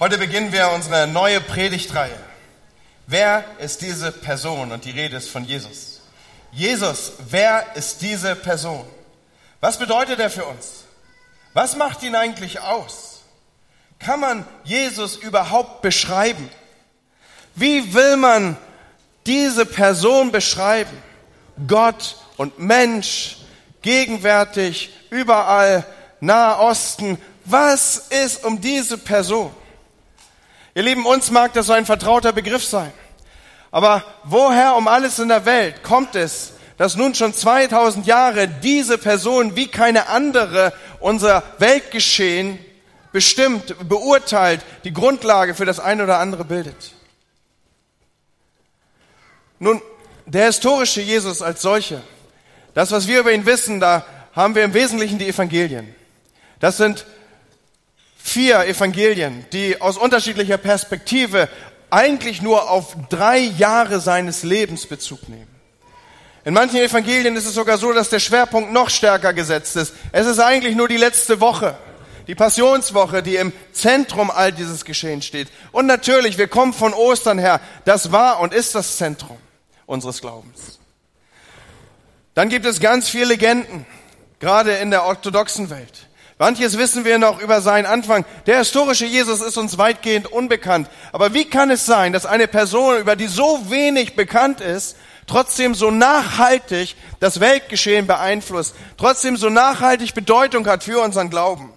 Heute 0.00 0.16
beginnen 0.16 0.52
wir 0.52 0.70
unsere 0.70 1.08
neue 1.08 1.40
Predigtreihe. 1.40 2.16
Wer 3.08 3.44
ist 3.58 3.82
diese 3.82 4.12
Person? 4.12 4.70
Und 4.70 4.84
die 4.84 4.92
Rede 4.92 5.16
ist 5.16 5.28
von 5.28 5.44
Jesus. 5.44 6.02
Jesus, 6.52 7.14
wer 7.30 7.74
ist 7.74 8.00
diese 8.00 8.36
Person? 8.36 8.84
Was 9.60 9.76
bedeutet 9.76 10.20
er 10.20 10.30
für 10.30 10.44
uns? 10.44 10.84
Was 11.52 11.74
macht 11.74 12.04
ihn 12.04 12.14
eigentlich 12.14 12.60
aus? 12.60 13.22
Kann 13.98 14.20
man 14.20 14.46
Jesus 14.62 15.16
überhaupt 15.16 15.82
beschreiben? 15.82 16.48
Wie 17.56 17.92
will 17.92 18.18
man 18.18 18.56
diese 19.26 19.66
Person 19.66 20.30
beschreiben? 20.30 20.96
Gott 21.66 22.18
und 22.36 22.60
Mensch, 22.60 23.38
gegenwärtig, 23.82 24.90
überall, 25.10 25.84
Nahe 26.20 26.60
Osten. 26.60 27.18
Was 27.44 27.96
ist 28.10 28.44
um 28.44 28.60
diese 28.60 28.96
Person? 28.96 29.52
Ihr 30.78 30.84
Lieben, 30.84 31.06
uns 31.06 31.32
mag 31.32 31.54
das 31.54 31.66
so 31.66 31.72
ein 31.72 31.86
vertrauter 31.86 32.30
Begriff 32.30 32.64
sein. 32.64 32.92
Aber 33.72 34.04
woher 34.22 34.76
um 34.76 34.86
alles 34.86 35.18
in 35.18 35.26
der 35.26 35.44
Welt 35.44 35.82
kommt 35.82 36.14
es, 36.14 36.52
dass 36.76 36.94
nun 36.94 37.16
schon 37.16 37.34
2000 37.34 38.06
Jahre 38.06 38.46
diese 38.46 38.96
Person 38.96 39.56
wie 39.56 39.66
keine 39.66 40.06
andere 40.06 40.72
unser 41.00 41.42
Weltgeschehen 41.58 42.60
bestimmt, 43.10 43.74
beurteilt, 43.88 44.60
die 44.84 44.92
Grundlage 44.92 45.56
für 45.56 45.64
das 45.64 45.80
eine 45.80 46.04
oder 46.04 46.20
andere 46.20 46.44
bildet? 46.44 46.92
Nun, 49.58 49.82
der 50.26 50.46
historische 50.46 51.00
Jesus 51.00 51.42
als 51.42 51.60
solche, 51.60 52.02
das, 52.74 52.92
was 52.92 53.08
wir 53.08 53.18
über 53.18 53.32
ihn 53.32 53.46
wissen, 53.46 53.80
da 53.80 54.06
haben 54.32 54.54
wir 54.54 54.62
im 54.62 54.74
Wesentlichen 54.74 55.18
die 55.18 55.26
Evangelien. 55.26 55.92
Das 56.60 56.76
sind 56.76 57.04
vier 58.28 58.66
Evangelien, 58.66 59.46
die 59.52 59.80
aus 59.80 59.96
unterschiedlicher 59.96 60.58
Perspektive 60.58 61.48
eigentlich 61.90 62.42
nur 62.42 62.70
auf 62.70 62.96
drei 63.08 63.38
Jahre 63.38 64.00
seines 64.00 64.42
Lebens 64.42 64.86
Bezug 64.86 65.28
nehmen. 65.28 65.48
In 66.44 66.54
manchen 66.54 66.78
Evangelien 66.78 67.36
ist 67.36 67.46
es 67.46 67.54
sogar 67.54 67.78
so, 67.78 67.92
dass 67.92 68.10
der 68.10 68.20
Schwerpunkt 68.20 68.72
noch 68.72 68.90
stärker 68.90 69.32
gesetzt 69.32 69.76
ist. 69.76 69.94
Es 70.12 70.26
ist 70.26 70.38
eigentlich 70.38 70.76
nur 70.76 70.88
die 70.88 70.96
letzte 70.96 71.40
Woche, 71.40 71.76
die 72.26 72.34
Passionswoche, 72.34 73.22
die 73.22 73.36
im 73.36 73.52
Zentrum 73.72 74.30
all 74.30 74.52
dieses 74.52 74.84
Geschehens 74.84 75.26
steht. 75.26 75.48
Und 75.72 75.86
natürlich, 75.86 76.38
wir 76.38 76.48
kommen 76.48 76.72
von 76.72 76.94
Ostern 76.94 77.38
her. 77.38 77.60
Das 77.84 78.12
war 78.12 78.40
und 78.40 78.54
ist 78.54 78.74
das 78.74 78.96
Zentrum 78.96 79.38
unseres 79.86 80.20
Glaubens. 80.20 80.78
Dann 82.34 82.48
gibt 82.48 82.66
es 82.66 82.80
ganz 82.80 83.08
viele 83.08 83.26
Legenden, 83.26 83.84
gerade 84.38 84.72
in 84.72 84.90
der 84.90 85.04
orthodoxen 85.04 85.70
Welt. 85.70 86.07
Manches 86.38 86.78
wissen 86.78 87.04
wir 87.04 87.18
noch 87.18 87.40
über 87.40 87.60
seinen 87.60 87.86
Anfang. 87.86 88.24
Der 88.46 88.58
historische 88.58 89.06
Jesus 89.06 89.40
ist 89.40 89.58
uns 89.58 89.76
weitgehend 89.76 90.30
unbekannt. 90.30 90.88
Aber 91.12 91.34
wie 91.34 91.44
kann 91.44 91.70
es 91.70 91.84
sein, 91.84 92.12
dass 92.12 92.26
eine 92.26 92.46
Person, 92.46 92.98
über 92.98 93.16
die 93.16 93.26
so 93.26 93.70
wenig 93.70 94.14
bekannt 94.14 94.60
ist, 94.60 94.96
trotzdem 95.26 95.74
so 95.74 95.90
nachhaltig 95.90 96.94
das 97.18 97.40
Weltgeschehen 97.40 98.06
beeinflusst, 98.06 98.76
trotzdem 98.96 99.36
so 99.36 99.50
nachhaltig 99.50 100.14
Bedeutung 100.14 100.66
hat 100.68 100.84
für 100.84 101.02
unseren 101.02 101.28
Glauben? 101.28 101.72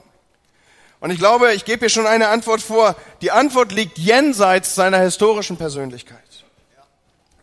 Und 1.00 1.10
ich 1.10 1.18
glaube, 1.18 1.54
ich 1.54 1.66
gebe 1.66 1.80
hier 1.80 1.90
schon 1.90 2.06
eine 2.06 2.28
Antwort 2.28 2.62
vor. 2.62 2.96
Die 3.22 3.32
Antwort 3.32 3.72
liegt 3.72 3.98
jenseits 3.98 4.76
seiner 4.76 5.00
historischen 5.00 5.58
Persönlichkeit 5.58 6.31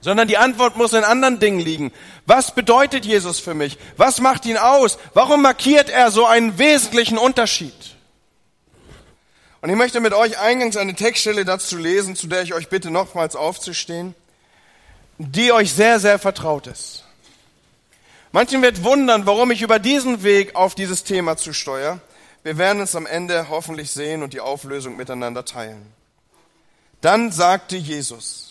sondern 0.01 0.29
die 0.29 0.39
Antwort 0.39 0.77
muss 0.77 0.93
in 0.93 1.05
anderen 1.05 1.41
Dingen 1.41 1.61
liegen. 1.61 1.93
Was 2.27 2.55
bedeutet 2.55 3.05
Jesus 3.05 3.41
für 3.41 3.55
mich? 3.55 3.79
Was 3.97 4.21
macht 4.21 4.47
ihn 4.47 4.57
aus? 4.57 4.99
Warum 5.15 5.43
markiert 5.43 5.91
er 5.91 6.11
so 6.11 6.27
einen 6.27 6.59
wesentlichen 6.59 7.19
Unterschied? 7.19 7.75
Und 9.61 9.71
ich 9.71 9.77
möchte 9.77 10.01
mit 10.01 10.13
euch 10.13 10.39
eingangs 10.39 10.77
eine 10.77 10.95
Textstelle 10.95 11.45
dazu 11.45 11.77
lesen, 11.77 12.15
zu 12.15 12.29
der 12.29 12.43
ich 12.43 12.55
euch 12.55 12.69
bitte 12.69 12.91
nochmals 12.91 13.35
aufzustehen, 13.35 14.15
die 15.19 15.51
euch 15.51 15.73
sehr, 15.73 15.99
sehr 15.99 16.19
vertraut 16.21 16.69
ist. 16.69 17.05
Manchen 18.31 18.62
wird 18.62 18.84
wundern, 18.84 19.27
warum 19.27 19.51
ich 19.51 19.62
über 19.62 19.78
diesen 19.78 20.22
Weg 20.22 20.55
auf 20.55 20.77
dieses 20.77 21.03
Thema 21.03 21.37
zusteuere. 21.37 22.01
Wir 22.45 22.56
werden 22.56 22.81
es 22.83 22.95
am 22.95 23.06
Ende 23.06 23.49
hoffentlich 23.49 23.91
sehen 23.91 24.22
und 24.22 24.33
die 24.33 24.41
Auflösung 24.41 24.97
miteinander 24.97 25.45
teilen. 25.45 25.93
Dann 27.01 27.33
sagte 27.33 27.77
Jesus, 27.77 28.47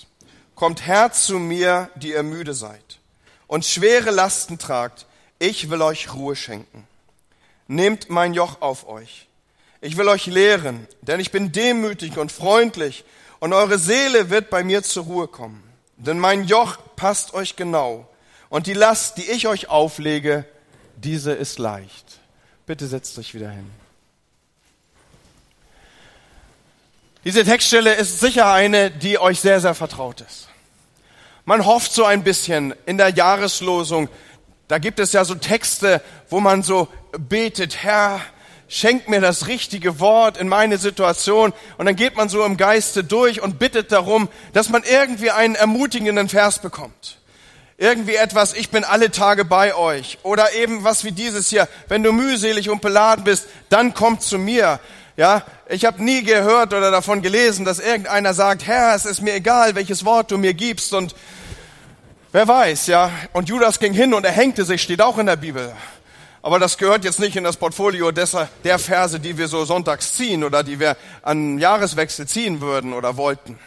Kommt 0.58 0.88
her 0.88 1.12
zu 1.12 1.38
mir, 1.38 1.92
die 1.94 2.14
ihr 2.14 2.24
müde 2.24 2.56
seid 2.56 2.98
und 3.46 3.64
schwere 3.64 4.10
Lasten 4.10 4.58
tragt. 4.58 5.06
Ich 5.38 5.70
will 5.70 5.84
euch 5.84 6.16
Ruhe 6.16 6.36
schenken. 6.36 6.88
Nehmt 7.68 8.10
mein 8.10 8.34
Joch 8.34 8.60
auf 8.60 8.88
euch. 8.88 9.28
Ich 9.82 9.98
will 9.98 10.08
euch 10.08 10.26
lehren, 10.26 10.88
denn 11.04 11.20
ich 11.20 11.30
bin 11.30 11.52
demütig 11.52 12.18
und 12.18 12.32
freundlich 12.32 13.06
und 13.40 13.54
eure 13.54 13.78
Seele 13.78 14.32
wird 14.32 14.50
bei 14.50 14.64
mir 14.64 14.82
zur 14.82 15.04
Ruhe 15.04 15.28
kommen. 15.28 15.62
Denn 15.96 16.18
mein 16.18 16.46
Joch 16.46 16.80
passt 16.96 17.36
euch 17.36 17.56
genau 17.56 18.10
und 18.50 18.66
die 18.66 18.74
Last, 18.74 19.20
die 19.20 19.30
ich 19.30 19.48
euch 19.48 19.70
auflege, 19.70 20.44
diese 20.96 21.34
ist 21.34 21.60
leicht. 21.60 22.20
Bitte 22.66 22.88
setzt 22.88 23.20
euch 23.20 23.36
wieder 23.36 23.52
hin. 23.52 23.70
Diese 27.28 27.44
Textstelle 27.44 27.94
ist 27.94 28.22
sicher 28.22 28.50
eine, 28.54 28.90
die 28.90 29.20
euch 29.20 29.42
sehr, 29.42 29.60
sehr 29.60 29.76
vertraut 29.76 30.22
ist. 30.22 30.48
Man 31.44 31.66
hofft 31.66 31.92
so 31.92 32.06
ein 32.06 32.24
bisschen 32.24 32.74
in 32.86 32.98
der 32.98 33.10
Jahreslosung. 33.10 34.08
Da 34.70 34.78
gibt 34.78 34.98
es 34.98 35.12
ja 35.12 35.26
so 35.26 35.36
Texte, 35.36 36.02
wo 36.30 36.40
man 36.40 36.64
so 36.64 36.88
betet, 37.20 37.84
Herr, 37.84 38.22
schenk 38.70 39.10
mir 39.10 39.20
das 39.20 39.48
richtige 39.48 40.00
Wort 40.00 40.38
in 40.38 40.48
meine 40.48 40.78
Situation. 40.78 41.52
Und 41.78 41.86
dann 41.86 41.98
geht 41.98 42.16
man 42.16 42.30
so 42.30 42.46
im 42.46 42.56
Geiste 42.56 43.04
durch 43.04 43.42
und 43.42 43.60
bittet 43.60 43.92
darum, 43.92 44.30
dass 44.54 44.70
man 44.70 44.84
irgendwie 44.84 45.32
einen 45.32 45.56
ermutigenden 45.56 46.30
Vers 46.30 46.60
bekommt. 46.60 47.18
Irgendwie 47.78 48.16
etwas, 48.16 48.54
ich 48.54 48.70
bin 48.70 48.86
alle 48.86 49.12
Tage 49.12 49.44
bei 49.44 49.76
euch. 49.76 50.18
Oder 50.24 50.54
eben 50.54 50.86
was 50.86 51.04
wie 51.04 51.12
dieses 51.12 51.50
hier, 51.50 51.68
wenn 51.90 52.04
du 52.04 52.14
mühselig 52.14 52.70
und 52.70 52.82
beladen 52.82 53.26
bist, 53.26 53.48
dann 53.68 53.94
komm 53.94 54.22
zu 54.22 54.40
mir. 54.40 54.80
Ja, 55.18 55.42
ich 55.68 55.84
habe 55.84 56.04
nie 56.04 56.24
gehört 56.24 56.76
oder 56.76 56.92
davon 56.92 57.24
gelesen, 57.24 57.66
dass 57.66 57.80
irgendeiner 57.80 58.36
sagt, 58.36 58.68
Herr, 58.68 58.94
es 58.94 59.08
ist 59.08 59.24
mir 59.24 59.34
egal, 59.34 59.74
welches 59.74 60.06
Wort 60.06 60.30
du 60.30 60.38
mir 60.38 60.54
gibst 60.54 60.94
und 60.94 61.16
wer 62.32 62.48
weiß, 62.48 62.86
ja. 62.86 63.10
Und 63.34 63.50
Judas 63.50 63.80
ging 63.80 63.94
hin 63.94 64.14
und 64.14 64.24
er 64.26 64.32
hängte 64.32 64.64
sich, 64.64 64.84
steht 64.84 65.02
auch 65.02 65.18
in 65.18 65.26
der 65.26 65.36
Bibel. 65.36 65.76
Aber 66.44 66.60
das 66.60 66.78
gehört 66.78 67.04
jetzt 67.04 67.20
nicht 67.20 67.36
in 67.36 67.44
das 67.44 67.58
Portfolio 67.58 68.12
deser, 68.12 68.48
der 68.64 68.78
Verse, 68.78 69.20
die 69.20 69.40
wir 69.40 69.48
so 69.48 69.66
sonntags 69.66 70.14
ziehen 70.14 70.44
oder 70.44 70.62
die 70.62 70.80
wir 70.80 70.96
an 71.24 71.58
Jahreswechsel 71.58 72.28
ziehen 72.28 72.62
würden 72.62 72.94
oder 72.94 73.18
wollten. 73.18 73.58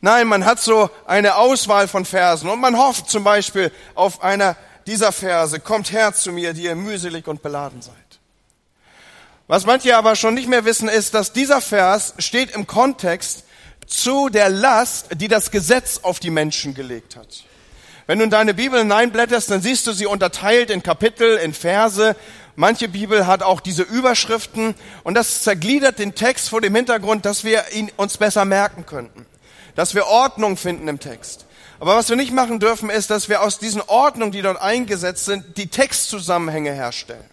Nein, 0.00 0.28
man 0.28 0.46
hat 0.46 0.60
so 0.60 0.88
eine 1.06 1.36
Auswahl 1.36 1.88
von 1.88 2.06
Versen 2.06 2.48
und 2.48 2.58
man 2.58 2.78
hofft 2.78 3.10
zum 3.10 3.22
Beispiel 3.22 3.70
auf 3.94 4.22
einer 4.22 4.56
dieser 4.86 5.12
Verse, 5.12 5.60
kommt 5.60 5.92
her 5.92 6.14
zu 6.14 6.32
mir, 6.32 6.54
die 6.54 6.62
ihr 6.62 6.74
mühselig 6.74 7.28
und 7.28 7.42
beladen 7.42 7.82
seid. 7.82 7.99
Was 9.50 9.66
manche 9.66 9.96
aber 9.96 10.14
schon 10.14 10.34
nicht 10.34 10.48
mehr 10.48 10.64
wissen, 10.64 10.88
ist, 10.88 11.12
dass 11.12 11.32
dieser 11.32 11.60
Vers 11.60 12.14
steht 12.18 12.52
im 12.52 12.68
Kontext 12.68 13.42
zu 13.84 14.28
der 14.28 14.48
Last, 14.48 15.08
die 15.16 15.26
das 15.26 15.50
Gesetz 15.50 15.98
auf 16.04 16.20
die 16.20 16.30
Menschen 16.30 16.72
gelegt 16.72 17.16
hat. 17.16 17.42
Wenn 18.06 18.20
du 18.20 18.24
in 18.26 18.30
deine 18.30 18.54
Bibel 18.54 18.78
hineinblätterst, 18.78 19.50
dann 19.50 19.60
siehst 19.60 19.88
du 19.88 19.92
sie 19.92 20.06
unterteilt 20.06 20.70
in 20.70 20.84
Kapitel, 20.84 21.36
in 21.36 21.52
Verse. 21.52 22.14
Manche 22.54 22.86
Bibel 22.86 23.26
hat 23.26 23.42
auch 23.42 23.58
diese 23.58 23.82
Überschriften 23.82 24.76
und 25.02 25.14
das 25.14 25.42
zergliedert 25.42 25.98
den 25.98 26.14
Text 26.14 26.48
vor 26.48 26.60
dem 26.60 26.76
Hintergrund, 26.76 27.26
dass 27.26 27.42
wir 27.42 27.72
ihn 27.72 27.90
uns 27.96 28.18
besser 28.18 28.44
merken 28.44 28.86
könnten, 28.86 29.26
dass 29.74 29.96
wir 29.96 30.06
Ordnung 30.06 30.58
finden 30.58 30.86
im 30.86 31.00
Text. 31.00 31.46
Aber 31.80 31.96
was 31.96 32.08
wir 32.08 32.14
nicht 32.14 32.32
machen 32.32 32.60
dürfen, 32.60 32.88
ist, 32.88 33.10
dass 33.10 33.28
wir 33.28 33.42
aus 33.42 33.58
diesen 33.58 33.82
Ordnungen, 33.82 34.30
die 34.30 34.42
dort 34.42 34.62
eingesetzt 34.62 35.24
sind, 35.24 35.56
die 35.56 35.66
Textzusammenhänge 35.66 36.72
herstellen 36.72 37.28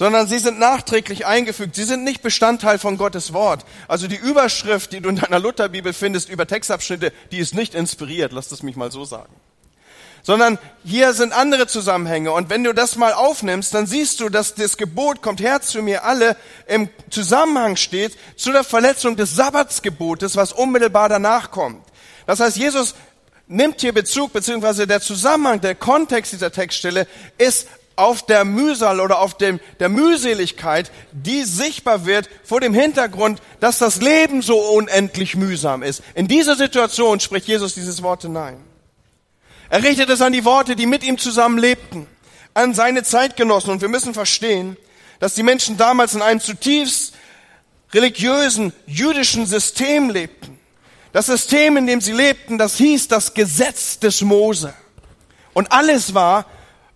sondern 0.00 0.26
sie 0.26 0.38
sind 0.38 0.58
nachträglich 0.58 1.26
eingefügt. 1.26 1.76
Sie 1.76 1.84
sind 1.84 2.04
nicht 2.04 2.22
Bestandteil 2.22 2.78
von 2.78 2.96
Gottes 2.96 3.34
Wort. 3.34 3.66
Also 3.86 4.08
die 4.08 4.16
Überschrift, 4.16 4.94
die 4.94 5.02
du 5.02 5.10
in 5.10 5.16
deiner 5.16 5.38
Lutherbibel 5.38 5.92
findest 5.92 6.30
über 6.30 6.46
Textabschnitte, 6.46 7.12
die 7.32 7.36
ist 7.36 7.54
nicht 7.54 7.74
inspiriert, 7.74 8.32
lass 8.32 8.50
es 8.50 8.62
mich 8.62 8.76
mal 8.76 8.90
so 8.90 9.04
sagen. 9.04 9.34
Sondern 10.22 10.58
hier 10.86 11.12
sind 11.12 11.34
andere 11.34 11.66
Zusammenhänge. 11.66 12.32
Und 12.32 12.48
wenn 12.48 12.64
du 12.64 12.72
das 12.72 12.96
mal 12.96 13.12
aufnimmst, 13.12 13.74
dann 13.74 13.86
siehst 13.86 14.20
du, 14.20 14.30
dass 14.30 14.54
das 14.54 14.78
Gebot 14.78 15.20
kommt 15.20 15.42
her 15.42 15.60
zu 15.60 15.82
mir 15.82 16.02
alle 16.02 16.34
im 16.66 16.88
Zusammenhang 17.10 17.76
steht 17.76 18.16
zu 18.36 18.52
der 18.52 18.64
Verletzung 18.64 19.16
des 19.16 19.36
Sabbatsgebotes, 19.36 20.34
was 20.34 20.54
unmittelbar 20.54 21.10
danach 21.10 21.50
kommt. 21.50 21.84
Das 22.24 22.40
heißt, 22.40 22.56
Jesus 22.56 22.94
nimmt 23.48 23.82
hier 23.82 23.92
Bezug, 23.92 24.32
beziehungsweise 24.32 24.86
der 24.86 25.02
Zusammenhang, 25.02 25.60
der 25.60 25.74
Kontext 25.74 26.32
dieser 26.32 26.52
Textstelle 26.52 27.06
ist 27.36 27.66
auf 27.96 28.24
der 28.24 28.44
Mühsal 28.44 29.00
oder 29.00 29.18
auf 29.18 29.36
dem, 29.36 29.60
der 29.78 29.88
Mühseligkeit, 29.88 30.90
die 31.12 31.44
sichtbar 31.44 32.06
wird 32.06 32.28
vor 32.44 32.60
dem 32.60 32.72
Hintergrund, 32.72 33.42
dass 33.60 33.78
das 33.78 34.00
Leben 34.00 34.42
so 34.42 34.58
unendlich 34.58 35.36
mühsam 35.36 35.82
ist. 35.82 36.02
In 36.14 36.28
dieser 36.28 36.56
Situation 36.56 37.20
spricht 37.20 37.46
Jesus 37.46 37.74
dieses 37.74 38.02
Wort 38.02 38.22
hinein. 38.22 38.58
Er 39.68 39.82
richtet 39.82 40.10
es 40.10 40.20
an 40.20 40.32
die 40.32 40.44
Worte, 40.44 40.76
die 40.76 40.86
mit 40.86 41.04
ihm 41.04 41.18
zusammen 41.18 41.58
lebten, 41.58 42.06
an 42.54 42.74
seine 42.74 43.02
Zeitgenossen. 43.02 43.70
Und 43.70 43.80
wir 43.80 43.88
müssen 43.88 44.14
verstehen, 44.14 44.76
dass 45.20 45.34
die 45.34 45.42
Menschen 45.42 45.76
damals 45.76 46.14
in 46.14 46.22
einem 46.22 46.40
zutiefst 46.40 47.14
religiösen 47.92 48.72
jüdischen 48.86 49.46
System 49.46 50.10
lebten. 50.10 50.58
Das 51.12 51.26
System, 51.26 51.76
in 51.76 51.86
dem 51.86 52.00
sie 52.00 52.12
lebten, 52.12 52.56
das 52.58 52.76
hieß 52.76 53.08
das 53.08 53.34
Gesetz 53.34 53.98
des 53.98 54.22
Mose. 54.22 54.74
Und 55.52 55.72
alles 55.72 56.14
war 56.14 56.46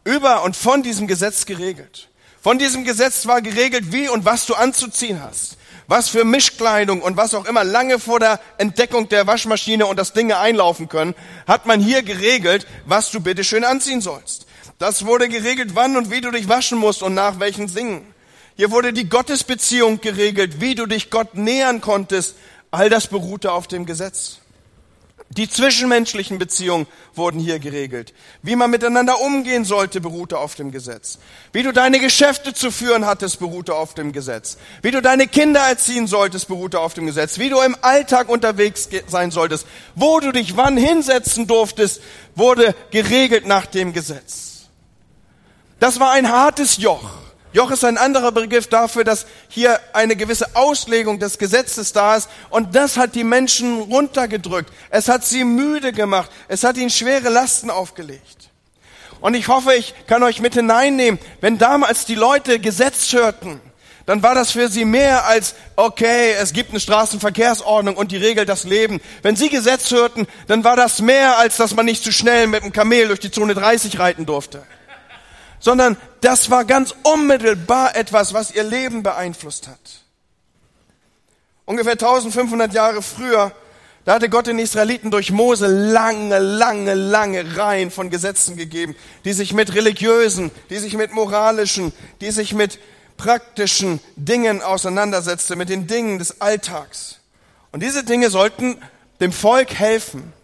über 0.05 0.43
und 0.43 0.56
von 0.56 0.83
diesem 0.83 1.06
Gesetz 1.06 1.47
geregelt. 1.47 2.09
Von 2.43 2.59
diesem 2.59 2.85
Gesetz 2.85 3.27
war 3.27 3.41
geregelt, 3.41 3.93
wie 3.93 4.09
und 4.09 4.25
was 4.25 4.47
du 4.47 4.55
anzuziehen 4.55 5.23
hast. 5.23 5.56
Was 5.87 6.09
für 6.09 6.25
Mischkleidung 6.25 7.03
und 7.03 7.17
was 7.17 7.35
auch 7.35 7.47
immer 7.47 7.65
lange 7.65 7.99
vor 7.99 8.21
der 8.21 8.41
Entdeckung 8.59 9.09
der 9.09 9.27
Waschmaschine 9.27 9.87
und 9.87 9.99
das 9.99 10.12
Dinge 10.12 10.39
einlaufen 10.39 10.89
können, 10.89 11.15
hat 11.47 11.67
man 11.67 11.81
hier 11.81 12.03
geregelt, 12.03 12.67
was 12.87 13.11
du 13.11 13.21
bitte 13.21 13.45
schön 13.45 13.65
anziehen 13.65 14.01
sollst. 14.01 14.47
Das 14.79 15.05
wurde 15.06 15.29
geregelt, 15.29 15.71
wann 15.75 15.97
und 15.97 16.11
wie 16.11 16.21
du 16.21 16.31
dich 16.31 16.49
waschen 16.49 16.79
musst 16.79 17.03
und 17.03 17.15
nach 17.15 17.39
welchen 17.39 17.69
Singen. 17.69 18.06
Hier 18.56 18.71
wurde 18.71 18.93
die 18.93 19.09
Gottesbeziehung 19.09 20.01
geregelt, 20.01 20.61
wie 20.61 20.75
du 20.75 20.87
dich 20.87 21.11
Gott 21.11 21.35
nähern 21.35 21.81
konntest. 21.81 22.37
All 22.71 22.89
das 22.89 23.06
beruhte 23.06 23.53
auf 23.53 23.67
dem 23.69 23.85
Gesetz. 23.87 24.39
Die 25.31 25.49
zwischenmenschlichen 25.49 26.38
Beziehungen 26.38 26.87
wurden 27.15 27.41
hier 27.41 27.59
geregelt. 27.59 28.15
Wie 28.43 28.55
man 28.55 28.71
miteinander 28.71 29.21
umgehen 29.21 29.65
sollte, 29.65 30.00
beruhte 30.00 30.38
auf 30.38 30.55
dem 30.55 30.71
Gesetz. 30.71 31.19
Wie 31.53 31.62
du 31.62 31.73
deine 31.73 31.99
Geschäfte 31.99 32.55
zu 32.55 32.71
führen 32.71 33.05
hattest, 33.05 33.41
beruhte 33.41 33.75
auf 33.75 33.94
dem 33.94 34.12
Gesetz. 34.12 34.59
Wie 34.82 34.93
du 34.93 35.03
deine 35.03 35.26
Kinder 35.26 35.61
erziehen 35.61 36.06
solltest, 36.06 36.47
beruhte 36.47 36.79
auf 36.79 36.94
dem 36.94 37.06
Gesetz. 37.06 37.38
Wie 37.38 37.49
du 37.49 37.61
im 37.61 37.76
Alltag 37.81 38.29
unterwegs 38.29 38.88
sein 39.09 39.32
solltest. 39.32 39.67
Wo 39.97 40.21
du 40.21 40.31
dich 40.31 40.56
wann 40.56 40.76
hinsetzen 40.76 41.49
durftest, 41.49 42.00
wurde 42.37 42.75
geregelt 42.93 43.47
nach 43.47 43.67
dem 43.67 43.93
Gesetz. 43.93 44.67
Das 45.81 45.99
war 45.99 46.12
ein 46.12 46.31
hartes 46.31 46.77
Joch. 46.77 47.24
Joch 47.55 47.71
ist 47.71 47.85
ein 47.85 47.99
anderer 47.99 48.33
Begriff 48.33 48.67
dafür, 48.67 49.05
dass 49.05 49.27
hier 49.49 49.79
eine 49.93 50.17
gewisse 50.17 50.56
Auslegung 50.56 51.21
des 51.21 51.39
Gesetzes 51.39 51.93
da 51.93 52.17
ist. 52.17 52.29
Und 52.51 52.75
das 52.75 52.97
hat 52.97 53.15
die 53.15 53.23
Menschen 53.23 53.81
runtergedrückt. 53.81 54.73
Es 54.91 55.09
hat 55.09 55.25
sie 55.25 55.45
müde 55.45 55.93
gemacht. 55.93 56.33
Es 56.49 56.65
hat 56.65 56.77
ihnen 56.77 56.91
schwere 56.91 57.29
Lasten 57.29 57.71
aufgelegt. 57.71 58.51
Und 59.21 59.35
ich 59.35 59.47
hoffe, 59.47 59.73
ich 59.73 59.95
kann 60.09 60.25
euch 60.25 60.41
mit 60.41 60.55
hineinnehmen, 60.55 61.21
wenn 61.41 61.56
damals 61.56 62.06
die 62.06 62.17
Leute 62.17 62.59
Gesetz 62.59 63.12
hörten, 63.12 63.61
dann 64.05 64.25
war 64.25 64.35
das 64.35 64.51
für 64.51 64.69
sie 64.69 64.85
mehr 64.85 65.25
als, 65.27 65.55
okay, 65.77 66.33
es 66.33 66.53
gibt 66.53 66.71
eine 66.71 66.81
Straßenverkehrsordnung 66.81 67.97
und 67.97 68.11
die 68.11 68.17
regelt 68.17 68.49
das 68.49 68.65
Leben. 68.65 69.01
Wenn 69.23 69.37
sie 69.37 69.49
Gesetz 69.49 69.93
hörten, 69.93 70.27
dann 70.49 70.65
war 70.65 70.75
das 70.75 71.01
mehr 71.01 71.39
als, 71.39 71.56
dass 71.56 71.75
man 71.77 71.87
nicht 71.87 72.03
zu 72.03 72.11
schnell 72.11 72.49
mit 72.49 72.65
dem 72.65 72.73
Kamel 72.73 73.06
durch 73.06 73.21
die 73.21 73.31
Zone 73.31 73.55
30 73.55 74.01
reiten 74.01 74.27
durfte 74.27 74.67
sondern 75.65 75.97
das 76.21 76.51
war 76.51 76.67
ganz 76.67 76.95
unmittelbar 77.05 77.97
etwas, 77.97 78.35
was 78.35 78.55
ihr 78.55 78.65
Leben 78.65 79.03
beeinflusst 79.03 79.67
hat. 79.67 79.81
Ungefähr 81.65 81.93
1500 81.93 82.75
Jahre 82.75 83.01
früher, 83.01 83.51
da 84.05 84.13
hatte 84.13 84.29
Gott 84.29 84.47
den 84.47 84.59
Israeliten 84.59 85.11
durch 85.11 85.31
Mose 85.31 85.67
lange, 85.67 86.39
lange, 86.39 86.93
lange 86.93 87.57
Reihen 87.57 87.91
von 87.91 88.11
Gesetzen 88.11 88.59
gegeben, 88.59 88.95
die 89.25 89.33
sich 89.33 89.55
mit 89.55 89.75
religiösen, 89.75 90.51
die 90.69 90.77
sich 90.77 90.99
mit 90.99 91.13
moralischen, 91.13 91.95
die 92.21 92.31
sich 92.31 92.53
mit 92.53 92.79
praktischen 93.17 94.01
Dingen 94.17 94.61
auseinandersetzte, 94.61 95.57
mit 95.57 95.71
den 95.71 95.87
Dingen 95.87 96.19
des 96.19 96.43
Alltags. 96.43 97.21
Und 97.73 97.83
diese 97.83 98.05
Dinge 98.05 98.29
sollten 98.29 98.77
dem 99.21 99.33
Volk 99.33 99.73
helfen, 99.73 100.35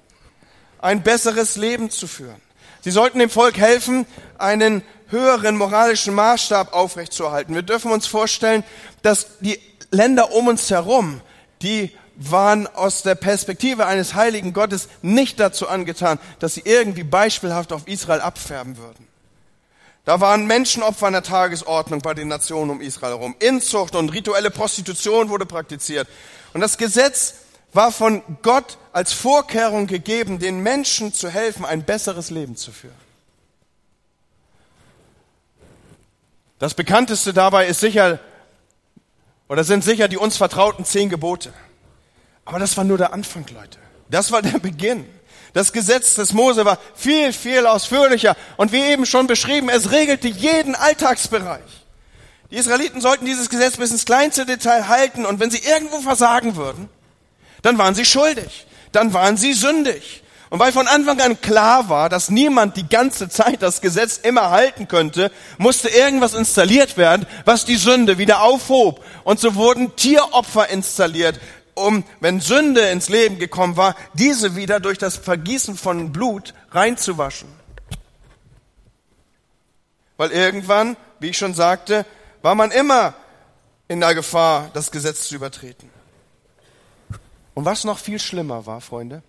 ein 0.78 1.02
besseres 1.02 1.56
Leben 1.56 1.90
zu 1.90 2.06
führen. 2.06 2.40
Sie 2.82 2.90
sollten 2.90 3.18
dem 3.18 3.30
Volk 3.30 3.58
helfen, 3.58 4.06
einen 4.38 4.82
höheren 5.08 5.56
moralischen 5.56 6.14
Maßstab 6.14 6.72
aufrechtzuerhalten. 6.72 7.54
Wir 7.54 7.62
dürfen 7.62 7.90
uns 7.90 8.06
vorstellen, 8.06 8.64
dass 9.02 9.38
die 9.40 9.58
Länder 9.90 10.32
um 10.32 10.48
uns 10.48 10.70
herum, 10.70 11.20
die 11.62 11.90
waren 12.16 12.66
aus 12.66 13.02
der 13.02 13.14
Perspektive 13.14 13.86
eines 13.86 14.14
heiligen 14.14 14.52
Gottes 14.52 14.88
nicht 15.02 15.40
dazu 15.40 15.68
angetan, 15.68 16.18
dass 16.38 16.54
sie 16.54 16.62
irgendwie 16.64 17.02
beispielhaft 17.02 17.72
auf 17.72 17.88
Israel 17.88 18.20
abfärben 18.20 18.76
würden. 18.76 19.06
Da 20.04 20.20
waren 20.20 20.46
Menschenopfer 20.46 21.06
an 21.06 21.14
der 21.14 21.22
Tagesordnung 21.22 22.00
bei 22.00 22.14
den 22.14 22.28
Nationen 22.28 22.70
um 22.70 22.80
Israel 22.80 23.12
herum. 23.12 23.34
Inzucht 23.38 23.94
und 23.94 24.10
rituelle 24.10 24.50
Prostitution 24.50 25.28
wurde 25.28 25.46
praktiziert. 25.46 26.08
Und 26.52 26.60
das 26.60 26.78
Gesetz 26.78 27.34
war 27.72 27.92
von 27.92 28.22
Gott 28.42 28.78
als 28.92 29.12
Vorkehrung 29.12 29.86
gegeben, 29.86 30.38
den 30.38 30.60
Menschen 30.60 31.12
zu 31.12 31.28
helfen, 31.28 31.64
ein 31.64 31.84
besseres 31.84 32.30
Leben 32.30 32.56
zu 32.56 32.72
führen. 32.72 32.94
Das 36.58 36.74
bekannteste 36.74 37.32
dabei 37.32 37.66
ist 37.66 37.80
sicher, 37.80 38.18
oder 39.48 39.64
sind 39.64 39.82
sicher 39.82 40.08
die 40.08 40.18
uns 40.18 40.36
vertrauten 40.36 40.84
zehn 40.84 41.08
Gebote. 41.08 41.52
Aber 42.44 42.58
das 42.58 42.76
war 42.76 42.84
nur 42.84 42.98
der 42.98 43.12
Anfang, 43.12 43.46
Leute. 43.54 43.78
Das 44.10 44.30
war 44.32 44.42
der 44.42 44.58
Beginn. 44.58 45.06
Das 45.52 45.72
Gesetz 45.72 46.14
des 46.14 46.32
Mose 46.32 46.64
war 46.64 46.78
viel, 46.94 47.32
viel 47.32 47.66
ausführlicher. 47.66 48.36
Und 48.56 48.72
wie 48.72 48.82
eben 48.82 49.06
schon 49.06 49.26
beschrieben, 49.26 49.68
es 49.68 49.90
regelte 49.90 50.28
jeden 50.28 50.74
Alltagsbereich. 50.74 51.60
Die 52.50 52.56
Israeliten 52.56 53.00
sollten 53.00 53.24
dieses 53.24 53.48
Gesetz 53.48 53.76
bis 53.76 53.90
ins 53.90 54.04
kleinste 54.04 54.46
Detail 54.46 54.88
halten. 54.88 55.24
Und 55.24 55.40
wenn 55.40 55.50
sie 55.50 55.62
irgendwo 55.62 56.00
versagen 56.00 56.56
würden, 56.56 56.88
dann 57.62 57.78
waren 57.78 57.94
sie 57.94 58.04
schuldig. 58.04 58.66
Dann 58.92 59.12
waren 59.12 59.36
sie 59.36 59.52
sündig. 59.52 60.22
Und 60.50 60.58
weil 60.58 60.72
von 60.72 60.88
Anfang 60.88 61.20
an 61.20 61.40
klar 61.40 61.88
war, 61.88 62.08
dass 62.08 62.28
niemand 62.28 62.76
die 62.76 62.88
ganze 62.88 63.28
Zeit 63.28 63.62
das 63.62 63.80
Gesetz 63.80 64.16
immer 64.16 64.50
halten 64.50 64.88
könnte, 64.88 65.30
musste 65.58 65.88
irgendwas 65.88 66.34
installiert 66.34 66.96
werden, 66.96 67.24
was 67.44 67.64
die 67.64 67.76
Sünde 67.76 68.18
wieder 68.18 68.42
aufhob. 68.42 69.04
Und 69.22 69.38
so 69.38 69.54
wurden 69.54 69.94
Tieropfer 69.94 70.68
installiert, 70.68 71.40
um, 71.74 72.04
wenn 72.18 72.40
Sünde 72.40 72.80
ins 72.90 73.08
Leben 73.08 73.38
gekommen 73.38 73.76
war, 73.76 73.94
diese 74.14 74.56
wieder 74.56 74.80
durch 74.80 74.98
das 74.98 75.16
Vergießen 75.16 75.76
von 75.76 76.10
Blut 76.10 76.52
reinzuwaschen. 76.72 77.48
Weil 80.16 80.32
irgendwann, 80.32 80.96
wie 81.20 81.28
ich 81.28 81.38
schon 81.38 81.54
sagte, 81.54 82.04
war 82.42 82.56
man 82.56 82.72
immer 82.72 83.14
in 83.86 84.00
der 84.00 84.16
Gefahr, 84.16 84.70
das 84.74 84.90
Gesetz 84.90 85.28
zu 85.28 85.36
übertreten. 85.36 85.99
Und 87.54 87.64
was 87.64 87.84
noch 87.84 87.98
viel 87.98 88.18
schlimmer 88.18 88.66
war, 88.66 88.80
Freunde, 88.80 89.22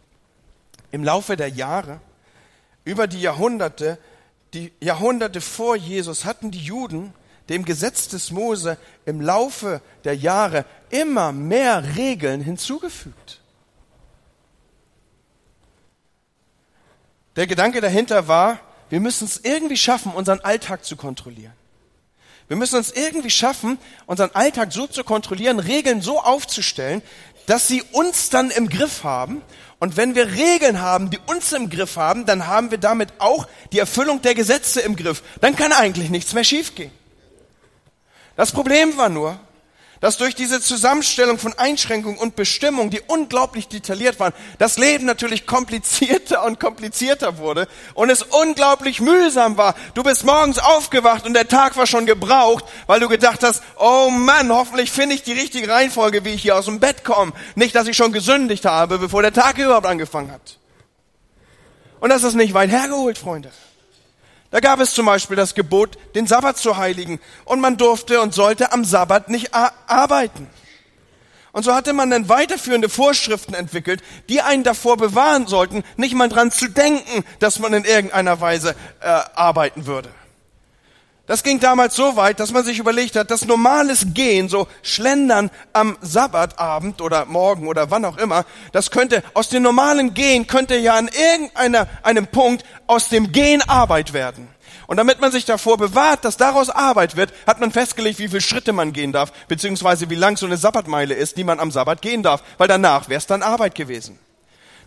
im 0.92 1.04
Laufe 1.04 1.38
der 1.38 1.50
Jahre, 1.50 2.00
über 2.84 3.08
die 3.08 3.22
Jahrhunderte, 3.22 3.98
die 4.54 4.72
Jahrhunderte 4.80 5.42
vor 5.42 5.76
Jesus 5.76 6.26
hatten 6.26 6.52
die 6.52 6.64
Juden 6.64 7.14
dem 7.50 7.66
Gesetz 7.66 8.08
des 8.08 8.32
Mose 8.32 8.78
im 9.06 9.22
Laufe 9.22 9.82
der 10.04 10.16
Jahre 10.16 10.66
immer 10.90 11.32
mehr 11.32 11.96
Regeln 11.96 12.42
hinzugefügt. 12.42 13.42
Der 17.36 17.48
Gedanke 17.48 17.82
dahinter 17.82 18.28
war, 18.28 18.60
wir 18.90 19.00
müssen 19.00 19.26
es 19.26 19.38
irgendwie 19.38 19.78
schaffen, 19.78 20.14
unseren 20.14 20.42
Alltag 20.42 20.84
zu 20.84 20.98
kontrollieren. 20.98 21.54
Wir 22.48 22.58
müssen 22.58 22.78
uns 22.78 22.92
irgendwie 22.92 23.30
schaffen, 23.30 23.78
unseren 24.06 24.32
Alltag 24.32 24.74
so 24.74 24.88
zu 24.88 25.04
kontrollieren, 25.04 25.60
Regeln 25.60 26.02
so 26.02 26.20
aufzustellen, 26.20 27.02
dass 27.46 27.68
sie 27.68 27.82
uns 27.92 28.30
dann 28.30 28.52
im 28.52 28.70
Griff 28.70 29.04
haben 29.04 29.42
und 29.82 29.98
wenn 29.98 30.14
wir 30.14 30.28
Regeln 30.34 30.80
haben, 30.80 31.10
die 31.10 31.18
uns 31.26 31.52
im 31.54 31.72
Griff 31.72 31.98
haben, 31.98 32.28
dann 32.28 32.46
haben 32.46 32.70
wir 32.70 32.78
damit 32.78 33.10
auch 33.18 33.48
die 33.72 33.80
Erfüllung 33.80 34.22
der 34.22 34.36
Gesetze 34.36 34.80
im 34.80 34.96
Griff. 34.96 35.24
Dann 35.42 35.56
kann 35.56 35.74
eigentlich 35.74 36.12
nichts 36.12 36.34
mehr 36.34 36.44
schiefgehen. 36.44 36.92
Das 38.36 38.52
Problem 38.52 38.96
war 38.98 39.10
nur, 39.10 39.40
dass 40.02 40.18
durch 40.18 40.36
diese 40.36 40.60
Zusammenstellung 40.60 41.38
von 41.38 41.54
Einschränkungen 41.58 42.18
und 42.18 42.36
Bestimmungen, 42.36 42.90
die 42.90 43.02
unglaublich 43.08 43.68
detailliert 43.68 44.20
waren, 44.20 44.34
das 44.58 44.78
Leben 44.78 45.06
natürlich 45.06 45.46
komplizierter 45.46 46.44
und 46.44 46.60
komplizierter 46.60 47.38
wurde 47.38 47.68
und 47.94 48.10
es 48.10 48.24
unglaublich 48.24 49.00
mühsam 49.00 49.58
war. 49.58 49.76
Du 49.94 50.04
bist 50.04 50.26
morgens 50.26 50.60
aufgewacht 50.60 51.26
und 51.26 51.34
der 51.34 51.48
Tag 51.48 51.78
war 51.78 51.88
schon 51.88 52.06
gebraucht, 52.06 52.66
weil 52.88 53.00
du 53.00 53.08
gedacht 53.08 53.44
hast, 53.44 53.64
oh 53.78 54.10
Mann, 54.10 54.52
hoffentlich 54.52 54.92
finde 54.92 55.16
ich 55.16 55.24
die 55.24 55.34
richtige 55.34 55.70
Reihenfolge, 55.70 56.26
wie 56.26 56.30
ich 56.30 56.42
hier 56.42 56.58
aus 56.58 56.66
dem 56.66 56.80
Bett 56.80 57.04
komme. 57.04 57.32
Nicht, 57.56 57.76
dass 57.76 57.88
ich 57.88 57.96
schon 57.96 58.12
gesündigt 58.12 58.66
habe, 58.66 58.98
bevor 58.98 59.22
der 59.22 59.34
Tag 59.34 59.60
überhaupt 59.60 59.86
angefangen 59.86 60.32
hat. 60.32 60.58
Und 62.00 62.10
das 62.10 62.24
ist 62.24 62.34
nicht 62.34 62.56
weit 62.56 62.72
hergeholt, 62.72 63.20
Freunde. 63.20 63.52
Da 64.52 64.60
gab 64.60 64.82
es 64.82 64.94
zum 64.94 65.06
Beispiel 65.06 65.38
das 65.38 65.56
Gebot, 65.56 65.98
den 66.14 66.28
Sabbat 66.28 66.58
zu 66.58 66.78
heiligen. 66.78 67.20
Und 67.46 67.62
man 67.62 67.78
durfte 67.78 68.22
und 68.22 68.34
sollte 68.34 68.74
am 68.74 68.84
Sabbat 68.84 69.30
nicht 69.30 69.54
arbeiten. 69.54 70.48
Und 71.54 71.64
so 71.64 71.74
hatte 71.74 71.94
man 71.94 72.10
dann 72.10 72.30
weiterführende 72.30 72.88
Vorschriften 72.88 73.54
entwickelt, 73.54 74.02
die 74.30 74.42
einen 74.42 74.64
davor 74.64 74.98
bewahren 74.98 75.48
sollten, 75.48 75.84
nicht 75.98 76.16
mal 76.16 76.30
dran 76.30 76.52
zu 76.52 76.70
denken, 76.70 77.26
dass 77.40 77.60
man 77.60 77.74
in 77.74 77.84
irgendeiner 77.84 78.40
Weise 78.40 78.76
äh, 79.02 79.08
arbeiten 79.36 79.86
würde. 79.86 80.10
Das 81.28 81.44
ging 81.44 81.60
damals 81.60 81.96
so 81.96 82.16
weit, 82.16 82.40
dass 82.40 82.52
man 82.52 82.66
sich 82.66 82.80
überlegt 82.80 83.16
hat, 83.16 83.32
dass 83.32 83.46
normales 83.46 84.08
Gehen, 84.14 84.50
so 84.50 84.68
Schlendern 84.82 85.52
am 85.72 85.98
Sabbatabend 86.02 87.02
oder 87.02 87.26
morgen 87.26 87.68
oder 87.68 87.92
wann 87.92 88.06
auch 88.06 88.18
immer, 88.18 88.44
das 88.72 88.92
könnte, 88.92 89.24
aus 89.34 89.50
dem 89.50 89.64
normalen 89.64 90.14
Gehen 90.14 90.48
könnte 90.48 90.76
ja 90.76 90.96
an 90.96 91.10
irgendeinem 91.10 92.28
Punkt 92.28 92.66
aus 92.88 93.10
dem 93.10 93.32
Gehen 93.32 93.62
Arbeit 93.62 94.14
werden. 94.14 94.48
Und 94.88 94.98
damit 94.98 95.22
man 95.22 95.32
sich 95.32 95.46
davor 95.46 95.78
bewahrt, 95.78 96.26
dass 96.26 96.36
daraus 96.36 96.70
Arbeit 96.70 97.16
wird, 97.16 97.32
hat 97.48 97.62
man 97.62 97.72
festgelegt, 97.72 98.20
wie 98.20 98.28
viele 98.28 98.42
Schritte 98.42 98.74
man 98.74 98.92
gehen 98.92 99.14
darf, 99.14 99.32
beziehungsweise 99.48 100.10
wie 100.10 100.16
lang 100.16 100.36
so 100.36 100.48
eine 100.48 100.58
Sabbatmeile 100.58 101.14
ist, 101.14 101.38
die 101.38 101.46
man 101.46 101.62
am 101.62 101.72
Sabbat 101.72 102.02
gehen 102.02 102.24
darf, 102.24 102.44
weil 102.58 102.68
danach 102.68 103.08
wäre 103.08 103.20
es 103.20 103.28
dann 103.28 103.42
Arbeit 103.42 103.76
gewesen. 103.76 104.20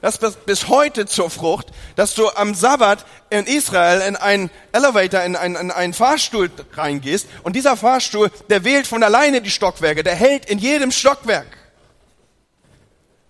Das 0.04 0.18
bis 0.18 0.68
heute 0.68 1.06
zur 1.06 1.30
Frucht, 1.30 1.68
dass 1.96 2.14
du 2.14 2.28
am 2.28 2.54
Sabbat 2.54 3.06
in 3.30 3.46
Israel 3.46 4.06
in 4.06 4.16
einen 4.16 4.50
Elevator, 4.72 5.22
in 5.22 5.34
einen, 5.34 5.56
in 5.56 5.70
einen 5.70 5.94
Fahrstuhl 5.94 6.50
reingehst 6.74 7.26
und 7.42 7.56
dieser 7.56 7.74
Fahrstuhl, 7.74 8.30
der 8.50 8.64
wählt 8.64 8.86
von 8.86 9.02
alleine 9.02 9.40
die 9.40 9.50
Stockwerke, 9.50 10.02
der 10.02 10.14
hält 10.14 10.44
in 10.44 10.58
jedem 10.58 10.90
Stockwerk. 10.90 11.46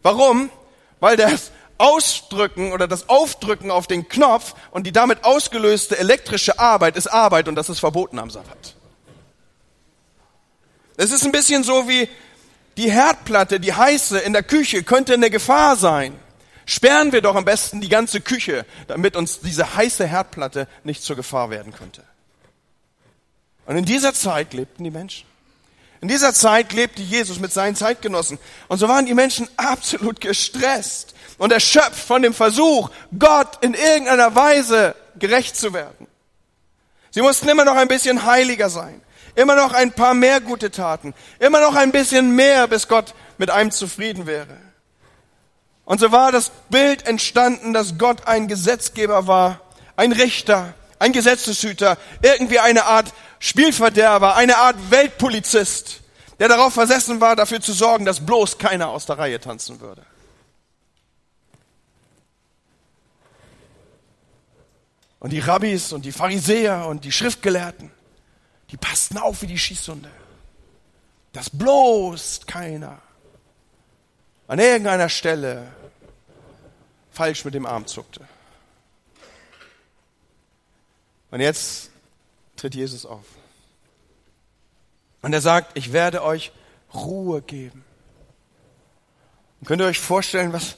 Warum? 0.02 0.50
Weil 0.98 1.16
das 1.16 1.52
Ausdrücken 1.78 2.72
oder 2.72 2.88
das 2.88 3.08
Aufdrücken 3.08 3.70
auf 3.70 3.86
den 3.86 4.08
Knopf 4.08 4.56
und 4.72 4.84
die 4.84 4.92
damit 4.92 5.22
ausgelöste 5.22 5.96
elektrische 5.96 6.58
Arbeit 6.58 6.96
ist 6.96 7.06
Arbeit 7.06 7.46
und 7.46 7.54
das 7.54 7.68
ist 7.68 7.78
verboten 7.78 8.18
am 8.18 8.30
Sabbat. 8.30 8.74
Es 10.96 11.12
ist 11.12 11.24
ein 11.24 11.30
bisschen 11.30 11.62
so 11.62 11.88
wie 11.88 12.08
die 12.76 12.90
Herdplatte, 12.90 13.60
die 13.60 13.74
heiße 13.74 14.18
in 14.18 14.32
der 14.32 14.42
Küche 14.42 14.82
könnte 14.82 15.14
eine 15.14 15.30
Gefahr 15.30 15.76
sein. 15.76 16.18
Sperren 16.66 17.12
wir 17.12 17.20
doch 17.20 17.34
am 17.34 17.44
besten 17.44 17.80
die 17.80 17.88
ganze 17.88 18.20
Küche, 18.20 18.64
damit 18.86 19.16
uns 19.16 19.40
diese 19.40 19.76
heiße 19.76 20.06
Herdplatte 20.06 20.66
nicht 20.82 21.02
zur 21.02 21.16
Gefahr 21.16 21.50
werden 21.50 21.72
könnte. 21.72 22.02
Und 23.66 23.76
in 23.76 23.84
dieser 23.84 24.14
Zeit 24.14 24.54
lebten 24.54 24.84
die 24.84 24.90
Menschen. 24.90 25.26
In 26.00 26.08
dieser 26.08 26.34
Zeit 26.34 26.72
lebte 26.74 27.00
Jesus 27.00 27.40
mit 27.40 27.52
seinen 27.52 27.76
Zeitgenossen. 27.76 28.38
Und 28.68 28.78
so 28.78 28.88
waren 28.88 29.06
die 29.06 29.14
Menschen 29.14 29.48
absolut 29.56 30.20
gestresst 30.20 31.14
und 31.38 31.52
erschöpft 31.52 32.06
von 32.06 32.20
dem 32.20 32.34
Versuch, 32.34 32.90
Gott 33.18 33.58
in 33.62 33.74
irgendeiner 33.74 34.34
Weise 34.34 34.94
gerecht 35.18 35.56
zu 35.56 35.72
werden. 35.72 36.06
Sie 37.10 37.22
mussten 37.22 37.48
immer 37.48 37.64
noch 37.64 37.76
ein 37.76 37.88
bisschen 37.88 38.26
heiliger 38.26 38.68
sein, 38.68 39.00
immer 39.34 39.56
noch 39.56 39.72
ein 39.72 39.92
paar 39.92 40.14
mehr 40.14 40.40
gute 40.40 40.70
Taten, 40.70 41.14
immer 41.38 41.60
noch 41.60 41.74
ein 41.74 41.92
bisschen 41.92 42.34
mehr, 42.34 42.66
bis 42.66 42.88
Gott 42.88 43.14
mit 43.38 43.50
einem 43.50 43.70
zufrieden 43.70 44.26
wäre. 44.26 44.63
Und 45.84 46.00
so 46.00 46.12
war 46.12 46.32
das 46.32 46.50
Bild 46.70 47.06
entstanden, 47.06 47.72
dass 47.72 47.98
Gott 47.98 48.26
ein 48.26 48.48
Gesetzgeber 48.48 49.26
war, 49.26 49.60
ein 49.96 50.12
Richter, 50.12 50.74
ein 50.98 51.12
Gesetzeshüter, 51.12 51.98
irgendwie 52.22 52.58
eine 52.58 52.84
Art 52.84 53.12
Spielverderber, 53.38 54.36
eine 54.36 54.56
Art 54.56 54.76
Weltpolizist, 54.90 56.00
der 56.38 56.48
darauf 56.48 56.72
versessen 56.72 57.20
war, 57.20 57.36
dafür 57.36 57.60
zu 57.60 57.72
sorgen, 57.72 58.06
dass 58.06 58.24
bloß 58.24 58.56
keiner 58.58 58.88
aus 58.88 59.04
der 59.04 59.18
Reihe 59.18 59.38
tanzen 59.38 59.80
würde. 59.80 60.04
Und 65.20 65.30
die 65.30 65.40
Rabbis 65.40 65.92
und 65.92 66.04
die 66.04 66.12
Pharisäer 66.12 66.86
und 66.86 67.04
die 67.04 67.12
Schriftgelehrten, 67.12 67.90
die 68.70 68.76
passten 68.76 69.18
auf 69.18 69.42
wie 69.42 69.46
die 69.46 69.58
Schießhunde. 69.58 70.10
Dass 71.32 71.50
bloß 71.50 72.40
keiner 72.46 73.00
an 74.46 74.58
irgendeiner 74.58 75.08
Stelle 75.08 75.72
falsch 77.10 77.44
mit 77.44 77.54
dem 77.54 77.66
Arm 77.66 77.86
zuckte. 77.86 78.26
Und 81.30 81.40
jetzt 81.40 81.90
tritt 82.56 82.74
Jesus 82.74 83.06
auf. 83.06 83.24
Und 85.22 85.32
er 85.32 85.40
sagt, 85.40 85.76
ich 85.76 85.92
werde 85.92 86.22
euch 86.22 86.52
Ruhe 86.92 87.42
geben. 87.42 87.84
Und 89.60 89.66
könnt 89.66 89.80
ihr 89.80 89.86
euch 89.86 89.98
vorstellen, 89.98 90.52
was, 90.52 90.76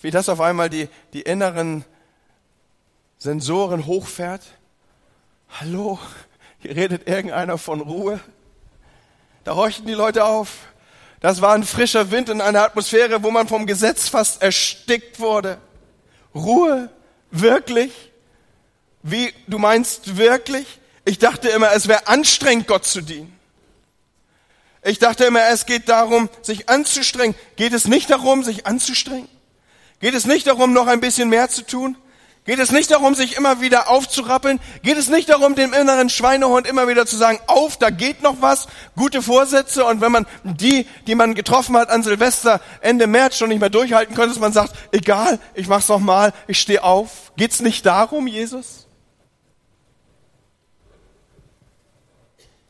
wie 0.00 0.10
das 0.10 0.28
auf 0.28 0.40
einmal 0.40 0.70
die, 0.70 0.88
die 1.12 1.22
inneren 1.22 1.84
Sensoren 3.18 3.86
hochfährt? 3.86 4.42
Hallo, 5.60 5.98
hier 6.60 6.76
redet 6.76 7.08
irgendeiner 7.08 7.58
von 7.58 7.80
Ruhe. 7.80 8.20
Da 9.44 9.56
horchten 9.56 9.86
die 9.86 9.94
Leute 9.94 10.24
auf. 10.24 10.68
Das 11.20 11.42
war 11.42 11.54
ein 11.54 11.64
frischer 11.64 12.10
Wind 12.10 12.30
in 12.30 12.40
einer 12.40 12.62
Atmosphäre, 12.62 13.22
wo 13.22 13.30
man 13.30 13.46
vom 13.46 13.66
Gesetz 13.66 14.08
fast 14.08 14.42
erstickt 14.42 15.20
wurde. 15.20 15.58
Ruhe? 16.34 16.90
Wirklich? 17.30 17.92
Wie, 19.02 19.32
du 19.46 19.58
meinst 19.58 20.16
wirklich? 20.16 20.66
Ich 21.04 21.18
dachte 21.18 21.48
immer, 21.48 21.72
es 21.72 21.88
wäre 21.88 22.06
anstrengend, 22.08 22.66
Gott 22.66 22.86
zu 22.86 23.02
dienen. 23.02 23.36
Ich 24.82 24.98
dachte 24.98 25.24
immer, 25.24 25.46
es 25.48 25.66
geht 25.66 25.88
darum, 25.90 26.30
sich 26.40 26.70
anzustrengen. 26.70 27.34
Geht 27.56 27.74
es 27.74 27.86
nicht 27.86 28.08
darum, 28.08 28.42
sich 28.42 28.66
anzustrengen? 28.66 29.28
Geht 30.00 30.14
es 30.14 30.24
nicht 30.24 30.46
darum, 30.46 30.72
noch 30.72 30.86
ein 30.86 31.00
bisschen 31.00 31.28
mehr 31.28 31.50
zu 31.50 31.66
tun? 31.66 31.96
Geht 32.46 32.58
es 32.58 32.72
nicht 32.72 32.90
darum, 32.90 33.14
sich 33.14 33.36
immer 33.36 33.60
wieder 33.60 33.90
aufzurappeln? 33.90 34.60
Geht 34.82 34.96
es 34.96 35.08
nicht 35.08 35.28
darum, 35.28 35.54
dem 35.54 35.74
inneren 35.74 36.08
Schweinehund 36.08 36.66
immer 36.66 36.88
wieder 36.88 37.04
zu 37.04 37.16
sagen, 37.16 37.38
auf, 37.46 37.76
da 37.76 37.90
geht 37.90 38.22
noch 38.22 38.40
was, 38.40 38.66
gute 38.96 39.20
Vorsätze 39.20 39.84
und 39.84 40.00
wenn 40.00 40.10
man 40.10 40.26
die, 40.42 40.86
die 41.06 41.14
man 41.14 41.34
getroffen 41.34 41.76
hat 41.76 41.90
an 41.90 42.02
Silvester 42.02 42.60
Ende 42.80 43.06
März 43.06 43.36
schon 43.36 43.50
nicht 43.50 43.60
mehr 43.60 43.68
durchhalten 43.68 44.14
könnte, 44.14 44.30
dass 44.30 44.40
man 44.40 44.54
sagt, 44.54 44.74
egal, 44.90 45.38
ich 45.54 45.68
mach's 45.68 45.88
noch 45.88 45.98
mal, 45.98 46.32
ich 46.46 46.58
stehe 46.58 46.82
auf. 46.82 47.32
Geht's 47.36 47.60
nicht 47.60 47.84
darum, 47.84 48.26
Jesus? 48.26 48.86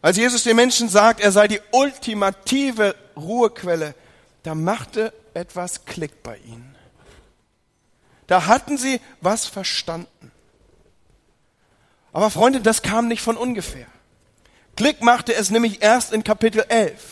Als 0.02 0.16
Jesus 0.16 0.42
den 0.42 0.56
Menschen 0.56 0.88
sagt, 0.88 1.20
er 1.20 1.30
sei 1.30 1.46
die 1.46 1.60
ultimative 1.70 2.96
Ruhequelle, 3.16 3.94
da 4.42 4.56
machte 4.56 5.12
etwas 5.32 5.84
Klick 5.84 6.22
bei 6.24 6.38
ihnen. 6.38 6.74
Da 8.30 8.46
hatten 8.46 8.78
sie 8.78 9.00
was 9.20 9.46
verstanden. 9.46 10.30
Aber 12.12 12.30
Freunde, 12.30 12.60
das 12.60 12.80
kam 12.80 13.08
nicht 13.08 13.22
von 13.22 13.36
ungefähr. 13.36 13.88
Klick 14.76 15.02
machte 15.02 15.34
es 15.34 15.50
nämlich 15.50 15.82
erst 15.82 16.12
in 16.12 16.22
Kapitel 16.22 16.64
11. 16.68 17.02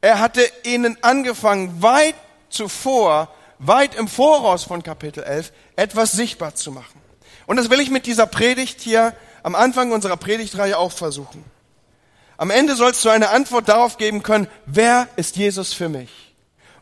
Er 0.00 0.20
hatte 0.20 0.48
ihnen 0.62 0.96
angefangen, 1.02 1.82
weit 1.82 2.14
zuvor, 2.50 3.34
weit 3.58 3.96
im 3.96 4.06
Voraus 4.06 4.62
von 4.62 4.84
Kapitel 4.84 5.24
11, 5.24 5.52
etwas 5.74 6.12
sichtbar 6.12 6.54
zu 6.54 6.70
machen. 6.70 7.02
Und 7.46 7.56
das 7.56 7.68
will 7.68 7.80
ich 7.80 7.90
mit 7.90 8.06
dieser 8.06 8.28
Predigt 8.28 8.80
hier 8.80 9.12
am 9.42 9.56
Anfang 9.56 9.90
unserer 9.90 10.16
Predigtreihe 10.16 10.78
auch 10.78 10.92
versuchen. 10.92 11.44
Am 12.36 12.52
Ende 12.52 12.76
sollst 12.76 13.04
du 13.04 13.08
eine 13.08 13.30
Antwort 13.30 13.68
darauf 13.68 13.96
geben 13.96 14.22
können, 14.22 14.46
wer 14.66 15.08
ist 15.16 15.34
Jesus 15.34 15.72
für 15.72 15.88
mich? 15.88 16.10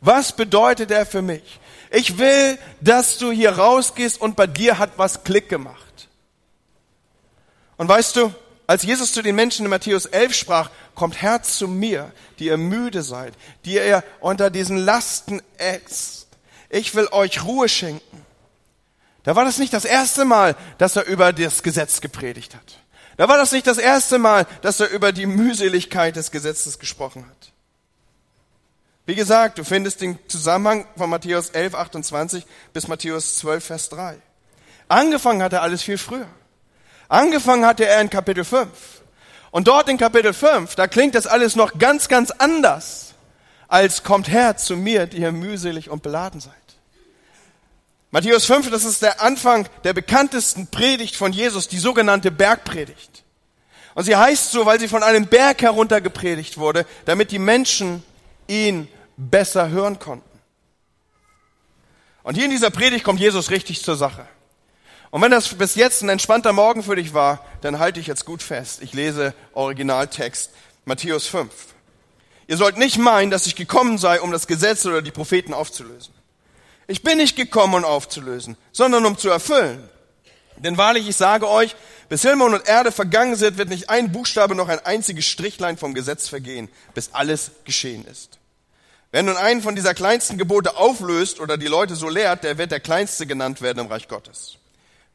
Was 0.02 0.32
bedeutet 0.32 0.90
er 0.90 1.06
für 1.06 1.22
mich? 1.22 1.58
Ich 1.94 2.16
will, 2.16 2.58
dass 2.80 3.18
du 3.18 3.30
hier 3.30 3.58
rausgehst 3.58 4.18
und 4.18 4.34
bei 4.34 4.46
dir 4.46 4.78
hat 4.78 4.92
was 4.96 5.24
Klick 5.24 5.50
gemacht. 5.50 6.08
Und 7.76 7.86
weißt 7.86 8.16
du, 8.16 8.32
als 8.66 8.82
Jesus 8.82 9.12
zu 9.12 9.20
den 9.20 9.34
Menschen 9.34 9.66
in 9.66 9.70
Matthäus 9.70 10.06
11 10.06 10.34
sprach, 10.34 10.70
kommt 10.94 11.20
Herz 11.20 11.58
zu 11.58 11.68
mir, 11.68 12.10
die 12.38 12.46
ihr 12.46 12.56
müde 12.56 13.02
seid, 13.02 13.34
die 13.66 13.74
ihr 13.74 14.02
unter 14.20 14.48
diesen 14.48 14.78
Lasten 14.78 15.42
ätzt. 15.58 16.28
Ich 16.70 16.94
will 16.94 17.08
euch 17.10 17.44
Ruhe 17.44 17.68
schenken. 17.68 18.24
Da 19.24 19.36
war 19.36 19.44
das 19.44 19.58
nicht 19.58 19.74
das 19.74 19.84
erste 19.84 20.24
Mal, 20.24 20.56
dass 20.78 20.96
er 20.96 21.04
über 21.04 21.34
das 21.34 21.62
Gesetz 21.62 22.00
gepredigt 22.00 22.54
hat. 22.54 22.78
Da 23.18 23.28
war 23.28 23.36
das 23.36 23.52
nicht 23.52 23.66
das 23.66 23.76
erste 23.76 24.18
Mal, 24.18 24.46
dass 24.62 24.80
er 24.80 24.88
über 24.88 25.12
die 25.12 25.26
Mühseligkeit 25.26 26.16
des 26.16 26.30
Gesetzes 26.30 26.78
gesprochen 26.78 27.26
hat. 27.28 27.41
Wie 29.12 29.16
gesagt, 29.16 29.58
du 29.58 29.64
findest 29.64 30.00
den 30.00 30.18
Zusammenhang 30.26 30.86
von 30.96 31.10
Matthäus 31.10 31.50
11, 31.50 31.74
28 31.74 32.46
bis 32.72 32.88
Matthäus 32.88 33.36
12, 33.36 33.62
Vers 33.62 33.88
3. 33.90 34.16
Angefangen 34.88 35.42
hat 35.42 35.52
er 35.52 35.60
alles 35.60 35.82
viel 35.82 35.98
früher. 35.98 36.26
Angefangen 37.10 37.66
hatte 37.66 37.84
er 37.84 38.00
in 38.00 38.08
Kapitel 38.08 38.42
5. 38.42 38.70
Und 39.50 39.68
dort 39.68 39.90
in 39.90 39.98
Kapitel 39.98 40.32
5, 40.32 40.76
da 40.76 40.86
klingt 40.86 41.14
das 41.14 41.26
alles 41.26 41.56
noch 41.56 41.78
ganz, 41.78 42.08
ganz 42.08 42.30
anders, 42.30 43.12
als 43.68 44.02
kommt 44.02 44.30
her 44.30 44.56
zu 44.56 44.78
mir, 44.78 45.06
die 45.06 45.18
ihr 45.18 45.32
mühselig 45.32 45.90
und 45.90 46.02
beladen 46.02 46.40
seid. 46.40 46.54
Matthäus 48.12 48.46
5, 48.46 48.70
das 48.70 48.84
ist 48.84 49.02
der 49.02 49.20
Anfang 49.20 49.68
der 49.84 49.92
bekanntesten 49.92 50.68
Predigt 50.68 51.16
von 51.16 51.34
Jesus, 51.34 51.68
die 51.68 51.76
sogenannte 51.76 52.30
Bergpredigt. 52.30 53.24
Und 53.94 54.04
sie 54.04 54.16
heißt 54.16 54.52
so, 54.52 54.64
weil 54.64 54.80
sie 54.80 54.88
von 54.88 55.02
einem 55.02 55.26
Berg 55.26 55.60
herunter 55.60 56.00
gepredigt 56.00 56.56
wurde, 56.56 56.86
damit 57.04 57.30
die 57.30 57.38
Menschen 57.38 58.02
ihn 58.48 58.88
besser 59.16 59.70
hören 59.70 59.98
konnten. 59.98 60.28
Und 62.22 62.36
hier 62.36 62.44
in 62.44 62.50
dieser 62.50 62.70
Predigt 62.70 63.04
kommt 63.04 63.20
Jesus 63.20 63.50
richtig 63.50 63.82
zur 63.82 63.96
Sache. 63.96 64.26
Und 65.10 65.20
wenn 65.20 65.30
das 65.30 65.48
bis 65.54 65.74
jetzt 65.74 66.02
ein 66.02 66.08
entspannter 66.08 66.52
Morgen 66.52 66.82
für 66.82 66.96
dich 66.96 67.12
war, 67.12 67.44
dann 67.60 67.78
halte 67.78 68.00
ich 68.00 68.06
jetzt 68.06 68.24
gut 68.24 68.42
fest. 68.42 68.80
Ich 68.82 68.94
lese 68.94 69.34
Originaltext 69.52 70.50
Matthäus 70.84 71.26
5. 71.26 71.52
Ihr 72.46 72.56
sollt 72.56 72.78
nicht 72.78 72.98
meinen, 72.98 73.30
dass 73.30 73.46
ich 73.46 73.54
gekommen 73.54 73.98
sei, 73.98 74.20
um 74.20 74.32
das 74.32 74.46
Gesetz 74.46 74.86
oder 74.86 75.02
die 75.02 75.10
Propheten 75.10 75.52
aufzulösen. 75.52 76.14
Ich 76.86 77.02
bin 77.02 77.18
nicht 77.18 77.36
gekommen, 77.36 77.74
um 77.74 77.84
aufzulösen, 77.84 78.56
sondern 78.72 79.04
um 79.04 79.18
zu 79.18 79.28
erfüllen. 79.28 79.88
Denn 80.56 80.76
wahrlich, 80.76 81.08
ich 81.08 81.16
sage 81.16 81.48
euch, 81.48 81.76
bis 82.08 82.22
Himmel 82.22 82.54
und 82.54 82.68
Erde 82.68 82.92
vergangen 82.92 83.36
sind, 83.36 83.58
wird 83.58 83.68
nicht 83.68 83.90
ein 83.90 84.12
Buchstabe 84.12 84.54
noch 84.54 84.68
ein 84.68 84.80
einziges 84.80 85.26
Strichlein 85.26 85.76
vom 85.76 85.94
Gesetz 85.94 86.28
vergehen, 86.28 86.68
bis 86.94 87.12
alles 87.12 87.52
geschehen 87.64 88.04
ist. 88.06 88.38
Wer 89.12 89.22
nun 89.22 89.36
einen 89.36 89.60
von 89.60 89.76
dieser 89.76 89.92
kleinsten 89.92 90.38
Gebote 90.38 90.78
auflöst 90.78 91.38
oder 91.38 91.58
die 91.58 91.66
Leute 91.66 91.94
so 91.96 92.08
lehrt, 92.08 92.44
der 92.44 92.56
wird 92.56 92.72
der 92.72 92.80
Kleinste 92.80 93.26
genannt 93.26 93.60
werden 93.60 93.78
im 93.78 93.86
Reich 93.86 94.08
Gottes. 94.08 94.56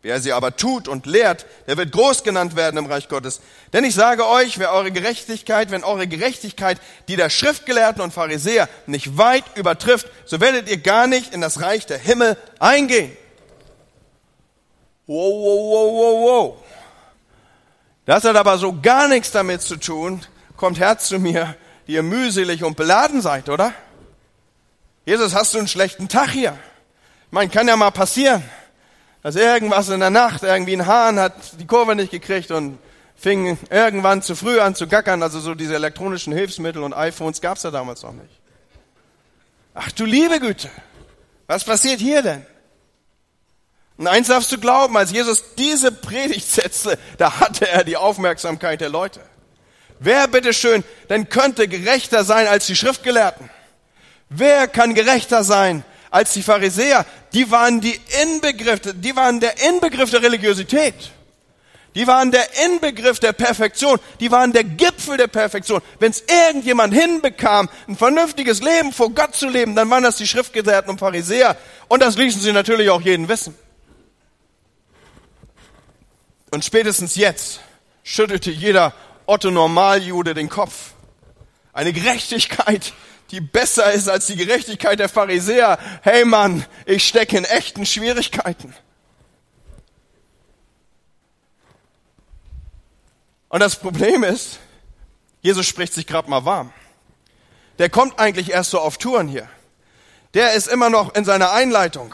Wer 0.04 0.22
sie 0.22 0.32
aber 0.34 0.56
tut 0.56 0.88
und 0.88 1.08
lehrt, 1.08 1.48
der 1.66 1.78
wird 1.78 1.92
groß 1.92 2.24
genannt 2.24 2.56
werden 2.56 2.78
im 2.78 2.86
Reich 2.86 3.10
Gottes. 3.10 3.42
Denn 3.74 3.84
ich 3.84 3.96
sage 3.96 4.28
euch, 4.28 4.60
wer 4.60 4.72
eure 4.72 4.92
Gerechtigkeit, 4.92 5.72
wenn 5.72 5.84
eure 5.84 6.08
Gerechtigkeit 6.08 6.80
die 7.08 7.16
der 7.16 7.32
Schriftgelehrten 7.32 8.04
und 8.04 8.14
Pharisäer 8.14 8.70
nicht 8.86 9.18
weit 9.18 9.44
übertrifft, 9.56 10.08
so 10.26 10.40
werdet 10.40 10.70
ihr 10.70 10.78
gar 10.78 11.08
nicht 11.08 11.34
in 11.34 11.42
das 11.42 11.62
Reich 11.62 11.88
der 11.88 11.98
Himmel 11.98 12.38
eingehen. 12.60 13.12
Wow, 15.08 15.34
wow, 15.34 15.72
wow, 15.72 15.94
wow, 15.94 16.30
wow. 16.30 16.58
Das 18.06 18.24
hat 18.24 18.36
aber 18.36 18.60
so 18.60 18.80
gar 18.80 19.08
nichts 19.08 19.32
damit 19.32 19.64
zu 19.64 19.78
tun. 19.78 20.22
Kommt 20.56 20.78
Herz 20.78 21.08
zu 21.08 21.18
mir, 21.18 21.56
die 21.88 21.94
ihr 21.94 22.04
mühselig 22.04 22.64
und 22.64 22.78
beladen 22.78 23.22
seid, 23.22 23.50
oder? 23.50 23.74
Jesus, 25.08 25.34
hast 25.34 25.56
du 25.56 25.58
einen 25.58 25.68
schlechten 25.68 26.08
Tag 26.08 26.30
hier? 26.30 26.56
Meine, 27.32 27.50
kann 27.50 27.68
ja 27.68 27.76
mal 27.76 27.90
passieren 27.90 28.44
dass 29.28 29.36
irgendwas 29.36 29.90
in 29.90 30.00
der 30.00 30.10
Nacht, 30.10 30.44
irgendwie 30.44 30.72
ein 30.72 30.86
Hahn 30.86 31.20
hat 31.20 31.34
die 31.60 31.68
Kurve 31.68 31.96
nicht 31.96 32.12
gekriegt 32.12 32.50
und 32.50 32.80
fing 33.18 33.58
irgendwann 33.70 34.22
zu 34.22 34.38
früh 34.38 34.62
an 34.62 34.74
zu 34.74 34.88
gackern. 34.88 35.22
Also 35.22 35.42
so 35.42 35.54
diese 35.54 35.76
elektronischen 35.76 36.32
Hilfsmittel 36.32 36.82
und 36.82 36.94
iPhones 36.94 37.42
gab's 37.42 37.64
ja 37.64 37.72
damals 37.72 38.04
noch 38.04 38.14
nicht. 38.14 38.40
Ach 39.74 39.92
du 39.92 40.06
liebe 40.06 40.40
Güte, 40.40 40.70
was 41.46 41.66
passiert 41.66 42.00
hier 42.00 42.22
denn? 42.22 42.46
Und 43.98 44.08
eins 44.08 44.28
darfst 44.28 44.50
du 44.54 44.60
glauben, 44.60 44.96
als 44.96 45.12
Jesus 45.12 45.44
diese 45.58 45.92
Predigt 45.92 46.50
setzte, 46.50 46.98
da 47.18 47.42
hatte 47.42 47.68
er 47.68 47.84
die 47.84 47.98
Aufmerksamkeit 47.98 48.80
der 48.80 48.90
Leute. 48.90 49.20
Wer 50.00 50.30
bitteschön 50.30 50.86
denn 51.10 51.28
könnte 51.28 51.68
gerechter 51.68 52.24
sein 52.24 52.48
als 52.48 52.68
die 52.68 52.78
Schriftgelehrten? 52.78 53.50
Wer 54.30 54.68
kann 54.68 54.94
gerechter 54.94 55.44
sein 55.44 55.84
als 56.10 56.34
die 56.34 56.44
Pharisäer, 56.44 57.06
die 57.34 57.50
waren 57.52 57.82
die 57.82 58.00
Inbegriff, 58.24 58.82
die 58.96 59.16
waren 59.16 59.40
der 59.40 59.54
Inbegriff 59.70 60.10
der 60.10 60.22
Religiosität. 60.22 61.12
Die 61.98 62.06
waren 62.06 62.30
der 62.30 62.46
Inbegriff 62.64 63.20
der 63.20 63.34
Perfektion. 63.34 64.00
Die 64.20 64.30
waren 64.30 64.54
der 64.54 64.64
Gipfel 64.64 65.18
der 65.18 65.26
Perfektion. 65.26 65.82
Wenn 65.98 66.12
es 66.12 66.24
irgendjemand 66.28 66.94
hinbekam, 66.94 67.70
ein 67.88 67.98
vernünftiges 67.98 68.62
Leben 68.62 68.94
vor 68.94 69.10
Gott 69.10 69.34
zu 69.34 69.50
leben, 69.50 69.76
dann 69.76 69.90
waren 69.90 70.04
das 70.04 70.18
die 70.18 70.28
Schriftgelehrten 70.28 70.92
und 70.92 71.00
Pharisäer. 71.00 71.58
Und 71.88 72.04
das 72.04 72.16
ließen 72.16 72.40
sie 72.40 72.52
natürlich 72.52 72.92
auch 72.92 73.02
jeden 73.02 73.28
wissen. 73.30 73.56
Und 76.52 76.66
spätestens 76.66 77.16
jetzt 77.16 77.62
schüttelte 78.04 78.52
jeder 78.52 78.94
Otto 79.26 79.50
Normaljude 79.50 80.36
den 80.36 80.50
Kopf. 80.50 80.92
Eine 81.74 81.94
Gerechtigkeit, 81.94 82.94
die 83.32 83.42
besser 83.42 83.92
ist 83.92 84.10
als 84.10 84.28
die 84.28 84.36
Gerechtigkeit 84.36 85.00
der 85.00 85.10
Pharisäer. 85.10 85.78
Hey 86.02 86.26
Mann, 86.26 86.66
ich 86.86 87.08
stecke 87.08 87.38
in 87.38 87.46
echten 87.46 87.86
Schwierigkeiten. 87.86 88.74
Und 93.50 93.60
das 93.62 93.78
Problem 93.78 94.24
ist, 94.24 94.60
Jesus 95.42 95.66
spricht 95.66 95.94
sich 95.94 96.08
gerade 96.08 96.30
mal 96.30 96.46
warm. 96.46 96.74
Der 97.80 97.90
kommt 97.90 98.20
eigentlich 98.20 98.52
erst 98.52 98.72
so 98.72 98.80
auf 98.80 98.98
Touren 98.98 99.28
hier. 99.28 99.48
Der 100.34 100.54
ist 100.54 100.68
immer 100.68 100.90
noch 100.90 101.16
in 101.16 101.26
seiner 101.26 101.52
Einleitung. 101.52 102.14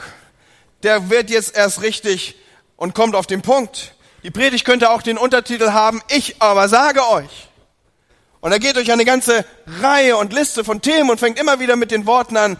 Der 0.83 1.09
wird 1.09 1.29
jetzt 1.29 1.55
erst 1.55 1.81
richtig 1.81 2.35
und 2.75 2.93
kommt 2.93 3.15
auf 3.15 3.27
den 3.27 3.41
Punkt. 3.41 3.95
Die 4.23 4.31
Predigt 4.31 4.65
könnte 4.65 4.89
auch 4.89 5.01
den 5.01 5.17
Untertitel 5.17 5.71
haben, 5.71 6.01
ich 6.09 6.41
aber 6.41 6.69
sage 6.69 7.07
euch. 7.07 7.49
Und 8.43 8.51
er 8.51 8.59
geht 8.59 8.75
durch 8.75 8.91
eine 8.91 9.05
ganze 9.05 9.45
Reihe 9.81 10.17
und 10.17 10.33
Liste 10.33 10.65
von 10.65 10.81
Themen 10.81 11.09
und 11.09 11.17
fängt 11.17 11.39
immer 11.39 11.61
wieder 11.61 11.77
mit 11.77 11.91
den 11.91 12.05
Worten 12.05 12.35
an, 12.35 12.57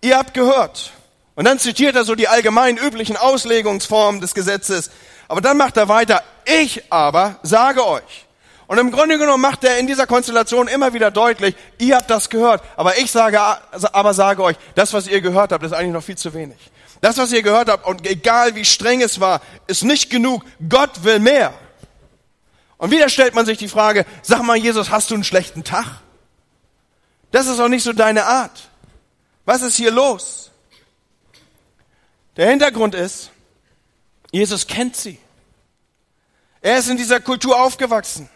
ihr 0.00 0.16
habt 0.16 0.32
gehört. 0.32 0.92
Und 1.34 1.44
dann 1.44 1.58
zitiert 1.58 1.96
er 1.96 2.04
so 2.04 2.14
die 2.14 2.28
allgemein 2.28 2.76
üblichen 2.76 3.16
Auslegungsformen 3.16 4.20
des 4.20 4.32
Gesetzes. 4.32 4.92
Aber 5.26 5.40
dann 5.40 5.56
macht 5.56 5.76
er 5.76 5.88
weiter, 5.88 6.22
ich 6.44 6.84
aber 6.92 7.40
sage 7.42 7.84
euch. 7.84 8.26
Und 8.68 8.78
im 8.78 8.92
Grunde 8.92 9.18
genommen 9.18 9.42
macht 9.42 9.64
er 9.64 9.76
in 9.76 9.88
dieser 9.88 10.06
Konstellation 10.06 10.68
immer 10.68 10.94
wieder 10.94 11.10
deutlich, 11.10 11.56
ihr 11.78 11.96
habt 11.96 12.08
das 12.08 12.30
gehört, 12.30 12.62
aber 12.76 12.96
ich 12.96 13.10
sage, 13.10 13.40
aber 13.40 14.14
sage 14.14 14.44
euch, 14.44 14.56
das, 14.76 14.92
was 14.92 15.08
ihr 15.08 15.20
gehört 15.20 15.50
habt, 15.50 15.64
ist 15.64 15.72
eigentlich 15.72 15.94
noch 15.94 16.04
viel 16.04 16.16
zu 16.16 16.32
wenig. 16.32 16.58
Das, 17.00 17.18
was 17.18 17.32
ihr 17.32 17.42
gehört 17.42 17.68
habt, 17.68 17.84
und 17.84 18.08
egal 18.08 18.54
wie 18.54 18.64
streng 18.64 19.02
es 19.02 19.18
war, 19.18 19.40
ist 19.66 19.82
nicht 19.82 20.10
genug. 20.10 20.44
Gott 20.68 21.02
will 21.02 21.18
mehr. 21.18 21.52
Und 22.78 22.90
wieder 22.90 23.08
stellt 23.08 23.34
man 23.34 23.46
sich 23.46 23.58
die 23.58 23.68
Frage, 23.68 24.04
sag 24.22 24.42
mal 24.42 24.56
Jesus, 24.56 24.90
hast 24.90 25.10
du 25.10 25.14
einen 25.14 25.24
schlechten 25.24 25.64
Tag? 25.64 26.00
Das 27.30 27.46
ist 27.46 27.58
auch 27.60 27.68
nicht 27.68 27.82
so 27.82 27.92
deine 27.92 28.24
Art. 28.24 28.68
Was 29.44 29.62
ist 29.62 29.76
hier 29.76 29.90
los? 29.90 30.50
Der 32.36 32.50
Hintergrund 32.50 32.94
ist, 32.94 33.30
Jesus 34.30 34.66
kennt 34.66 34.96
sie. 34.96 35.18
Er 36.60 36.78
ist 36.78 36.88
in 36.88 36.96
dieser 36.96 37.20
Kultur 37.20 37.60
aufgewachsen. 37.60 38.28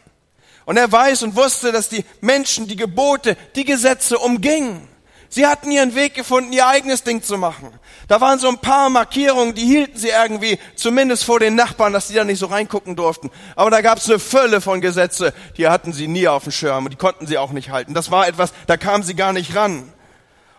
Und 0.65 0.77
er 0.77 0.91
weiß 0.91 1.23
und 1.25 1.37
wusste, 1.37 1.73
dass 1.73 1.89
die 1.89 2.05
Menschen 2.21 2.69
die 2.69 2.77
Gebote, 2.77 3.37
die 3.57 3.65
Gesetze 3.65 4.19
umgingen. 4.19 4.89
Sie 5.33 5.47
hatten 5.47 5.71
ihren 5.71 5.95
Weg 5.95 6.15
gefunden, 6.15 6.53
ihr 6.53 6.67
eigenes 6.67 7.05
Ding 7.05 7.23
zu 7.23 7.39
machen. 7.39 7.71
Da 8.09 8.21
waren 8.21 8.41
so 8.41 8.49
ein 8.49 8.59
paar 8.59 8.91
Markierungen, 8.91 9.55
die 9.55 9.65
hielten 9.65 9.97
sie 9.97 10.09
irgendwie, 10.09 10.59
zumindest 10.75 11.23
vor 11.23 11.39
den 11.39 11.55
Nachbarn, 11.55 11.93
dass 11.93 12.09
sie 12.09 12.15
da 12.15 12.25
nicht 12.25 12.41
so 12.41 12.47
reingucken 12.47 12.97
durften. 12.97 13.31
Aber 13.55 13.71
da 13.71 13.81
gab 13.81 13.99
es 13.99 14.11
eine 14.11 14.19
Fülle 14.19 14.61
von 14.61 14.81
Gesetze, 14.81 15.33
die 15.57 15.69
hatten 15.69 15.93
sie 15.93 16.09
nie 16.09 16.27
auf 16.27 16.43
dem 16.43 16.53
Schirm 16.53 16.85
und 16.85 16.91
die 16.91 16.97
konnten 16.97 17.29
sie 17.29 17.39
auch 17.39 17.53
nicht 17.53 17.71
halten. 17.71 17.95
Das 17.95 18.11
war 18.11 18.27
etwas, 18.27 18.53
da 18.67 18.77
kamen 18.77 19.05
sie 19.05 19.15
gar 19.15 19.33
nicht 19.33 19.55
ran. 19.55 19.93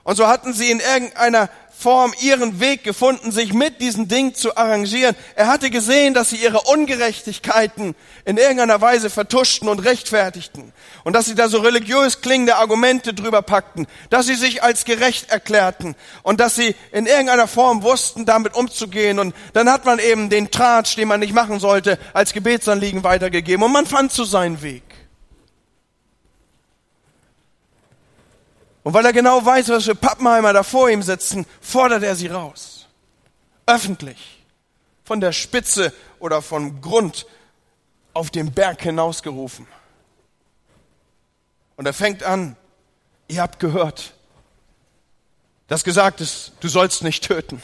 Und 0.04 0.16
so 0.16 0.28
hatten 0.30 0.54
sie 0.54 0.72
in 0.72 0.80
irgendeiner 0.80 1.50
Form 1.82 2.14
ihren 2.22 2.60
Weg 2.60 2.84
gefunden, 2.84 3.32
sich 3.32 3.54
mit 3.54 3.82
diesem 3.82 4.08
Ding 4.08 4.36
zu 4.36 4.56
arrangieren. 4.56 5.16
Er 5.36 5.48
hatte 5.48 5.72
gesehen, 5.72 6.14
dass 6.14 6.30
sie 6.30 6.36
ihre 6.36 6.62
Ungerechtigkeiten 6.62 7.96
in 8.24 8.38
irgendeiner 8.38 8.80
Weise 8.82 9.10
vertuschten 9.10 9.68
und 9.68 9.80
rechtfertigten. 9.80 10.74
Und 11.04 11.14
dass 11.14 11.26
sie 11.26 11.34
da 11.34 11.50
so 11.50 11.58
religiös 11.58 12.22
klingende 12.22 12.58
Argumente 12.58 13.16
drüber 13.16 13.42
packten, 13.42 13.88
dass 14.12 14.28
sie 14.28 14.36
sich 14.36 14.62
als 14.62 14.86
gerecht 14.86 15.32
erklärten 15.32 15.96
und 16.22 16.40
dass 16.40 16.56
sie 16.56 16.76
in 16.92 17.08
irgendeiner 17.08 17.48
Form 17.48 17.82
wussten, 17.82 18.26
damit 18.26 18.54
umzugehen. 18.54 19.18
Und 19.18 19.34
dann 19.54 19.68
hat 19.68 19.86
man 19.86 19.98
eben 19.98 20.30
den 20.30 20.52
Tratsch, 20.52 20.96
den 20.96 21.08
man 21.08 21.20
nicht 21.20 21.34
machen 21.34 21.60
sollte, 21.60 21.98
als 22.14 22.34
Gebetsanliegen 22.34 23.04
weitergegeben 23.04 23.64
und 23.64 23.72
man 23.72 23.88
fand 23.88 24.12
so 24.12 24.24
seinen 24.24 24.62
Weg. 24.62 24.84
Und 28.84 28.94
weil 28.94 29.06
er 29.06 29.14
genau 29.14 29.46
weiß, 29.46 29.70
was 29.70 29.86
für 29.86 29.96
Pappenheimer 29.96 30.54
da 30.54 30.64
vor 30.64 30.90
ihm 30.90 31.04
sitzen, 31.04 31.46
fordert 31.60 32.04
er 32.04 32.16
sie 32.16 32.28
raus. 32.28 32.88
Öffentlich. 33.66 34.44
Von 35.04 35.22
der 35.22 35.32
Spitze 35.32 35.94
oder 36.20 36.42
vom 36.42 36.82
Grund 36.82 37.26
auf 38.14 38.30
den 38.32 38.52
Berg 38.52 38.82
hinausgerufen. 38.82 39.68
Und 41.76 41.86
er 41.86 41.94
fängt 41.94 42.24
an, 42.24 42.56
ihr 43.28 43.42
habt 43.42 43.60
gehört, 43.60 44.14
dass 45.68 45.84
gesagt 45.84 46.22
ist, 46.22 46.52
du 46.60 46.68
sollst 46.68 47.04
nicht 47.04 47.24
töten. 47.24 47.62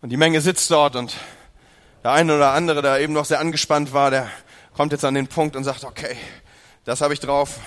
Und 0.00 0.10
die 0.10 0.16
Menge 0.16 0.40
sitzt 0.40 0.70
dort 0.70 0.96
und 0.96 1.14
der 2.02 2.12
eine 2.12 2.36
oder 2.36 2.52
andere, 2.52 2.82
der 2.82 3.00
eben 3.00 3.12
noch 3.12 3.24
sehr 3.24 3.40
angespannt 3.40 3.92
war, 3.92 4.10
der 4.10 4.30
kommt 4.74 4.92
jetzt 4.92 5.04
an 5.04 5.14
den 5.14 5.26
Punkt 5.26 5.56
und 5.56 5.64
sagt, 5.64 5.84
okay, 5.84 6.16
das 6.84 7.00
habe 7.00 7.12
ich 7.12 7.20
drauf, 7.20 7.58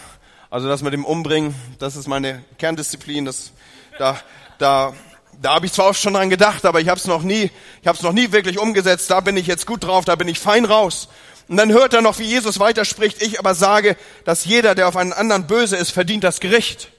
also 0.52 0.68
das 0.68 0.82
mit 0.82 0.92
dem 0.92 1.06
Umbringen, 1.06 1.56
das 1.80 1.96
ist 1.96 2.10
meine 2.10 2.44
Kerndisziplin. 2.58 3.24
Das, 3.24 3.54
da, 3.98 4.20
da, 4.58 4.94
da 5.42 5.56
habe 5.56 5.66
ich 5.66 5.72
zwar 5.72 5.86
auch 5.88 5.96
schon 5.96 6.14
dran 6.14 6.30
gedacht, 6.30 6.66
aber 6.66 6.82
ich 6.82 6.90
habe 6.90 7.00
es 7.00 7.08
noch 7.08 7.24
nie, 7.24 7.50
ich 7.82 7.88
habe 7.88 7.98
es 7.98 8.04
noch 8.04 8.12
nie 8.12 8.34
wirklich 8.34 8.60
umgesetzt. 8.60 9.10
Da 9.10 9.22
bin 9.22 9.38
ich 9.38 9.48
jetzt 9.48 9.66
gut 9.66 9.86
drauf, 9.86 10.04
da 10.04 10.18
bin 10.18 10.28
ich 10.28 10.40
fein 10.40 10.66
raus. 10.66 11.08
Und 11.48 11.56
dann 11.56 11.72
hört 11.72 11.94
er 11.94 12.02
noch, 12.02 12.20
wie 12.20 12.26
Jesus 12.26 12.60
weiterspricht. 12.60 13.22
Ich 13.22 13.40
aber 13.40 13.56
sage, 13.56 13.96
dass 14.26 14.44
jeder, 14.44 14.76
der 14.76 14.90
auf 14.90 14.98
einen 14.98 15.14
anderen 15.14 15.48
böse 15.48 15.78
ist, 15.78 15.92
verdient 15.92 16.26
das 16.26 16.42
Gericht. 16.42 16.92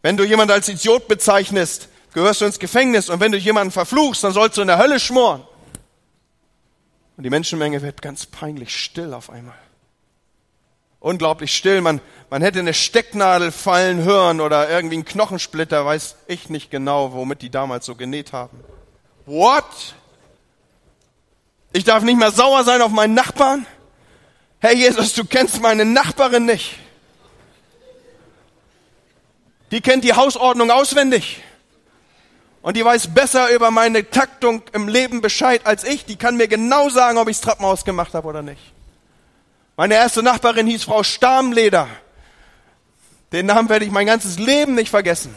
Wenn 0.00 0.16
du 0.16 0.24
jemand 0.24 0.50
als 0.50 0.68
Idiot 0.70 1.06
bezeichnest, 1.06 1.88
gehörst 2.14 2.40
du 2.40 2.46
ins 2.46 2.58
Gefängnis. 2.58 3.10
Und 3.10 3.20
wenn 3.20 3.32
du 3.32 3.38
jemanden 3.38 3.72
verfluchst, 3.72 4.24
dann 4.24 4.32
sollst 4.32 4.56
du 4.56 4.62
in 4.62 4.68
der 4.68 4.78
Hölle 4.78 5.00
schmoren. 5.00 5.42
Und 7.18 7.24
die 7.24 7.30
Menschenmenge 7.30 7.82
wird 7.82 8.00
ganz 8.00 8.24
peinlich 8.24 8.74
still 8.74 9.12
auf 9.12 9.28
einmal 9.28 9.54
unglaublich 11.04 11.54
still. 11.54 11.80
Man, 11.80 12.00
man 12.30 12.42
hätte 12.42 12.58
eine 12.58 12.74
Stecknadel 12.74 13.52
fallen 13.52 14.02
hören 14.02 14.40
oder 14.40 14.68
irgendwie 14.68 14.96
einen 14.96 15.04
Knochensplitter, 15.04 15.84
weiß 15.84 16.16
ich 16.26 16.50
nicht 16.50 16.70
genau, 16.70 17.12
womit 17.12 17.42
die 17.42 17.50
damals 17.50 17.86
so 17.86 17.94
genäht 17.94 18.32
haben. 18.32 18.58
What? 19.26 19.94
Ich 21.72 21.84
darf 21.84 22.02
nicht 22.02 22.18
mehr 22.18 22.30
sauer 22.30 22.64
sein 22.64 22.82
auf 22.82 22.92
meinen 22.92 23.14
Nachbarn? 23.14 23.66
Herr 24.60 24.74
Jesus, 24.74 25.12
du 25.12 25.24
kennst 25.24 25.60
meine 25.60 25.84
Nachbarin 25.84 26.46
nicht. 26.46 26.78
Die 29.70 29.80
kennt 29.80 30.04
die 30.04 30.14
Hausordnung 30.14 30.70
auswendig. 30.70 31.42
Und 32.62 32.76
die 32.76 32.84
weiß 32.84 33.12
besser 33.12 33.50
über 33.50 33.70
meine 33.70 34.08
Taktung 34.08 34.62
im 34.72 34.88
Leben 34.88 35.20
Bescheid 35.20 35.66
als 35.66 35.84
ich. 35.84 36.06
Die 36.06 36.16
kann 36.16 36.36
mir 36.36 36.48
genau 36.48 36.88
sagen, 36.88 37.18
ob 37.18 37.28
ich 37.28 37.36
das 37.36 37.42
Treppenhaus 37.42 37.84
gemacht 37.84 38.14
habe 38.14 38.26
oder 38.26 38.40
nicht. 38.40 38.72
Meine 39.76 39.94
erste 39.94 40.22
Nachbarin 40.22 40.66
hieß 40.66 40.84
Frau 40.84 41.02
Starmleder. 41.02 41.88
Den 43.34 43.46
Namen 43.46 43.68
werde 43.68 43.84
ich 43.84 43.90
mein 43.90 44.06
ganzes 44.06 44.38
Leben 44.38 44.76
nicht 44.76 44.90
vergessen. 44.90 45.34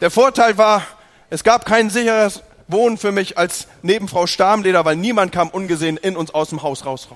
Der 0.00 0.10
Vorteil 0.10 0.56
war, 0.56 0.82
es 1.28 1.44
gab 1.44 1.66
kein 1.66 1.90
sicheres 1.90 2.42
wohnen 2.68 2.96
für 2.96 3.12
mich 3.12 3.36
als 3.36 3.66
Nebenfrau 3.82 4.26
Starmleder, 4.26 4.86
weil 4.86 4.96
niemand 4.96 5.30
kam 5.30 5.50
ungesehen 5.50 5.98
in 5.98 6.16
uns 6.16 6.32
aus 6.32 6.48
dem 6.48 6.62
Haus 6.62 6.86
raus. 6.86 7.08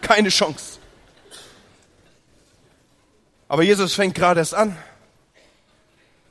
Keine 0.00 0.30
Chance. 0.30 0.80
Aber 3.46 3.62
Jesus 3.62 3.94
fängt 3.94 4.16
gerade 4.16 4.40
erst 4.40 4.54
an. 4.54 4.76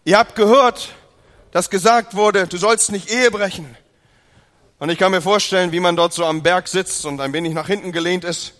Ihr 0.04 0.18
habt 0.18 0.36
gehört, 0.36 0.90
dass 1.52 1.70
gesagt 1.70 2.16
wurde, 2.16 2.48
du 2.48 2.58
sollst 2.58 2.92
nicht 2.92 3.10
Ehe 3.10 3.32
brechen. 3.32 3.78
Und 4.78 4.90
ich 4.90 4.98
kann 4.98 5.12
mir 5.12 5.22
vorstellen, 5.22 5.72
wie 5.72 5.80
man 5.80 5.96
dort 5.96 6.12
so 6.12 6.26
am 6.26 6.44
Berg 6.44 6.68
sitzt 6.68 7.06
und 7.06 7.22
ein 7.22 7.32
wenig 7.32 7.54
nach 7.54 7.68
hinten 7.68 7.94
gelehnt 7.94 8.26
ist. 8.26 8.56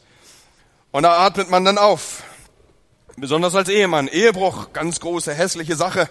Und 0.92 1.04
da 1.04 1.26
atmet 1.26 1.50
man 1.50 1.66
dann 1.66 1.78
auf. 1.78 2.24
Besonders 3.16 3.54
als 3.54 3.70
Ehemann. 3.70 4.08
Ehebruch, 4.08 4.74
ganz 4.74 5.00
große, 5.00 5.36
hässliche 5.36 5.76
Sache. 5.76 6.10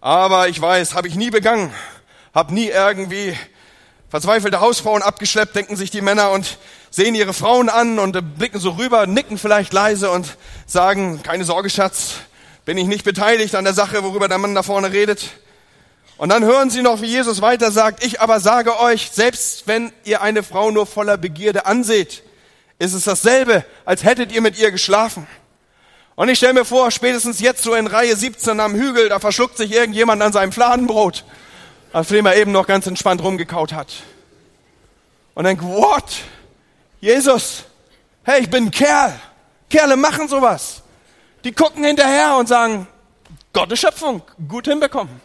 Aber 0.00 0.48
ich 0.48 0.60
weiß, 0.60 0.94
habe 0.94 1.06
ich 1.06 1.14
nie 1.14 1.30
begangen. 1.30 1.72
Hab 2.34 2.50
nie 2.50 2.66
irgendwie 2.66 3.36
verzweifelte 4.08 4.60
Hausfrauen 4.60 5.02
abgeschleppt, 5.02 5.54
denken 5.54 5.76
sich 5.76 5.92
die 5.92 6.00
Männer 6.00 6.32
und 6.32 6.58
sehen 6.90 7.14
ihre 7.14 7.34
Frauen 7.34 7.68
an 7.68 8.00
und 8.00 8.36
blicken 8.36 8.58
so 8.58 8.70
rüber, 8.70 9.06
nicken 9.06 9.38
vielleicht 9.38 9.72
leise 9.72 10.10
und 10.10 10.36
sagen, 10.66 11.22
keine 11.22 11.44
Sorge, 11.44 11.70
Schatz, 11.70 12.14
bin 12.64 12.78
ich 12.78 12.86
nicht 12.86 13.04
beteiligt 13.04 13.54
an 13.54 13.64
der 13.64 13.74
Sache, 13.74 14.02
worüber 14.02 14.26
der 14.26 14.38
Mann 14.38 14.56
da 14.56 14.64
vorne 14.64 14.92
redet. 14.92 15.30
Und 16.16 16.30
dann 16.30 16.44
hören 16.44 16.70
sie 16.70 16.82
noch, 16.82 17.00
wie 17.00 17.06
Jesus 17.06 17.42
weiter 17.42 17.70
sagt, 17.70 18.04
ich 18.04 18.20
aber 18.20 18.40
sage 18.40 18.80
euch, 18.80 19.10
selbst 19.12 19.68
wenn 19.68 19.92
ihr 20.02 20.20
eine 20.20 20.42
Frau 20.42 20.72
nur 20.72 20.86
voller 20.86 21.16
Begierde 21.16 21.66
anseht, 21.66 22.24
ist 22.80 22.92
es 22.92 23.04
dasselbe, 23.04 23.64
als 23.84 24.02
hättet 24.02 24.32
ihr 24.32 24.40
mit 24.40 24.58
ihr 24.58 24.72
geschlafen. 24.72 25.28
Und 26.16 26.28
ich 26.28 26.38
stelle 26.38 26.54
mir 26.54 26.64
vor, 26.64 26.90
spätestens 26.90 27.40
jetzt 27.40 27.62
so 27.62 27.74
in 27.74 27.86
Reihe 27.86 28.14
17 28.14 28.60
am 28.60 28.74
Hügel, 28.74 29.08
da 29.08 29.18
verschluckt 29.18 29.56
sich 29.56 29.72
irgendjemand 29.72 30.22
an 30.22 30.32
seinem 30.32 30.52
Fladenbrot 30.52 31.24
auf 31.94 32.08
dem 32.08 32.26
er 32.26 32.36
eben 32.36 32.50
noch 32.50 32.66
ganz 32.66 32.88
entspannt 32.88 33.22
rumgekaut 33.22 33.72
hat. 33.72 34.02
Und 35.34 35.44
denkt, 35.44 35.62
what? 35.62 36.22
Jesus, 37.00 37.64
hey, 38.24 38.42
ich 38.42 38.50
bin 38.50 38.64
ein 38.64 38.70
Kerl. 38.72 39.18
Kerle 39.70 39.96
machen 39.96 40.26
sowas. 40.26 40.82
Die 41.44 41.52
gucken 41.52 41.84
hinterher 41.84 42.36
und 42.36 42.48
sagen, 42.48 42.88
Gottes 43.52 43.78
Schöpfung, 43.78 44.22
gut 44.48 44.66
hinbekommen. 44.66 45.20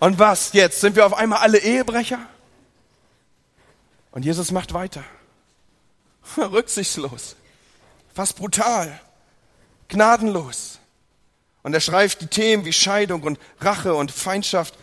Und 0.00 0.18
was 0.18 0.54
jetzt? 0.54 0.80
Sind 0.80 0.96
wir 0.96 1.06
auf 1.06 1.14
einmal 1.14 1.38
alle 1.38 1.58
Ehebrecher? 1.58 2.18
Und 4.10 4.24
Jesus 4.24 4.50
macht 4.50 4.74
weiter. 4.74 5.04
Rücksichtslos, 6.36 7.36
fast 8.20 8.36
brutal, 8.36 9.00
gnadenlos. 9.88 10.78
Und 11.62 11.72
er 11.72 11.80
schreibt 11.80 12.20
die 12.20 12.26
Themen 12.26 12.66
wie 12.66 12.72
Scheidung 12.74 13.22
und 13.22 13.38
Rache 13.60 13.94
und 13.94 14.12
Feindschaft. 14.12 14.74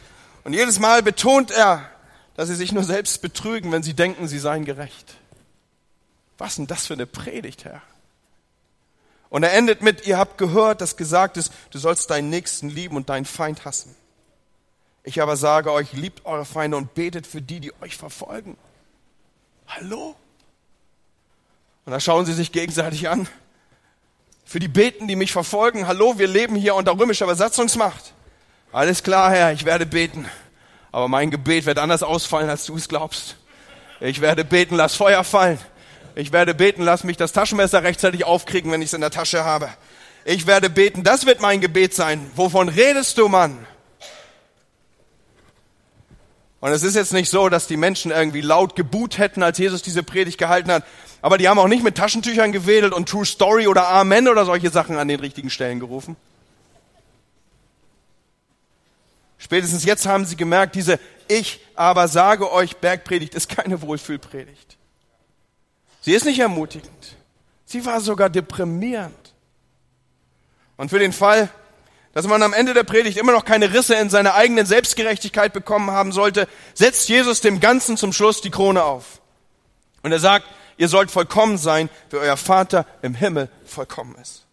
Und 0.44 0.54
jedes 0.54 0.80
Mal 0.80 1.04
betont 1.04 1.52
er, 1.52 1.88
dass 2.36 2.48
sie 2.48 2.56
sich 2.56 2.72
nur 2.72 2.84
selbst 2.84 3.22
betrügen, 3.22 3.72
wenn 3.72 3.84
sie 3.84 3.94
denken, 3.94 4.28
sie 4.28 4.40
seien 4.40 4.66
gerecht. 4.66 5.18
Was 6.40 6.56
denn 6.56 6.66
das 6.66 6.88
für 6.88 6.96
eine 6.96 7.06
Predigt, 7.06 7.64
Herr? 7.64 7.84
Und 9.30 9.44
er 9.44 9.54
endet 9.54 9.84
mit, 9.84 10.08
ihr 10.08 10.18
habt 10.18 10.40
gehört, 10.40 10.82
dass 10.82 10.98
gesagt 10.98 11.38
ist, 11.38 11.54
du 11.70 11.78
sollst 11.78 12.10
deinen 12.10 12.32
Nächsten 12.32 12.70
lieben 12.70 12.96
und 12.96 13.10
deinen 13.10 13.26
Feind 13.26 13.66
hassen. 13.66 13.96
Ich 15.04 15.22
aber 15.22 15.38
sage 15.38 15.72
euch, 15.72 15.94
liebt 15.94 16.26
eure 16.26 16.46
Feinde 16.46 16.76
und 16.76 16.96
betet 16.96 17.28
für 17.28 17.44
die, 17.44 17.60
die 17.60 17.74
euch 17.84 17.98
verfolgen. 17.98 18.58
Hallo? 19.68 20.16
Und 21.88 21.94
da 21.94 22.02
schauen 22.02 22.26
sie 22.26 22.34
sich 22.34 22.52
gegenseitig 22.52 23.08
an 23.08 23.30
für 24.44 24.60
die 24.60 24.68
Beten, 24.68 25.08
die 25.08 25.16
mich 25.16 25.32
verfolgen. 25.32 25.88
Hallo, 25.88 26.20
wir 26.20 26.28
leben 26.28 26.58
hier 26.58 26.76
unter 26.76 27.00
römischer 27.00 27.28
Besatzungsmacht. 27.28 28.14
Alles 28.74 29.04
klar, 29.04 29.32
Herr, 29.32 29.54
ich 29.54 29.64
werde 29.64 29.86
beten. 29.86 30.26
Aber 30.92 31.08
mein 31.08 31.32
Gebet 31.32 31.66
wird 31.66 31.80
anders 31.80 32.04
ausfallen, 32.04 32.50
als 32.50 32.66
du 32.66 32.76
es 32.76 32.90
glaubst. 32.90 33.38
Ich 34.02 34.20
werde 34.20 34.44
beten, 34.44 34.76
lass 34.76 34.96
Feuer 34.96 35.24
fallen. 35.24 35.60
Ich 36.14 36.34
werde 36.34 36.54
beten, 36.54 36.84
lass 36.84 37.06
mich 37.06 37.16
das 37.16 37.32
Taschenmesser 37.32 37.84
rechtzeitig 37.84 38.26
aufkriegen, 38.26 38.70
wenn 38.70 38.82
ich 38.82 38.88
es 38.88 38.94
in 38.94 39.00
der 39.00 39.12
Tasche 39.12 39.46
habe. 39.46 39.70
Ich 40.26 40.46
werde 40.46 40.70
beten, 40.70 41.06
das 41.06 41.26
wird 41.26 41.40
mein 41.40 41.62
Gebet 41.62 41.94
sein. 41.94 42.30
Wovon 42.36 42.68
redest 42.68 43.18
du, 43.18 43.30
Mann? 43.30 43.66
Und 46.60 46.72
es 46.72 46.84
ist 46.84 46.96
jetzt 46.96 47.14
nicht 47.14 47.30
so, 47.30 47.50
dass 47.50 47.68
die 47.68 47.78
Menschen 47.78 48.12
irgendwie 48.12 48.42
laut 48.42 48.76
gebuht 48.76 49.18
hätten, 49.18 49.44
als 49.44 49.58
Jesus 49.60 49.84
diese 49.84 50.02
Predigt 50.02 50.38
gehalten 50.38 50.72
hat. 50.72 50.84
Aber 51.22 51.38
die 51.38 51.48
haben 51.48 51.60
auch 51.60 51.68
nicht 51.68 51.84
mit 51.84 51.96
Taschentüchern 51.96 52.52
gewedelt 52.52 52.94
und 52.94 53.08
True 53.08 53.26
Story 53.26 53.68
oder 53.68 53.90
Amen 53.90 54.28
oder 54.28 54.46
solche 54.46 54.70
Sachen 54.70 54.98
an 54.98 55.08
den 55.08 55.20
richtigen 55.20 55.50
Stellen 55.50 55.80
gerufen. 55.80 56.16
Spätestens 59.38 59.86
jetzt 59.86 60.08
haben 60.08 60.26
sie 60.26 60.36
gemerkt, 60.36 60.76
diese 60.76 61.00
Ich 61.28 61.60
aber 61.76 62.08
sage 62.08 62.52
euch 62.52 62.78
Bergpredigt 62.78 63.36
ist 63.36 63.50
keine 63.50 63.82
Wohlfühlpredigt. 63.82 64.78
Sie 66.02 66.14
ist 66.14 66.26
nicht 66.26 66.40
ermutigend. 66.40 67.16
Sie 67.66 67.86
war 67.86 68.02
sogar 68.02 68.30
deprimierend. 68.30 69.34
Und 70.76 70.90
für 70.90 71.00
den 71.00 71.14
Fall, 71.14 71.50
dass 72.18 72.26
man 72.26 72.42
am 72.42 72.52
Ende 72.52 72.74
der 72.74 72.84
Predigt 72.84 73.20
immer 73.20 73.32
noch 73.32 73.46
keine 73.46 73.76
Risse 73.76 73.94
in 73.94 74.10
seiner 74.10 74.34
eigenen 74.34 74.66
Selbstgerechtigkeit 74.66 75.54
bekommen 75.54 75.92
haben 75.92 76.12
sollte, 76.12 76.48
setzt 76.74 77.08
Jesus 77.10 77.42
dem 77.42 77.60
Ganzen 77.60 77.96
zum 77.96 78.12
Schluss 78.12 78.42
die 78.42 78.50
Krone 78.50 78.84
auf. 78.84 79.22
Und 80.02 80.12
er 80.12 80.18
sagt, 80.18 80.48
ihr 80.78 80.88
sollt 80.88 81.12
vollkommen 81.12 81.60
sein, 81.60 81.92
wie 82.10 82.16
euer 82.16 82.36
Vater 82.36 82.88
im 83.04 83.14
Himmel 83.14 83.52
vollkommen 83.68 84.16
ist. 84.20 84.46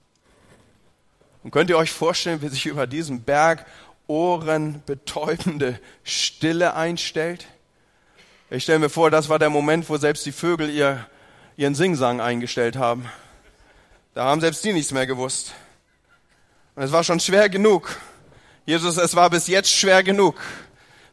Und 1.42 1.52
könnt 1.52 1.70
ihr 1.70 1.78
euch 1.78 1.90
vorstellen, 1.90 2.42
wie 2.42 2.48
sich 2.48 2.66
über 2.66 2.86
diesem 2.86 3.22
Berg 3.22 3.64
ohrenbetäubende 4.08 5.80
Stille 6.02 6.74
einstellt? 6.74 7.46
Ich 8.50 8.64
stelle 8.64 8.80
mir 8.80 8.90
vor, 8.90 9.10
das 9.10 9.30
war 9.30 9.38
der 9.38 9.48
Moment, 9.48 9.88
wo 9.88 9.96
selbst 9.96 10.26
die 10.26 10.32
Vögel 10.32 10.68
ihr, 10.68 11.06
ihren 11.56 11.74
Singsang 11.74 12.20
eingestellt 12.20 12.76
haben. 12.76 13.10
Da 14.12 14.24
haben 14.24 14.42
selbst 14.42 14.62
die 14.66 14.74
nichts 14.74 14.92
mehr 14.92 15.06
gewusst. 15.06 15.54
Und 16.74 16.82
es 16.82 16.92
war 16.92 17.04
schon 17.04 17.20
schwer 17.20 17.48
genug. 17.48 17.96
Jesus, 18.66 18.96
es 18.96 19.14
war 19.14 19.30
bis 19.30 19.46
jetzt 19.46 19.70
schwer 19.70 20.02
genug. 20.02 20.40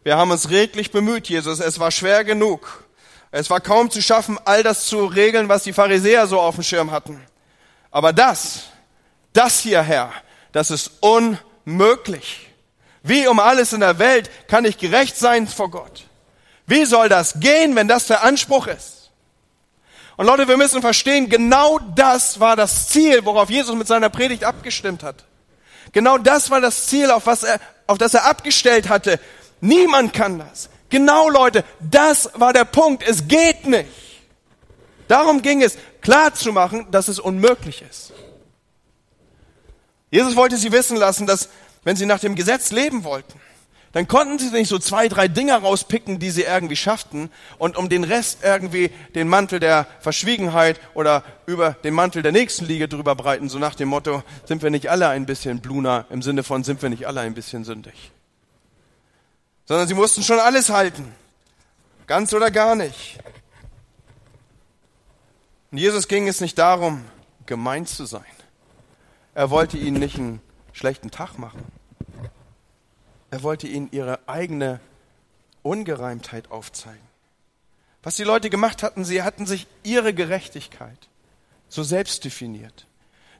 Wir 0.03 0.17
haben 0.17 0.31
uns 0.31 0.49
redlich 0.49 0.91
bemüht, 0.91 1.27
Jesus, 1.29 1.59
es 1.59 1.79
war 1.79 1.91
schwer 1.91 2.23
genug. 2.23 2.85
Es 3.29 3.49
war 3.49 3.61
kaum 3.61 3.91
zu 3.91 4.01
schaffen, 4.01 4.39
all 4.45 4.63
das 4.63 4.85
zu 4.85 5.05
regeln, 5.05 5.47
was 5.49 5.63
die 5.63 5.73
Pharisäer 5.73 6.27
so 6.27 6.39
auf 6.39 6.55
dem 6.55 6.63
Schirm 6.63 6.91
hatten. 6.91 7.21
Aber 7.91 8.11
das, 8.11 8.63
das 9.33 9.59
hier, 9.59 9.81
Herr, 9.81 10.11
das 10.51 10.71
ist 10.71 10.91
unmöglich. 11.01 12.49
Wie 13.03 13.27
um 13.27 13.39
alles 13.39 13.73
in 13.73 13.79
der 13.79 13.99
Welt 13.99 14.29
kann 14.47 14.65
ich 14.65 14.77
gerecht 14.77 15.17
sein 15.17 15.47
vor 15.47 15.71
Gott? 15.71 16.05
Wie 16.67 16.85
soll 16.85 17.09
das 17.09 17.39
gehen, 17.39 17.75
wenn 17.75 17.87
das 17.87 18.07
der 18.07 18.23
Anspruch 18.23 18.67
ist? 18.67 19.11
Und 20.17 20.25
Leute, 20.25 20.47
wir 20.47 20.57
müssen 20.57 20.81
verstehen, 20.81 21.29
genau 21.29 21.79
das 21.95 22.39
war 22.39 22.55
das 22.55 22.89
Ziel, 22.89 23.25
worauf 23.25 23.49
Jesus 23.49 23.75
mit 23.75 23.87
seiner 23.87 24.09
Predigt 24.09 24.43
abgestimmt 24.43 25.03
hat. 25.03 25.25
Genau 25.91 26.17
das 26.17 26.49
war 26.49 26.61
das 26.61 26.87
Ziel, 26.87 27.11
auf, 27.11 27.25
was 27.25 27.43
er, 27.43 27.59
auf 27.87 27.97
das 27.97 28.13
er 28.13 28.25
abgestellt 28.25 28.89
hatte. 28.89 29.19
Niemand 29.59 30.13
kann 30.13 30.39
das. 30.39 30.69
Genau, 30.89 31.29
Leute, 31.29 31.63
das 31.79 32.29
war 32.33 32.53
der 32.53 32.65
Punkt. 32.65 33.03
Es 33.03 33.27
geht 33.27 33.67
nicht. 33.67 33.89
Darum 35.07 35.41
ging 35.41 35.61
es, 35.61 35.77
klar 36.01 36.33
zu 36.33 36.51
machen, 36.51 36.87
dass 36.91 37.07
es 37.07 37.19
unmöglich 37.19 37.83
ist. 37.89 38.13
Jesus 40.09 40.35
wollte 40.35 40.57
sie 40.57 40.71
wissen 40.71 40.97
lassen, 40.97 41.25
dass 41.25 41.49
wenn 41.83 41.95
sie 41.95 42.05
nach 42.05 42.19
dem 42.19 42.35
Gesetz 42.35 42.71
leben 42.71 43.03
wollten, 43.03 43.39
dann 43.93 44.07
konnten 44.07 44.39
sie 44.39 44.49
nicht 44.51 44.69
so 44.69 44.79
zwei, 44.79 45.07
drei 45.07 45.27
Dinger 45.27 45.57
rauspicken, 45.57 46.19
die 46.19 46.31
sie 46.31 46.43
irgendwie 46.43 46.75
schafften 46.75 47.29
und 47.57 47.77
um 47.77 47.89
den 47.89 48.03
Rest 48.03 48.39
irgendwie 48.43 48.91
den 49.15 49.27
Mantel 49.27 49.59
der 49.59 49.85
Verschwiegenheit 49.99 50.79
oder 50.93 51.23
über 51.45 51.71
den 51.83 51.93
Mantel 51.93 52.21
der 52.21 52.31
Nächstenliege 52.31 52.87
drüber 52.87 53.15
breiten, 53.15 53.49
so 53.49 53.59
nach 53.59 53.75
dem 53.75 53.89
Motto, 53.89 54.23
sind 54.45 54.63
wir 54.63 54.69
nicht 54.69 54.89
alle 54.89 55.09
ein 55.09 55.25
bisschen 55.25 55.59
Bluna, 55.59 56.05
im 56.09 56.21
Sinne 56.21 56.43
von, 56.43 56.63
sind 56.63 56.81
wir 56.81 56.89
nicht 56.89 57.07
alle 57.07 57.21
ein 57.21 57.33
bisschen 57.33 57.63
sündig 57.63 58.11
sondern 59.71 59.87
sie 59.87 59.93
mussten 59.93 60.21
schon 60.21 60.37
alles 60.37 60.69
halten. 60.69 61.15
Ganz 62.05 62.33
oder 62.33 62.51
gar 62.51 62.75
nicht. 62.75 63.19
Und 65.71 65.77
Jesus 65.77 66.09
ging 66.09 66.27
es 66.27 66.41
nicht 66.41 66.57
darum, 66.57 67.05
gemein 67.45 67.85
zu 67.85 68.05
sein. 68.05 68.25
Er 69.33 69.49
wollte 69.49 69.77
ihnen 69.77 69.97
nicht 69.97 70.17
einen 70.17 70.41
schlechten 70.73 71.09
Tag 71.09 71.37
machen. 71.37 71.63
Er 73.31 73.43
wollte 73.43 73.67
ihnen 73.67 73.89
ihre 73.91 74.19
eigene 74.27 74.79
Ungereimtheit 75.63 76.51
aufzeigen. 76.51 77.01
Was 78.03 78.15
die 78.15 78.23
Leute 78.23 78.49
gemacht 78.49 78.83
hatten, 78.83 79.05
sie 79.05 79.23
hatten 79.23 79.45
sich 79.45 79.67
ihre 79.83 80.13
Gerechtigkeit 80.13 80.97
so 81.69 81.83
selbst 81.83 82.25
definiert. 82.25 82.85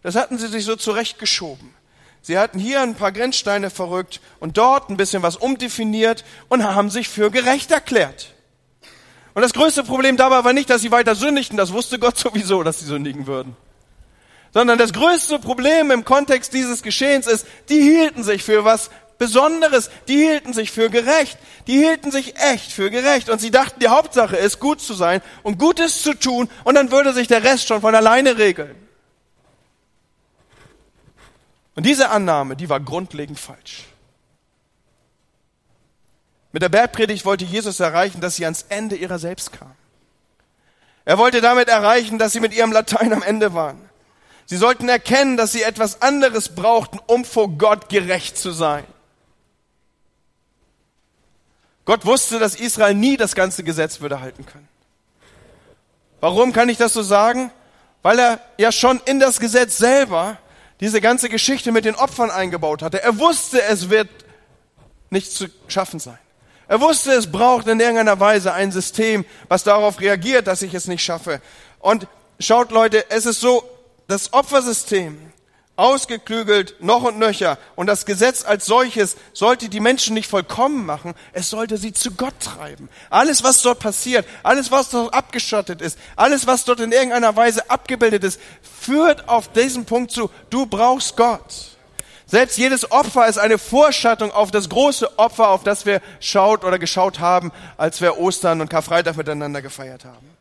Das 0.03 0.15
hatten 0.15 0.37
sie 0.37 0.47
sich 0.47 0.65
so 0.65 0.75
zurechtgeschoben. 0.75 1.73
Sie 2.21 2.37
hatten 2.37 2.59
hier 2.59 2.81
ein 2.81 2.95
paar 2.95 3.11
Grenzsteine 3.11 3.69
verrückt 3.69 4.21
und 4.39 4.57
dort 4.57 4.89
ein 4.89 4.97
bisschen 4.97 5.23
was 5.23 5.35
umdefiniert 5.35 6.23
und 6.49 6.63
haben 6.63 6.89
sich 6.89 7.09
für 7.09 7.31
gerecht 7.31 7.71
erklärt. 7.71 8.33
Und 9.33 9.41
das 9.41 9.53
größte 9.53 9.83
Problem 9.83 10.17
dabei 10.17 10.43
war 10.43 10.53
nicht, 10.53 10.69
dass 10.69 10.81
sie 10.81 10.91
weiter 10.91 11.15
sündigten, 11.15 11.57
das 11.57 11.73
wusste 11.73 11.99
Gott 11.99 12.17
sowieso, 12.17 12.63
dass 12.63 12.79
sie 12.79 12.85
sündigen 12.85 13.27
würden. 13.27 13.55
Sondern 14.53 14.77
das 14.77 14.93
größte 14.93 15.39
Problem 15.39 15.91
im 15.91 16.03
Kontext 16.03 16.53
dieses 16.53 16.83
Geschehens 16.83 17.25
ist, 17.25 17.47
die 17.69 17.81
hielten 17.81 18.23
sich 18.23 18.43
für 18.43 18.65
was 18.65 18.91
Besonderes. 19.21 19.91
Die 20.07 20.17
hielten 20.17 20.51
sich 20.51 20.71
für 20.71 20.89
gerecht. 20.89 21.37
Die 21.67 21.77
hielten 21.77 22.09
sich 22.09 22.37
echt 22.37 22.71
für 22.71 22.89
gerecht. 22.89 23.29
Und 23.29 23.39
sie 23.39 23.51
dachten, 23.51 23.79
die 23.79 23.87
Hauptsache 23.87 24.35
ist, 24.35 24.59
gut 24.59 24.81
zu 24.81 24.95
sein 24.95 25.21
und 25.43 25.59
Gutes 25.59 26.01
zu 26.01 26.15
tun. 26.15 26.49
Und 26.63 26.73
dann 26.73 26.89
würde 26.89 27.13
sich 27.13 27.27
der 27.27 27.43
Rest 27.43 27.67
schon 27.67 27.81
von 27.81 27.93
alleine 27.93 28.39
regeln. 28.39 28.75
Und 31.75 31.85
diese 31.85 32.09
Annahme, 32.09 32.55
die 32.55 32.67
war 32.67 32.79
grundlegend 32.79 33.39
falsch. 33.39 33.83
Mit 36.51 36.63
der 36.63 36.69
Bergpredigt 36.69 37.23
wollte 37.23 37.45
Jesus 37.45 37.79
erreichen, 37.79 38.21
dass 38.21 38.37
sie 38.37 38.45
ans 38.45 38.65
Ende 38.69 38.95
ihrer 38.95 39.19
selbst 39.19 39.53
kamen. 39.53 39.77
Er 41.05 41.19
wollte 41.19 41.41
damit 41.41 41.67
erreichen, 41.67 42.17
dass 42.17 42.33
sie 42.33 42.39
mit 42.39 42.55
ihrem 42.55 42.71
Latein 42.71 43.13
am 43.13 43.21
Ende 43.21 43.53
waren. 43.53 43.87
Sie 44.47 44.57
sollten 44.57 44.89
erkennen, 44.89 45.37
dass 45.37 45.51
sie 45.51 45.61
etwas 45.61 46.01
anderes 46.01 46.55
brauchten, 46.55 46.97
um 47.05 47.23
vor 47.23 47.49
Gott 47.49 47.87
gerecht 47.87 48.35
zu 48.35 48.49
sein. 48.49 48.83
Gott 51.85 52.05
wusste, 52.05 52.39
dass 52.39 52.55
Israel 52.55 52.93
nie 52.93 53.17
das 53.17 53.35
ganze 53.35 53.63
Gesetz 53.63 54.01
würde 54.01 54.21
halten 54.21 54.45
können. 54.45 54.67
Warum 56.19 56.53
kann 56.53 56.69
ich 56.69 56.77
das 56.77 56.93
so 56.93 57.01
sagen? 57.01 57.51
Weil 58.03 58.19
er 58.19 58.39
ja 58.57 58.71
schon 58.71 59.01
in 59.05 59.19
das 59.19 59.39
Gesetz 59.39 59.77
selber 59.77 60.37
diese 60.79 61.01
ganze 61.01 61.29
Geschichte 61.29 61.71
mit 61.71 61.85
den 61.85 61.95
Opfern 61.95 62.31
eingebaut 62.31 62.81
hatte. 62.81 63.01
Er 63.01 63.19
wusste, 63.19 63.61
es 63.63 63.89
wird 63.89 64.09
nicht 65.09 65.31
zu 65.31 65.47
schaffen 65.67 65.99
sein. 65.99 66.17
Er 66.67 66.79
wusste, 66.79 67.11
es 67.11 67.31
braucht 67.31 67.67
in 67.67 67.79
irgendeiner 67.79 68.19
Weise 68.19 68.53
ein 68.53 68.71
System, 68.71 69.25
was 69.49 69.63
darauf 69.63 69.99
reagiert, 69.99 70.47
dass 70.47 70.61
ich 70.61 70.73
es 70.73 70.87
nicht 70.87 71.03
schaffe. 71.03 71.41
Und 71.79 72.07
schaut 72.39 72.71
Leute, 72.71 73.09
es 73.09 73.25
ist 73.25 73.41
so, 73.41 73.63
das 74.07 74.33
Opfersystem, 74.33 75.30
ausgeklügelt 75.75 76.75
noch 76.79 77.03
und 77.03 77.17
nöcher, 77.17 77.57
und 77.75 77.87
das 77.87 78.05
Gesetz 78.05 78.43
als 78.43 78.65
solches 78.65 79.15
sollte 79.33 79.69
die 79.69 79.79
Menschen 79.79 80.13
nicht 80.13 80.29
vollkommen 80.29 80.85
machen, 80.85 81.13
es 81.33 81.49
sollte 81.49 81.77
sie 81.77 81.93
zu 81.93 82.11
Gott 82.11 82.39
treiben. 82.39 82.89
Alles, 83.09 83.43
was 83.43 83.61
dort 83.61 83.79
passiert, 83.79 84.25
alles, 84.43 84.71
was 84.71 84.89
dort 84.89 85.13
abgeschottet 85.13 85.81
ist, 85.81 85.97
alles, 86.15 86.45
was 86.45 86.65
dort 86.65 86.81
in 86.81 86.91
irgendeiner 86.91 87.35
Weise 87.35 87.69
abgebildet 87.69 88.23
ist, 88.23 88.39
führt 88.79 89.27
auf 89.29 89.51
diesen 89.51 89.85
Punkt 89.85 90.11
zu, 90.11 90.29
du 90.49 90.65
brauchst 90.65 91.17
Gott. 91.17 91.77
Selbst 92.25 92.57
jedes 92.57 92.91
Opfer 92.91 93.27
ist 93.27 93.37
eine 93.37 93.57
Vorschattung 93.57 94.31
auf 94.31 94.51
das 94.51 94.69
große 94.69 95.19
Opfer, 95.19 95.49
auf 95.49 95.63
das 95.63 95.85
wir 95.85 96.01
schaut 96.21 96.63
oder 96.63 96.79
geschaut 96.79 97.19
haben, 97.19 97.51
als 97.75 97.99
wir 97.99 98.19
Ostern 98.19 98.61
und 98.61 98.69
Karfreitag 98.69 99.17
miteinander 99.17 99.61
gefeiert 99.61 100.05
haben. 100.05 100.31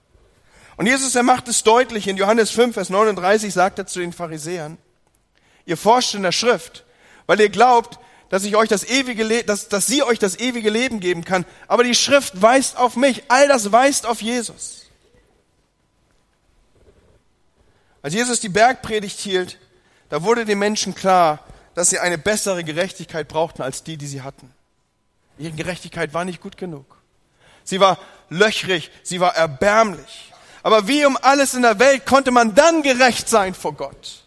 Und 0.77 0.87
Jesus, 0.87 1.15
er 1.17 1.25
macht 1.25 1.49
es 1.49 1.65
deutlich. 1.65 2.07
In 2.07 2.17
Johannes 2.17 2.51
5, 2.53 2.75
Vers 2.75 2.91
39 2.91 3.53
sagt 3.53 3.81
er 3.81 3.87
zu 3.87 3.99
den 3.99 4.13
Pharisäern, 4.13 4.79
ihr 5.71 5.77
forscht 5.77 6.15
in 6.15 6.23
der 6.23 6.33
Schrift, 6.33 6.85
weil 7.27 7.41
ihr 7.41 7.49
glaubt, 7.49 7.99
dass 8.29 8.45
ich 8.45 8.57
euch 8.57 8.69
das 8.69 8.85
ewige, 8.85 9.25
Le 9.25 9.43
dass, 9.45 9.69
dass 9.69 9.87
sie 9.87 10.03
euch 10.03 10.19
das 10.19 10.39
ewige 10.39 10.71
Leben 10.71 11.01
geben 11.01 11.25
kann. 11.25 11.47
Aber 11.67 11.85
die 11.85 11.95
Schrift 11.95 12.43
weist 12.43 12.77
auf 12.77 12.97
mich. 12.97 13.25
All 13.29 13.49
das 13.49 13.73
weist 13.73 14.07
auf 14.07 14.21
Jesus. 14.21 14.87
Als 18.03 18.15
Jesus 18.15 18.41
die 18.41 18.49
Bergpredigt 18.49 19.19
hielt, 19.19 19.59
da 20.09 20.23
wurde 20.23 20.45
den 20.45 20.59
Menschen 20.59 20.95
klar, 20.95 21.45
dass 21.75 21.91
sie 21.91 21.99
eine 21.99 22.19
bessere 22.19 22.65
Gerechtigkeit 22.65 23.29
brauchten 23.29 23.63
als 23.63 23.85
die, 23.85 23.97
die 23.97 24.07
sie 24.07 24.23
hatten. 24.23 24.53
Ihre 25.39 25.53
Gerechtigkeit 25.53 26.15
war 26.15 26.25
nicht 26.25 26.41
gut 26.41 26.57
genug. 26.57 26.97
Sie 27.65 27.81
war 27.81 27.99
löchrig, 28.29 28.91
sie 29.03 29.21
war 29.21 29.37
erbärmlich. 29.37 30.33
Aber 30.63 30.89
wie 30.89 31.05
um 31.05 31.17
alles 31.17 31.55
in 31.55 31.63
der 31.63 31.79
Welt 31.79 32.07
konnte 32.07 32.31
man 32.31 32.55
dann 32.55 32.83
gerecht 32.83 33.29
sein 33.29 33.55
vor 33.55 33.75
Gott? 33.75 34.25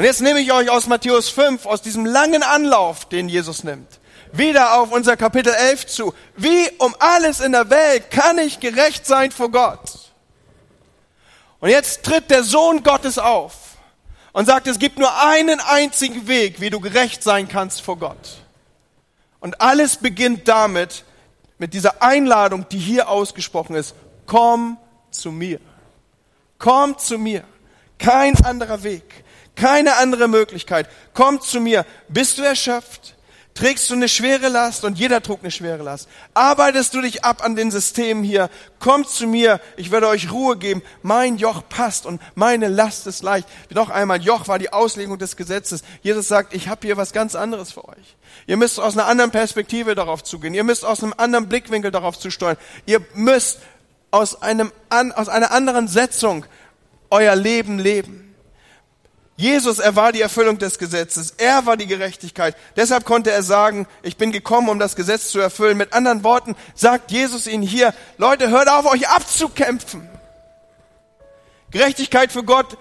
Und 0.00 0.06
jetzt 0.06 0.22
nehme 0.22 0.40
ich 0.40 0.50
euch 0.50 0.70
aus 0.70 0.86
Matthäus 0.86 1.28
5, 1.28 1.66
aus 1.66 1.82
diesem 1.82 2.06
langen 2.06 2.42
Anlauf, 2.42 3.04
den 3.04 3.28
Jesus 3.28 3.64
nimmt, 3.64 4.00
wieder 4.32 4.80
auf 4.80 4.92
unser 4.92 5.14
Kapitel 5.14 5.52
11 5.52 5.86
zu. 5.88 6.14
Wie 6.38 6.70
um 6.78 6.96
alles 6.98 7.40
in 7.40 7.52
der 7.52 7.68
Welt 7.68 8.10
kann 8.10 8.38
ich 8.38 8.60
gerecht 8.60 9.04
sein 9.04 9.30
vor 9.30 9.50
Gott? 9.50 10.10
Und 11.58 11.68
jetzt 11.68 12.02
tritt 12.02 12.30
der 12.30 12.44
Sohn 12.44 12.82
Gottes 12.82 13.18
auf 13.18 13.52
und 14.32 14.46
sagt, 14.46 14.68
es 14.68 14.78
gibt 14.78 14.98
nur 14.98 15.22
einen 15.22 15.60
einzigen 15.60 16.26
Weg, 16.26 16.62
wie 16.62 16.70
du 16.70 16.80
gerecht 16.80 17.22
sein 17.22 17.46
kannst 17.46 17.82
vor 17.82 17.98
Gott. 17.98 18.38
Und 19.38 19.60
alles 19.60 19.96
beginnt 19.98 20.48
damit, 20.48 21.04
mit 21.58 21.74
dieser 21.74 22.02
Einladung, 22.02 22.66
die 22.70 22.78
hier 22.78 23.10
ausgesprochen 23.10 23.76
ist, 23.76 23.94
komm 24.24 24.78
zu 25.10 25.30
mir. 25.30 25.60
Komm 26.58 26.96
zu 26.96 27.18
mir. 27.18 27.44
Kein 27.98 28.34
anderer 28.46 28.82
Weg, 28.82 29.24
keine 29.60 29.96
andere 29.96 30.26
Möglichkeit. 30.26 30.88
Komm 31.12 31.40
zu 31.40 31.60
mir. 31.60 31.84
Bist 32.08 32.38
du 32.38 32.42
erschöpft? 32.42 33.14
Trägst 33.52 33.90
du 33.90 33.94
eine 33.94 34.08
schwere 34.08 34.48
Last 34.48 34.84
und 34.84 34.98
jeder 34.98 35.20
trug 35.20 35.40
eine 35.42 35.50
schwere 35.50 35.82
Last. 35.82 36.08
Arbeitest 36.32 36.94
du 36.94 37.02
dich 37.02 37.24
ab 37.24 37.44
an 37.44 37.56
den 37.56 37.70
Systemen 37.70 38.22
hier, 38.24 38.48
kommt 38.78 39.10
zu 39.10 39.26
mir, 39.26 39.60
ich 39.76 39.90
werde 39.90 40.08
euch 40.08 40.30
Ruhe 40.30 40.56
geben. 40.56 40.82
Mein 41.02 41.36
Joch 41.36 41.64
passt 41.68 42.06
und 42.06 42.22
meine 42.34 42.68
Last 42.68 43.06
ist 43.06 43.22
leicht. 43.22 43.46
Noch 43.70 43.90
einmal, 43.90 44.22
Joch 44.22 44.48
war 44.48 44.58
die 44.58 44.72
Auslegung 44.72 45.18
des 45.18 45.36
Gesetzes. 45.36 45.82
Jesus 46.00 46.26
sagt, 46.26 46.54
ich 46.54 46.68
habe 46.68 46.86
hier 46.86 46.96
was 46.96 47.12
ganz 47.12 47.34
anderes 47.34 47.72
für 47.72 47.86
euch. 47.86 48.16
Ihr 48.46 48.56
müsst 48.56 48.80
aus 48.80 48.96
einer 48.96 49.08
anderen 49.08 49.30
Perspektive 49.30 49.94
darauf 49.94 50.24
zugehen. 50.24 50.54
Ihr 50.54 50.64
müsst 50.64 50.84
aus 50.84 51.02
einem 51.02 51.12
anderen 51.16 51.48
Blickwinkel 51.48 51.90
darauf 51.90 52.18
zusteuern. 52.18 52.56
Ihr 52.86 53.02
müsst 53.12 53.58
aus, 54.10 54.40
einem, 54.40 54.72
aus 54.88 55.28
einer 55.28 55.50
anderen 55.50 55.86
Setzung 55.86 56.46
euer 57.10 57.36
Leben 57.36 57.78
leben. 57.78 58.29
Jesus, 59.40 59.78
er 59.78 59.96
war 59.96 60.12
die 60.12 60.20
Erfüllung 60.20 60.58
des 60.58 60.78
Gesetzes. 60.78 61.32
Er 61.38 61.64
war 61.64 61.78
die 61.78 61.86
Gerechtigkeit. 61.86 62.54
Deshalb 62.76 63.06
konnte 63.06 63.30
er 63.30 63.42
sagen, 63.42 63.86
ich 64.02 64.18
bin 64.18 64.32
gekommen, 64.32 64.68
um 64.68 64.78
das 64.78 64.96
Gesetz 64.96 65.30
zu 65.30 65.40
erfüllen. 65.40 65.78
Mit 65.78 65.94
anderen 65.94 66.24
Worten 66.24 66.56
sagt 66.74 67.10
Jesus 67.10 67.46
ihnen 67.46 67.62
hier, 67.62 67.94
Leute, 68.18 68.50
hört 68.50 68.68
auf, 68.68 68.84
euch 68.84 69.08
abzukämpfen. 69.08 70.06
Gerechtigkeit 71.70 72.32
für 72.32 72.44
Gott 72.44 72.76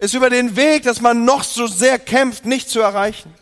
ist 0.00 0.14
über 0.14 0.28
den 0.28 0.56
Weg, 0.56 0.82
dass 0.82 1.00
man 1.00 1.24
noch 1.24 1.44
so 1.44 1.68
sehr 1.68 2.00
kämpft, 2.00 2.44
nicht 2.44 2.68
zu 2.68 2.80
erreichen. 2.80 3.32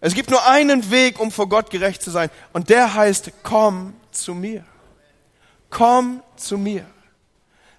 Es 0.00 0.14
gibt 0.14 0.30
nur 0.30 0.46
einen 0.46 0.90
Weg, 0.90 1.20
um 1.20 1.30
vor 1.30 1.50
Gott 1.50 1.68
gerecht 1.68 2.00
zu 2.00 2.10
sein. 2.10 2.30
Und 2.54 2.70
der 2.70 2.94
heißt, 2.94 3.32
komm 3.42 3.92
zu 4.12 4.32
mir. 4.32 4.64
Komm 5.68 6.22
zu 6.36 6.56
mir. 6.56 6.86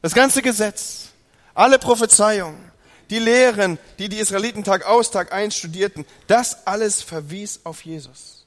Das 0.04 0.14
ganze 0.14 0.44
Gesetz, 0.44 1.10
alle 1.56 1.80
Prophezeiungen, 1.80 2.75
die 3.10 3.20
Lehren, 3.20 3.78
die 4.00 4.10
die 4.10 4.18
Israeliten 4.18 4.64
Tag 4.64 4.86
aus, 4.86 5.12
Tag 5.12 5.32
ein 5.32 5.52
studierten, 5.52 6.06
das 6.28 6.66
alles 6.68 7.02
verwies 7.02 7.62
auf 7.64 7.86
Jesus. 7.86 8.46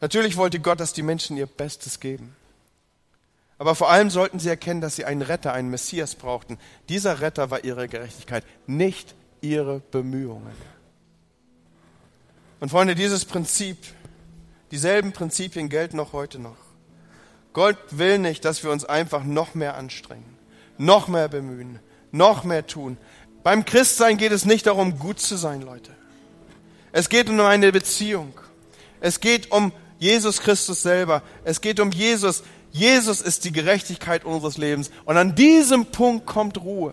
Natürlich 0.00 0.36
wollte 0.36 0.60
Gott, 0.60 0.80
dass 0.80 0.92
die 0.92 1.02
Menschen 1.02 1.36
ihr 1.36 1.46
Bestes 1.46 2.00
geben. 2.00 2.36
Aber 3.58 3.74
vor 3.74 3.90
allem 3.90 4.10
sollten 4.10 4.38
sie 4.38 4.50
erkennen, 4.50 4.82
dass 4.82 4.96
sie 4.96 5.06
einen 5.06 5.22
Retter, 5.22 5.52
einen 5.52 5.70
Messias 5.70 6.14
brauchten. 6.14 6.58
Dieser 6.88 7.20
Retter 7.20 7.50
war 7.50 7.64
ihre 7.64 7.88
Gerechtigkeit, 7.88 8.44
nicht 8.66 9.14
ihre 9.40 9.80
Bemühungen. 9.80 10.52
Und 12.60 12.68
Freunde, 12.68 12.94
dieses 12.94 13.24
Prinzip, 13.24 13.78
dieselben 14.70 15.12
Prinzipien 15.12 15.68
gelten 15.68 15.98
auch 16.00 16.12
heute 16.12 16.38
noch. 16.38 16.65
Gott 17.56 17.78
will 17.88 18.18
nicht, 18.18 18.44
dass 18.44 18.62
wir 18.62 18.70
uns 18.70 18.84
einfach 18.84 19.24
noch 19.24 19.54
mehr 19.54 19.78
anstrengen, 19.78 20.36
noch 20.76 21.08
mehr 21.08 21.26
bemühen, 21.28 21.78
noch 22.12 22.44
mehr 22.44 22.66
tun. 22.66 22.98
Beim 23.42 23.64
Christsein 23.64 24.18
geht 24.18 24.30
es 24.30 24.44
nicht 24.44 24.66
darum, 24.66 24.98
gut 24.98 25.20
zu 25.20 25.38
sein, 25.38 25.62
Leute. 25.62 25.90
Es 26.92 27.08
geht 27.08 27.30
um 27.30 27.40
eine 27.40 27.72
Beziehung. 27.72 28.38
Es 29.00 29.20
geht 29.20 29.52
um 29.52 29.72
Jesus 29.98 30.40
Christus 30.40 30.82
selber. 30.82 31.22
Es 31.44 31.62
geht 31.62 31.80
um 31.80 31.92
Jesus. 31.92 32.42
Jesus 32.72 33.22
ist 33.22 33.46
die 33.46 33.52
Gerechtigkeit 33.52 34.26
unseres 34.26 34.58
Lebens. 34.58 34.90
Und 35.06 35.16
an 35.16 35.34
diesem 35.34 35.86
Punkt 35.86 36.26
kommt 36.26 36.60
Ruhe. 36.60 36.92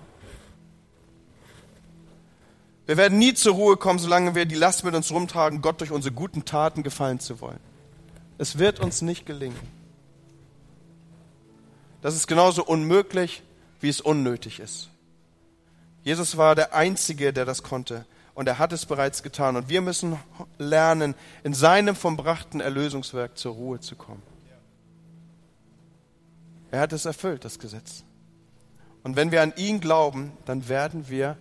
Wir 2.85 2.95
werden 2.95 3.19
nie 3.19 3.33
zur 3.33 3.55
Ruhe 3.55 3.75
kommen, 3.75 3.99
solange 3.99 4.33
wir 4.33 4.45
die 4.45 4.55
Last 4.55 4.85
mit 4.85 4.95
uns 4.95 5.11
rumtragen, 5.11 5.61
Gott 5.61 5.81
durch 5.81 5.91
unsere 5.91 6.15
guten 6.15 6.45
Taten 6.45 6.83
gefallen 6.83 7.19
zu 7.19 7.41
wollen. 7.41 7.59
Es 8.37 8.59
wird 8.59 8.79
uns 8.79 9.01
nicht 9.01 9.25
gelingen. 9.25 9.82
Das 12.03 12.15
ist 12.15 12.27
genauso 12.27 12.65
unmöglich, 12.65 13.43
wie 13.79 13.87
es 13.87 14.01
unnötig 14.01 14.59
ist. 14.59 14.89
Jesus 16.03 16.35
war 16.35 16.53
der 16.53 16.75
Einzige, 16.75 17.31
der 17.31 17.45
das 17.45 17.63
konnte. 17.63 18.05
Und 18.35 18.45
er 18.49 18.59
hat 18.59 18.73
es 18.73 18.85
bereits 18.85 19.23
getan. 19.23 19.55
Und 19.55 19.69
wir 19.69 19.79
müssen 19.79 20.19
lernen, 20.57 21.15
in 21.45 21.53
seinem 21.53 21.95
verbrachten 21.95 22.59
Erlösungswerk 22.59 23.37
zur 23.37 23.53
Ruhe 23.53 23.79
zu 23.79 23.95
kommen. 23.95 24.21
Er 26.71 26.81
hat 26.81 26.91
es 26.91 27.05
erfüllt, 27.05 27.45
das 27.45 27.57
Gesetz. 27.57 28.03
Und 29.03 29.15
wenn 29.15 29.31
wir 29.31 29.41
an 29.41 29.53
ihn 29.55 29.79
glauben, 29.79 30.33
dann 30.43 30.67
werden 30.67 31.07
wir 31.07 31.37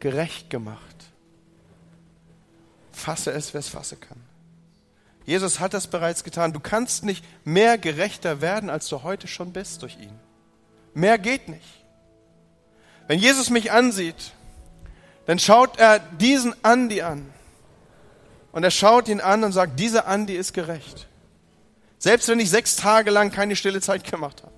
gerecht 0.00 0.50
gemacht. 0.50 1.06
Fasse 2.92 3.30
es, 3.32 3.54
wer 3.54 3.60
es 3.60 3.68
fassen 3.70 4.00
kann. 4.00 4.27
Jesus 5.28 5.60
hat 5.60 5.74
das 5.74 5.88
bereits 5.88 6.24
getan. 6.24 6.54
Du 6.54 6.58
kannst 6.58 7.04
nicht 7.04 7.22
mehr 7.44 7.76
gerechter 7.76 8.40
werden, 8.40 8.70
als 8.70 8.88
du 8.88 9.02
heute 9.02 9.28
schon 9.28 9.52
bist 9.52 9.82
durch 9.82 9.98
ihn. 10.00 10.18
Mehr 10.94 11.18
geht 11.18 11.50
nicht. 11.50 11.84
Wenn 13.08 13.18
Jesus 13.18 13.50
mich 13.50 13.70
ansieht, 13.70 14.32
dann 15.26 15.38
schaut 15.38 15.78
er 15.78 15.98
diesen 15.98 16.54
Andi 16.64 17.02
an. 17.02 17.30
Und 18.52 18.64
er 18.64 18.70
schaut 18.70 19.06
ihn 19.08 19.20
an 19.20 19.44
und 19.44 19.52
sagt, 19.52 19.78
dieser 19.78 20.08
Andi 20.08 20.34
ist 20.34 20.54
gerecht. 20.54 21.08
Selbst 21.98 22.28
wenn 22.28 22.40
ich 22.40 22.48
sechs 22.48 22.76
Tage 22.76 23.10
lang 23.10 23.30
keine 23.30 23.54
stille 23.54 23.82
Zeit 23.82 24.10
gemacht 24.10 24.42
habe. 24.42 24.54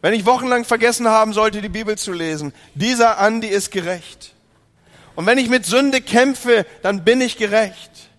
Wenn 0.00 0.12
ich 0.12 0.26
wochenlang 0.26 0.64
vergessen 0.64 1.06
haben 1.06 1.32
sollte, 1.32 1.62
die 1.62 1.68
Bibel 1.68 1.96
zu 1.96 2.12
lesen, 2.12 2.52
dieser 2.74 3.18
Andi 3.18 3.46
ist 3.46 3.70
gerecht. 3.70 4.34
Und 5.14 5.26
wenn 5.26 5.38
ich 5.38 5.48
mit 5.48 5.66
Sünde 5.66 6.00
kämpfe, 6.00 6.66
dann 6.82 7.04
bin 7.04 7.20
ich 7.20 7.36
gerecht. 7.36 8.09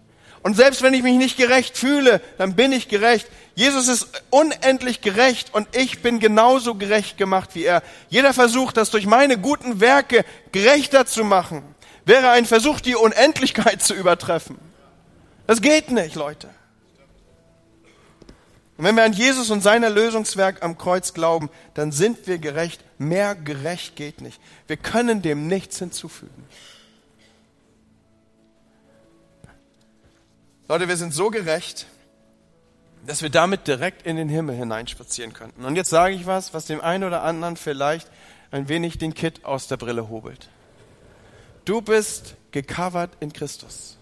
Und 0.44 0.56
selbst 0.56 0.82
wenn 0.82 0.94
ich 0.94 1.04
mich 1.04 1.18
nicht 1.18 1.38
gerecht 1.38 1.78
fühle, 1.78 2.20
dann 2.38 2.56
bin 2.56 2.72
ich 2.72 2.88
gerecht. 2.88 3.28
Jesus 3.54 3.88
ist 3.88 4.08
unendlich 4.32 5.02
gerecht 5.02 5.54
und 5.54 5.68
ich 5.76 6.02
bin 6.02 6.20
genauso 6.20 6.76
gerecht 6.76 7.18
gemacht 7.18 7.52
wie 7.54 7.66
er. 7.66 7.84
Jeder 8.10 8.34
Versuch, 8.34 8.72
das 8.72 8.90
durch 8.90 9.06
meine 9.06 9.38
guten 9.38 9.80
Werke 9.80 10.26
gerechter 10.52 11.06
zu 11.06 11.24
machen, 11.24 11.64
wäre 12.06 12.32
ein 12.32 12.46
Versuch, 12.46 12.80
die 12.80 12.96
Unendlichkeit 12.96 13.84
zu 13.84 13.94
übertreffen. 13.94 14.58
Das 15.46 15.62
geht 15.62 15.92
nicht, 15.92 16.16
Leute. 16.16 16.50
Und 18.78 18.86
wenn 18.86 18.96
wir 18.96 19.04
an 19.04 19.14
Jesus 19.14 19.52
und 19.52 19.62
sein 19.62 19.84
Erlösungswerk 19.84 20.64
am 20.64 20.76
Kreuz 20.76 21.14
glauben, 21.14 21.52
dann 21.76 21.92
sind 21.92 22.26
wir 22.26 22.40
gerecht. 22.40 22.84
Mehr 22.98 23.36
gerecht 23.36 23.96
geht 23.96 24.22
nicht. 24.22 24.40
Wir 24.66 24.78
können 24.78 25.22
dem 25.22 25.46
nichts 25.46 25.78
hinzufügen. 25.78 26.48
Leute, 30.72 30.88
wir 30.88 30.96
sind 30.96 31.14
so 31.14 31.30
gerecht, 31.30 31.86
dass 33.06 33.22
wir 33.22 33.30
damit 33.30 33.68
direkt 33.68 34.08
in 34.08 34.16
den 34.16 34.30
Himmel 34.30 34.56
hineinspazieren 34.56 35.34
könnten. 35.34 35.66
Und 35.66 35.76
jetzt 35.76 35.90
sage 35.90 36.16
ich 36.16 36.28
was, 36.28 36.54
was 36.54 36.66
dem 36.66 36.80
einen 36.80 37.04
oder 37.04 37.24
anderen 37.24 37.58
vielleicht 37.58 38.10
ein 38.52 38.70
wenig 38.70 38.98
den 38.98 39.14
Kitt 39.14 39.44
aus 39.44 39.68
der 39.68 39.76
Brille 39.76 40.08
hobelt. 40.08 40.48
Du 41.66 41.82
bist 41.82 42.36
gecovert 42.52 43.12
in 43.20 43.34
Christus. 43.34 43.98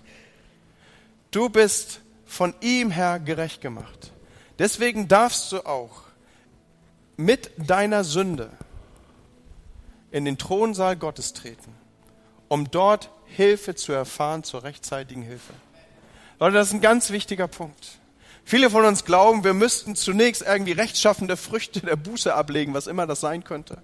Du 1.31 1.49
bist 1.49 2.01
von 2.27 2.53
ihm 2.61 2.91
her 2.91 3.17
gerecht 3.17 3.61
gemacht. 3.61 4.11
Deswegen 4.59 5.07
darfst 5.07 5.51
du 5.51 5.65
auch 5.65 6.03
mit 7.17 7.49
deiner 7.57 8.03
Sünde 8.03 8.51
in 10.11 10.23
den 10.23 10.37
Thronsaal 10.37 10.97
Gottes 10.97 11.33
treten, 11.33 11.73
um 12.47 12.69
dort 12.69 13.09
Hilfe 13.25 13.73
zu 13.73 13.91
erfahren 13.91 14.43
zur 14.43 14.61
rechtzeitigen 14.61 15.23
Hilfe. 15.23 15.55
Leute, 16.39 16.53
das 16.55 16.67
ist 16.67 16.73
ein 16.73 16.81
ganz 16.81 17.11
wichtiger 17.11 17.47
Punkt. 17.47 17.99
Viele 18.45 18.69
von 18.69 18.85
uns 18.85 19.05
glauben, 19.05 19.43
wir 19.43 19.53
müssten 19.53 19.95
zunächst 19.95 20.41
irgendwie 20.41 20.71
rechtschaffende 20.71 21.37
Früchte 21.37 21.81
der 21.81 21.95
Buße 21.95 22.33
ablegen, 22.33 22.73
was 22.73 22.87
immer 22.87 23.05
das 23.05 23.19
sein 23.19 23.43
könnte, 23.43 23.77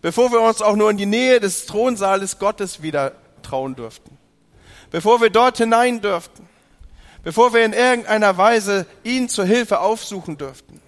bevor 0.00 0.32
wir 0.32 0.40
uns 0.40 0.62
auch 0.62 0.74
nur 0.74 0.90
in 0.90 0.96
die 0.96 1.06
Nähe 1.06 1.38
des 1.38 1.66
Thronsaales 1.66 2.38
Gottes 2.38 2.82
wieder 2.82 3.12
trauen 3.42 3.76
dürften, 3.76 4.18
bevor 4.90 5.20
wir 5.20 5.30
dort 5.30 5.58
hinein 5.58 6.00
dürften, 6.00 6.48
bevor 7.22 7.54
wir 7.54 7.64
in 7.64 7.74
irgendeiner 7.74 8.36
Weise 8.36 8.86
ihn 9.04 9.28
zur 9.28 9.44
Hilfe 9.44 9.80
aufsuchen 9.80 10.38
dürften. 10.38 10.81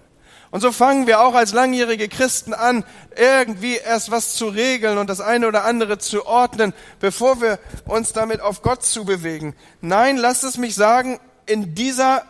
Und 0.54 0.60
so 0.60 0.70
fangen 0.70 1.08
wir 1.08 1.20
auch 1.20 1.34
als 1.34 1.52
langjährige 1.52 2.08
Christen 2.08 2.54
an, 2.54 2.84
irgendwie 3.16 3.74
erst 3.74 4.12
was 4.12 4.36
zu 4.36 4.46
regeln 4.46 4.98
und 4.98 5.10
das 5.10 5.20
eine 5.20 5.48
oder 5.48 5.64
andere 5.64 5.98
zu 5.98 6.26
ordnen, 6.26 6.72
bevor 7.00 7.40
wir 7.40 7.58
uns 7.86 8.12
damit 8.12 8.40
auf 8.40 8.62
Gott 8.62 8.84
zu 8.84 9.04
bewegen. 9.04 9.56
Nein, 9.80 10.16
lasst 10.16 10.44
es 10.44 10.56
mich 10.56 10.76
sagen, 10.76 11.18
in 11.46 11.74
dieser 11.74 12.22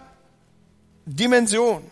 Dimension. 1.04 1.84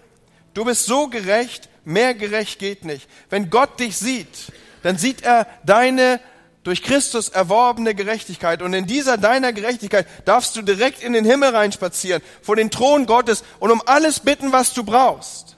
Du 0.55 0.64
bist 0.64 0.87
so 0.87 1.09
gerecht, 1.09 1.68
mehr 1.85 2.14
gerecht 2.14 2.59
geht 2.59 2.87
nicht. 2.87 3.11
Wenn 3.29 3.51
Gott 3.51 3.79
dich 3.79 3.99
sieht, 3.99 4.55
dann 4.83 4.97
sieht 4.97 5.21
er 5.21 5.47
deine 5.66 6.18
durch 6.62 6.83
Christus 6.83 7.29
erworbene 7.29 7.95
Gerechtigkeit. 7.95 8.62
Und 8.62 8.73
in 8.73 8.87
dieser 8.87 9.18
deiner 9.18 9.53
Gerechtigkeit 9.53 10.07
darfst 10.25 10.57
du 10.57 10.62
direkt 10.62 11.03
in 11.03 11.12
den 11.12 11.27
Himmel 11.27 11.55
reinspazieren, 11.55 12.23
vor 12.40 12.57
den 12.57 12.71
Thron 12.71 13.05
Gottes 13.05 13.45
und 13.59 13.71
um 13.71 13.83
alles 13.85 14.21
bitten, 14.21 14.51
was 14.51 14.73
du 14.73 14.83
brauchst. 14.83 15.52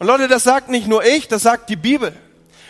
Und 0.00 0.06
Leute, 0.06 0.28
das 0.28 0.44
sagt 0.44 0.70
nicht 0.70 0.88
nur 0.88 1.04
ich, 1.04 1.28
das 1.28 1.42
sagt 1.42 1.68
die 1.68 1.76
Bibel. 1.76 2.14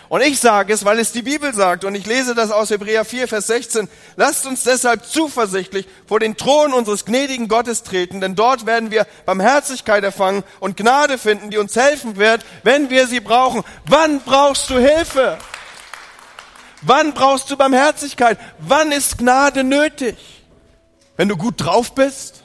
Und 0.08 0.20
ich 0.20 0.40
sage 0.40 0.72
es, 0.72 0.84
weil 0.84 0.98
es 0.98 1.12
die 1.12 1.22
Bibel 1.22 1.54
sagt. 1.54 1.84
Und 1.84 1.94
ich 1.94 2.04
lese 2.04 2.34
das 2.34 2.50
aus 2.50 2.70
Hebräer 2.70 3.04
4, 3.04 3.28
Vers 3.28 3.46
16. 3.46 3.88
Lasst 4.16 4.46
uns 4.46 4.64
deshalb 4.64 5.06
zuversichtlich 5.06 5.86
vor 6.08 6.18
den 6.18 6.36
Thron 6.36 6.72
unseres 6.72 7.04
gnädigen 7.04 7.46
Gottes 7.46 7.84
treten, 7.84 8.20
denn 8.20 8.34
dort 8.34 8.66
werden 8.66 8.90
wir 8.90 9.06
Barmherzigkeit 9.26 10.02
erfangen 10.02 10.42
und 10.58 10.76
Gnade 10.76 11.18
finden, 11.18 11.50
die 11.50 11.58
uns 11.58 11.76
helfen 11.76 12.16
wird, 12.16 12.44
wenn 12.64 12.90
wir 12.90 13.06
sie 13.06 13.20
brauchen. 13.20 13.62
Wann 13.86 14.18
brauchst 14.22 14.68
du 14.68 14.80
Hilfe? 14.80 15.38
Wann 16.82 17.14
brauchst 17.14 17.48
du 17.48 17.56
Barmherzigkeit? 17.56 18.40
Wann 18.58 18.90
ist 18.90 19.18
Gnade 19.18 19.62
nötig? 19.62 20.16
Wenn 21.16 21.28
du 21.28 21.36
gut 21.36 21.54
drauf 21.58 21.94
bist? 21.94 22.42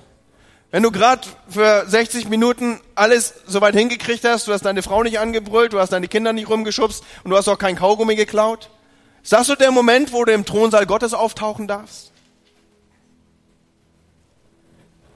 Wenn 0.76 0.84
du 0.84 0.92
gerade 0.92 1.26
für 1.48 1.86
60 1.88 2.28
Minuten 2.28 2.82
alles 2.96 3.34
soweit 3.48 3.76
hingekriegt 3.76 4.26
hast, 4.26 4.46
du 4.46 4.52
hast 4.52 4.66
deine 4.66 4.84
Frau 4.84 5.04
nicht 5.04 5.20
angebrüllt, 5.20 5.72
du 5.72 5.80
hast 5.80 5.94
deine 5.94 6.10
Kinder 6.10 6.34
nicht 6.34 6.50
rumgeschubst 6.50 7.02
und 7.24 7.32
du 7.32 7.38
hast 7.38 7.48
auch 7.48 7.58
kein 7.58 7.78
Kaugummi 7.78 8.18
geklaut, 8.18 8.70
ist 9.24 9.32
das 9.32 9.48
so 9.48 9.56
der 9.56 9.72
Moment, 9.72 10.12
wo 10.12 10.26
du 10.26 10.34
im 10.34 10.44
Thronsaal 10.46 10.86
Gottes 10.86 11.14
auftauchen 11.14 11.70
darfst? 11.70 12.12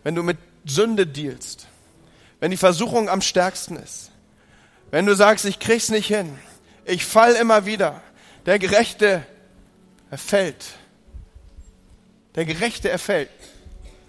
Wenn 0.05 0.15
du 0.15 0.23
mit 0.23 0.37
Sünde 0.63 1.05
dealst, 1.05 1.67
wenn 2.39 2.51
die 2.51 2.55
Versuchung 2.55 3.09
am 3.09 3.19
stärksten 3.19 3.75
ist, 3.75 4.11
wenn 4.91 5.05
du 5.05 5.13
sagst, 5.13 5.43
ich 5.43 5.59
krieg's 5.59 5.89
nicht 5.89 6.07
hin, 6.07 6.39
ich 6.85 7.03
fall 7.03 7.33
immer 7.33 7.65
wieder, 7.65 8.01
der 8.45 8.59
Gerechte 8.59 9.25
erfällt, 10.09 10.67
der 12.35 12.45
Gerechte 12.45 12.87
erfällt. 12.87 13.29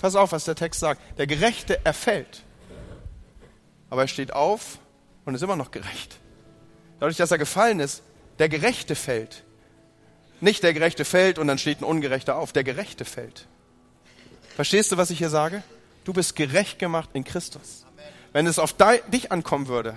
Pass 0.01 0.17
auf, 0.17 0.33
was 0.33 0.45
der 0.45 0.55
Text 0.55 0.81
sagt. 0.81 1.01
Der 1.19 1.27
Gerechte 1.27 1.85
erfällt. 1.85 2.43
Aber 3.91 4.03
er 4.03 4.09
steht 4.09 4.33
auf 4.33 4.79
und 5.25 5.35
ist 5.35 5.43
immer 5.43 5.57
noch 5.57 5.71
gerecht. 5.71 6.19
Dadurch, 6.99 7.17
dass 7.17 7.31
er 7.31 7.39
gefallen 7.39 7.81
ist, 7.81 8.03
der 8.39 8.49
Gerechte 8.49 8.95
fällt. 8.95 9.45
Nicht 10.41 10.63
der 10.63 10.73
Gerechte 10.73 11.05
fällt 11.05 11.39
und 11.39 11.47
dann 11.47 11.59
steht 11.59 11.81
ein 11.81 11.85
Ungerechter 11.85 12.37
auf. 12.37 12.53
Der 12.53 12.65
Gerechte 12.65 13.05
fällt. 13.05 13.47
Verstehst 14.57 14.91
du, 14.91 14.97
was 14.97 15.11
ich 15.11 15.19
hier 15.19 15.29
sage? 15.29 15.63
Du 16.05 16.15
bist 16.15 16.35
gerecht 16.35 16.79
gemacht 16.79 17.11
in 17.13 17.25
Christus. 17.25 17.85
Wenn 18.33 18.47
es 18.47 18.59
auf 18.59 18.75
dich 19.13 19.33
ankommen 19.33 19.69
würde, 19.69 19.95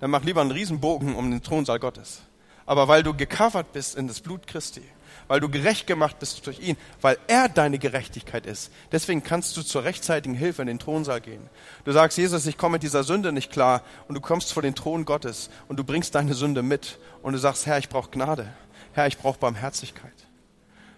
dann 0.00 0.10
mach 0.10 0.24
lieber 0.24 0.42
einen 0.42 0.50
Riesenbogen 0.50 1.14
um 1.14 1.30
den 1.30 1.42
Thronsaal 1.42 1.78
Gottes. 1.78 2.20
Aber 2.66 2.86
weil 2.86 3.02
du 3.02 3.14
gecovert 3.14 3.72
bist 3.72 3.96
in 3.96 4.08
das 4.08 4.20
Blut 4.20 4.46
Christi, 4.46 4.82
weil 5.28 5.40
du 5.40 5.48
gerecht 5.48 5.86
gemacht 5.86 6.18
bist 6.18 6.44
durch 6.46 6.58
ihn, 6.58 6.76
weil 7.00 7.18
er 7.28 7.48
deine 7.48 7.78
Gerechtigkeit 7.78 8.46
ist. 8.46 8.72
Deswegen 8.90 9.22
kannst 9.22 9.56
du 9.56 9.62
zur 9.62 9.84
rechtzeitigen 9.84 10.34
Hilfe 10.34 10.62
in 10.62 10.68
den 10.68 10.78
Thronsaal 10.78 11.20
gehen. 11.20 11.48
Du 11.84 11.92
sagst, 11.92 12.18
Jesus, 12.18 12.46
ich 12.46 12.58
komme 12.58 12.74
mit 12.74 12.82
dieser 12.82 13.04
Sünde 13.04 13.30
nicht 13.30 13.52
klar 13.52 13.82
und 14.08 14.14
du 14.14 14.20
kommst 14.20 14.52
vor 14.52 14.62
den 14.62 14.74
Thron 14.74 15.04
Gottes 15.04 15.50
und 15.68 15.78
du 15.78 15.84
bringst 15.84 16.14
deine 16.14 16.34
Sünde 16.34 16.62
mit 16.62 16.98
und 17.22 17.34
du 17.34 17.38
sagst, 17.38 17.66
Herr, 17.66 17.78
ich 17.78 17.88
brauche 17.88 18.10
Gnade. 18.10 18.52
Herr, 18.94 19.06
ich 19.06 19.18
brauche 19.18 19.38
Barmherzigkeit. 19.38 20.12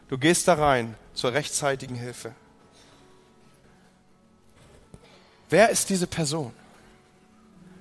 Du 0.08 0.16
gehst 0.16 0.48
da 0.48 0.54
rein 0.54 0.94
zur 1.12 1.32
rechtzeitigen 1.32 1.96
Hilfe. 1.96 2.32
Wer 5.50 5.70
ist 5.70 5.90
diese 5.90 6.06
Person? 6.06 6.52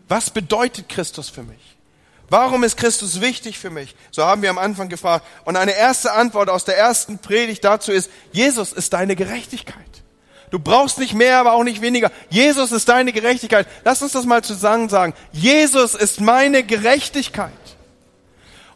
Was 0.07 0.31
bedeutet 0.31 0.89
Christus 0.89 1.29
für 1.29 1.43
mich? 1.43 1.77
Warum 2.29 2.63
ist 2.63 2.77
Christus 2.77 3.21
wichtig 3.21 3.57
für 3.57 3.69
mich? 3.69 3.95
So 4.11 4.23
haben 4.23 4.41
wir 4.41 4.49
am 4.49 4.57
Anfang 4.57 4.89
gefragt. 4.89 5.25
Und 5.45 5.55
eine 5.55 5.75
erste 5.75 6.13
Antwort 6.13 6.49
aus 6.49 6.63
der 6.63 6.77
ersten 6.77 7.17
Predigt 7.17 7.63
dazu 7.63 7.91
ist, 7.91 8.09
Jesus 8.31 8.71
ist 8.71 8.93
deine 8.93 9.15
Gerechtigkeit. 9.15 9.75
Du 10.51 10.59
brauchst 10.59 10.97
nicht 10.97 11.13
mehr, 11.13 11.39
aber 11.39 11.53
auch 11.53 11.63
nicht 11.63 11.81
weniger. 11.81 12.11
Jesus 12.29 12.71
ist 12.71 12.89
deine 12.89 13.13
Gerechtigkeit. 13.13 13.67
Lass 13.83 14.01
uns 14.01 14.13
das 14.13 14.25
mal 14.25 14.43
zusammen 14.43 14.89
sagen. 14.89 15.13
Jesus 15.31 15.93
ist 15.93 16.21
meine 16.21 16.63
Gerechtigkeit. 16.63 17.51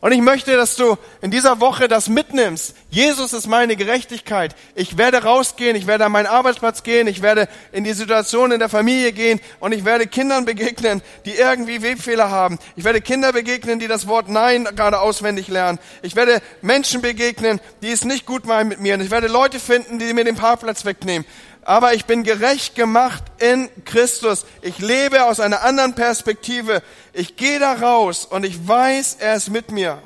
Und 0.04 0.12
ich 0.12 0.20
möchte, 0.20 0.58
dass 0.58 0.76
du 0.76 0.98
in 1.22 1.32
dieser 1.32 1.62
Woche 1.62 1.88
das 1.88 2.10
mitnimmst. 2.10 2.76
Jesus 2.90 3.32
ist 3.32 3.48
meine 3.48 3.78
Gerechtigkeit. 3.78 4.54
Ich 4.76 4.98
werde 4.98 5.24
rausgehen, 5.24 5.78
ich 5.78 5.88
werde 5.88 6.04
an 6.04 6.12
meinen 6.12 6.26
Arbeitsplatz 6.26 6.84
gehen, 6.84 7.08
ich 7.08 7.22
werde 7.22 7.48
in 7.72 7.86
die 7.86 7.94
Situation 7.94 8.52
in 8.52 8.60
der 8.60 8.68
Familie 8.68 9.14
gehen 9.14 9.40
und 9.62 9.72
ich 9.72 9.86
werde 9.86 10.06
Kindern 10.06 10.44
begegnen, 10.44 11.02
die 11.24 11.36
irgendwie 11.36 11.82
Webfehler 11.82 12.30
haben. 12.30 12.60
Ich 12.76 12.84
werde 12.84 13.00
Kinder 13.00 13.32
begegnen, 13.32 13.80
die 13.80 13.88
das 13.88 14.06
Wort 14.06 14.28
Nein 14.28 14.68
gerade 14.76 15.00
auswendig 15.00 15.48
lernen. 15.48 15.80
Ich 16.02 16.18
werde 16.18 16.42
Menschen 16.62 17.02
begegnen, 17.02 17.62
die 17.82 17.92
es 17.92 18.04
nicht 18.04 18.26
gut 18.26 18.46
meinen 18.46 18.68
mit 18.68 18.82
mir. 18.82 18.96
Und 18.96 19.02
ich 19.02 19.10
werde 19.10 19.28
Leute 19.28 19.58
finden, 19.58 20.00
die 20.00 20.12
mir 20.12 20.26
den 20.26 20.36
Parkplatz 20.36 20.84
wegnehmen 20.84 21.26
aber 21.66 21.94
ich 21.94 22.06
bin 22.06 22.24
gerecht 22.24 22.76
gemacht 22.76 23.24
in 23.40 23.70
Christus. 23.86 24.46
Ich 24.62 24.80
lebe 24.80 25.26
aus 25.26 25.40
einer 25.40 25.64
anderen 25.64 25.96
Perspektive. 25.96 26.82
Ich 27.14 27.36
gehe 27.36 27.60
da 27.60 27.74
raus 27.74 28.26
und 28.26 28.46
ich 28.46 28.68
weiß, 28.68 29.18
er 29.20 29.36
ist 29.36 29.50
mit 29.50 29.72
mir. 29.72 30.02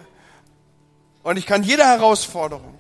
Und 1.24 1.38
ich 1.38 1.46
kann 1.46 1.64
jede 1.64 1.84
Herausforderung, 1.84 2.80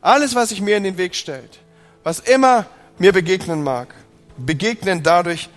alles, 0.00 0.34
was 0.34 0.50
sich 0.50 0.60
mir 0.60 0.76
in 0.76 0.84
den 0.84 0.98
Weg 0.98 1.14
stellt, 1.14 1.60
was 2.02 2.20
immer 2.20 2.66
mir 2.98 3.12
begegnen 3.12 3.62
mag, 3.62 3.94
begegnen 4.36 5.02
dadurch, 5.02 5.48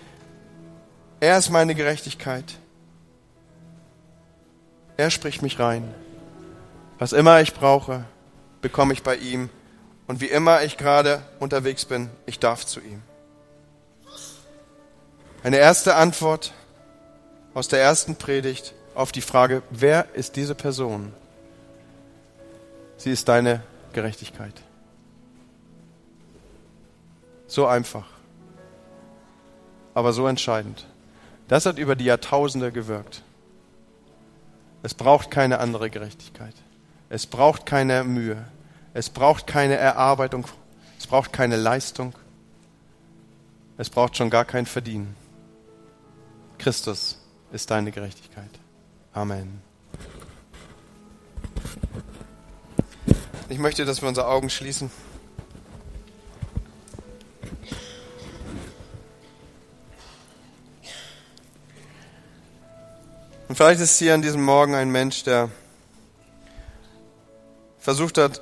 er 1.20 1.38
ist 1.38 1.50
meine 1.50 1.74
Gerechtigkeit. 1.74 2.44
Er 4.96 5.10
spricht 5.10 5.42
mich 5.42 5.58
rein. 5.58 5.92
Was 6.98 7.12
immer 7.12 7.40
ich 7.40 7.54
brauche, 7.54 8.04
bekomme 8.62 8.92
ich 8.92 9.02
bei 9.02 9.16
ihm. 9.16 9.50
Und 10.06 10.20
wie 10.20 10.26
immer 10.26 10.62
ich 10.62 10.76
gerade 10.76 11.22
unterwegs 11.40 11.84
bin, 11.84 12.10
ich 12.26 12.38
darf 12.38 12.66
zu 12.66 12.80
ihm. 12.80 13.02
Eine 15.42 15.56
erste 15.58 15.94
Antwort 15.94 16.52
aus 17.54 17.68
der 17.68 17.80
ersten 17.80 18.16
Predigt 18.16 18.74
auf 18.94 19.12
die 19.12 19.20
Frage, 19.20 19.62
wer 19.70 20.06
ist 20.14 20.36
diese 20.36 20.54
Person? 20.54 21.12
Sie 22.96 23.10
ist 23.10 23.28
deine 23.28 23.62
Gerechtigkeit. 23.92 24.54
So 27.46 27.66
einfach, 27.66 28.06
aber 29.94 30.12
so 30.12 30.26
entscheidend. 30.26 30.86
Das 31.48 31.66
hat 31.66 31.78
über 31.78 31.94
die 31.94 32.06
Jahrtausende 32.06 32.72
gewirkt. 32.72 33.22
Es 34.82 34.94
braucht 34.94 35.30
keine 35.30 35.60
andere 35.60 35.90
Gerechtigkeit. 35.90 36.54
Es 37.10 37.26
braucht 37.26 37.66
keine 37.66 38.04
Mühe. 38.04 38.44
Es 38.96 39.10
braucht 39.10 39.48
keine 39.48 39.74
Erarbeitung. 39.74 40.46
Es 40.98 41.08
braucht 41.08 41.32
keine 41.32 41.56
Leistung. 41.56 42.14
Es 43.76 43.90
braucht 43.90 44.16
schon 44.16 44.30
gar 44.30 44.44
kein 44.44 44.66
Verdienen. 44.66 45.16
Christus 46.58 47.20
ist 47.52 47.72
deine 47.72 47.90
Gerechtigkeit. 47.90 48.50
Amen. 49.12 49.60
Ich 53.48 53.58
möchte, 53.58 53.84
dass 53.84 54.00
wir 54.00 54.08
unsere 54.08 54.28
Augen 54.28 54.48
schließen. 54.48 54.92
Und 63.48 63.56
vielleicht 63.56 63.80
ist 63.80 63.98
hier 63.98 64.14
an 64.14 64.22
diesem 64.22 64.42
Morgen 64.42 64.74
ein 64.74 64.90
Mensch, 64.90 65.24
der 65.24 65.50
versucht 67.78 68.18
hat, 68.18 68.40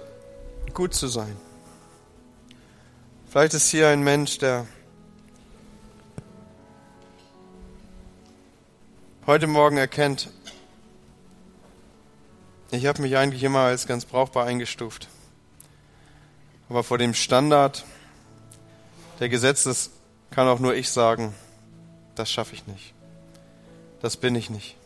gut 0.74 0.94
zu 0.94 1.08
sein. 1.08 1.36
Vielleicht 3.28 3.54
ist 3.54 3.70
hier 3.70 3.88
ein 3.88 4.02
Mensch, 4.02 4.38
der 4.38 4.66
heute 9.26 9.46
Morgen 9.46 9.76
erkennt, 9.76 10.30
ich 12.70 12.86
habe 12.86 13.02
mich 13.02 13.16
eigentlich 13.16 13.42
immer 13.42 13.60
als 13.60 13.86
ganz 13.86 14.06
brauchbar 14.06 14.46
eingestuft. 14.46 15.08
Aber 16.70 16.82
vor 16.82 16.96
dem 16.96 17.12
Standard 17.12 17.84
der 19.20 19.28
Gesetzes 19.28 19.90
kann 20.30 20.48
auch 20.48 20.58
nur 20.58 20.74
ich 20.74 20.90
sagen, 20.90 21.34
das 22.14 22.30
schaffe 22.30 22.54
ich 22.54 22.66
nicht. 22.66 22.94
Das 24.00 24.16
bin 24.16 24.34
ich 24.34 24.48
nicht. 24.48 24.76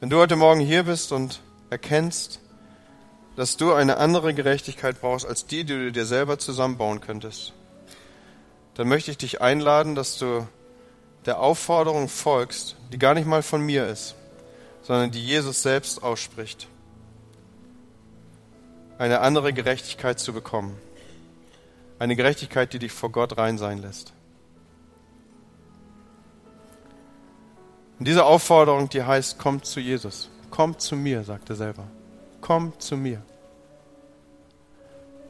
Wenn 0.00 0.10
du 0.10 0.18
heute 0.18 0.36
Morgen 0.36 0.60
hier 0.60 0.82
bist 0.82 1.10
und 1.10 1.40
erkennst, 1.70 2.40
dass 3.38 3.56
du 3.56 3.72
eine 3.72 3.98
andere 3.98 4.34
Gerechtigkeit 4.34 5.00
brauchst 5.00 5.24
als 5.24 5.46
die, 5.46 5.62
die 5.62 5.74
du 5.74 5.92
dir 5.92 6.06
selber 6.06 6.40
zusammenbauen 6.40 7.00
könntest, 7.00 7.52
dann 8.74 8.88
möchte 8.88 9.12
ich 9.12 9.16
dich 9.16 9.40
einladen, 9.40 9.94
dass 9.94 10.18
du 10.18 10.44
der 11.24 11.38
Aufforderung 11.38 12.08
folgst, 12.08 12.74
die 12.92 12.98
gar 12.98 13.14
nicht 13.14 13.28
mal 13.28 13.44
von 13.44 13.60
mir 13.60 13.86
ist, 13.86 14.16
sondern 14.82 15.12
die 15.12 15.24
Jesus 15.24 15.62
selbst 15.62 16.02
ausspricht, 16.02 16.66
eine 18.98 19.20
andere 19.20 19.52
Gerechtigkeit 19.52 20.18
zu 20.18 20.32
bekommen. 20.32 20.76
Eine 22.00 22.16
Gerechtigkeit, 22.16 22.72
die 22.72 22.80
dich 22.80 22.90
vor 22.90 23.12
Gott 23.12 23.38
rein 23.38 23.56
sein 23.56 23.78
lässt. 23.78 24.14
Und 28.00 28.08
diese 28.08 28.24
Aufforderung, 28.24 28.88
die 28.88 29.04
heißt, 29.04 29.38
kommt 29.38 29.64
zu 29.64 29.78
Jesus. 29.78 30.28
Kommt 30.50 30.80
zu 30.80 30.96
mir, 30.96 31.22
sagt 31.22 31.50
er 31.50 31.56
selber. 31.56 31.84
Komm 32.40 32.72
zu 32.80 32.96
mir. 32.96 33.22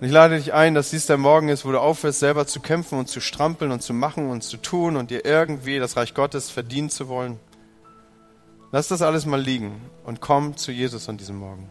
Und 0.00 0.06
ich 0.06 0.12
lade 0.12 0.36
dich 0.36 0.52
ein, 0.54 0.74
dass 0.74 0.90
dies 0.90 1.06
der 1.06 1.18
Morgen 1.18 1.48
ist, 1.48 1.64
wo 1.64 1.72
du 1.72 1.80
aufhörst, 1.80 2.20
selber 2.20 2.46
zu 2.46 2.60
kämpfen 2.60 2.98
und 2.98 3.08
zu 3.08 3.20
strampeln 3.20 3.72
und 3.72 3.82
zu 3.82 3.92
machen 3.92 4.30
und 4.30 4.42
zu 4.42 4.56
tun 4.56 4.96
und 4.96 5.10
dir 5.10 5.24
irgendwie 5.24 5.80
das 5.80 5.96
Reich 5.96 6.14
Gottes 6.14 6.50
verdienen 6.50 6.88
zu 6.88 7.08
wollen. 7.08 7.40
Lass 8.70 8.86
das 8.86 9.02
alles 9.02 9.26
mal 9.26 9.40
liegen 9.40 9.80
und 10.04 10.20
komm 10.20 10.56
zu 10.56 10.70
Jesus 10.70 11.08
an 11.08 11.16
diesem 11.16 11.38
Morgen. 11.38 11.68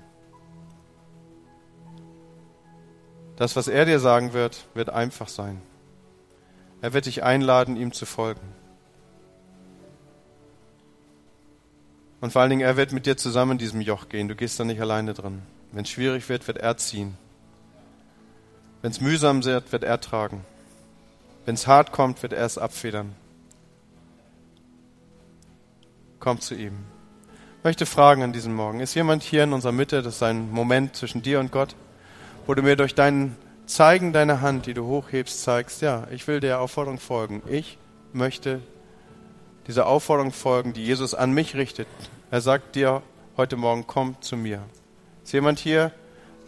Das, 3.38 3.55
was 3.55 3.69
er 3.69 3.86
dir 3.86 3.99
sagen 3.99 4.34
wird, 4.34 4.65
wird 4.73 4.89
einfach 4.89 5.30
sein. 5.30 5.61
Er 6.82 6.93
wird 6.93 7.05
dich 7.05 7.23
einladen, 7.23 7.78
ihm 7.78 7.93
zu 7.93 8.05
folgen. 8.05 8.41
Und 12.19 12.34
vor 12.34 12.41
allen 12.41 12.49
Dingen, 12.49 12.61
er 12.61 12.78
wird 12.78 12.91
mit 12.91 13.05
dir 13.05 13.15
zusammen 13.15 13.53
in 13.53 13.57
diesem 13.59 13.80
Joch 13.80 14.09
gehen. 14.09 14.28
Du 14.28 14.36
gehst 14.36 14.59
da 14.59 14.65
nicht 14.65 14.82
alleine 14.82 15.13
drin. 15.13 15.43
Wenn 15.71 15.84
es 15.84 15.89
schwierig 15.89 16.28
wird, 16.30 16.47
wird 16.47 16.57
er 16.57 16.75
ziehen. 16.78 17.15
Wenn 18.82 18.91
es 18.91 19.01
mühsam 19.01 19.43
wird, 19.43 19.71
wird 19.71 19.84
er 19.84 19.99
tragen. 19.99 20.45
Wenn 21.45 21.55
es 21.55 21.67
hart 21.67 21.91
kommt, 21.91 22.21
wird 22.21 22.34
er 22.34 22.45
es 22.45 22.57
abfedern. 22.57 23.15
Komm 26.19 26.39
zu 26.39 26.55
ihm. 26.55 26.73
Ich 27.59 27.63
möchte 27.63 27.86
fragen 27.86 28.23
an 28.23 28.34
diesem 28.34 28.53
Morgen, 28.53 28.80
ist 28.80 28.95
jemand 28.95 29.23
hier 29.23 29.43
in 29.43 29.53
unserer 29.53 29.71
Mitte, 29.71 30.01
das 30.01 30.15
ist 30.15 30.23
ein 30.23 30.51
Moment 30.51 30.95
zwischen 30.95 31.21
dir 31.21 31.39
und 31.39 31.51
Gott, 31.51 31.75
wo 32.45 32.53
du 32.53 32.61
mir 32.61 32.75
durch 32.75 32.95
dein 32.95 33.36
Zeigen 33.65 34.13
deiner 34.13 34.39
Hand, 34.41 34.65
die 34.65 34.73
du 34.73 34.86
hochhebst, 34.86 35.43
zeigst, 35.43 35.82
ja, 35.82 36.07
ich 36.11 36.28
will 36.28 36.39
der 36.39 36.61
Aufforderung 36.61 36.99
folgen. 36.99 37.41
Ich 37.49 37.78
möchte 38.13 38.61
dieser 39.67 39.88
Aufforderung 39.88 40.32
folgen, 40.32 40.71
die 40.71 40.86
Jesus 40.86 41.13
an 41.13 41.34
mich 41.34 41.55
richtet. 41.55 41.88
Er 42.32 42.39
sagt 42.39 42.75
dir 42.75 43.01
heute 43.36 43.57
Morgen, 43.57 43.86
komm 43.86 44.15
zu 44.21 44.38
mir. 44.38 44.63
Ist 45.23 45.34
jemand 45.34 45.59
hier, 45.59 45.91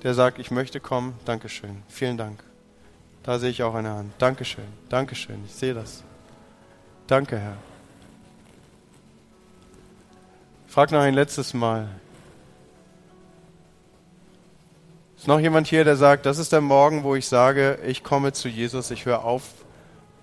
der 0.03 0.13
sagt, 0.13 0.39
ich 0.39 0.51
möchte 0.51 0.79
kommen? 0.79 1.13
Dankeschön. 1.25 1.83
Vielen 1.87 2.17
Dank. 2.17 2.43
Da 3.23 3.37
sehe 3.37 3.49
ich 3.49 3.63
auch 3.63 3.75
eine 3.75 3.89
Hand. 3.89 4.13
Dankeschön. 4.17 4.65
Dankeschön. 4.87 5.43
Ich 5.45 5.53
sehe 5.53 5.73
das. 5.73 6.03
Danke, 7.07 7.37
Herr. 7.37 7.57
Frag 10.67 10.91
noch 10.91 11.01
ein 11.01 11.13
letztes 11.13 11.53
Mal. 11.53 11.89
Ist 15.17 15.27
noch 15.27 15.39
jemand 15.39 15.67
hier, 15.67 15.83
der 15.83 15.97
sagt, 15.97 16.25
das 16.25 16.37
ist 16.37 16.53
der 16.53 16.61
Morgen, 16.61 17.03
wo 17.03 17.15
ich 17.15 17.27
sage, 17.27 17.79
ich 17.85 18.03
komme 18.03 18.31
zu 18.31 18.47
Jesus, 18.47 18.89
ich 18.91 19.05
höre 19.05 19.25
auf, 19.25 19.43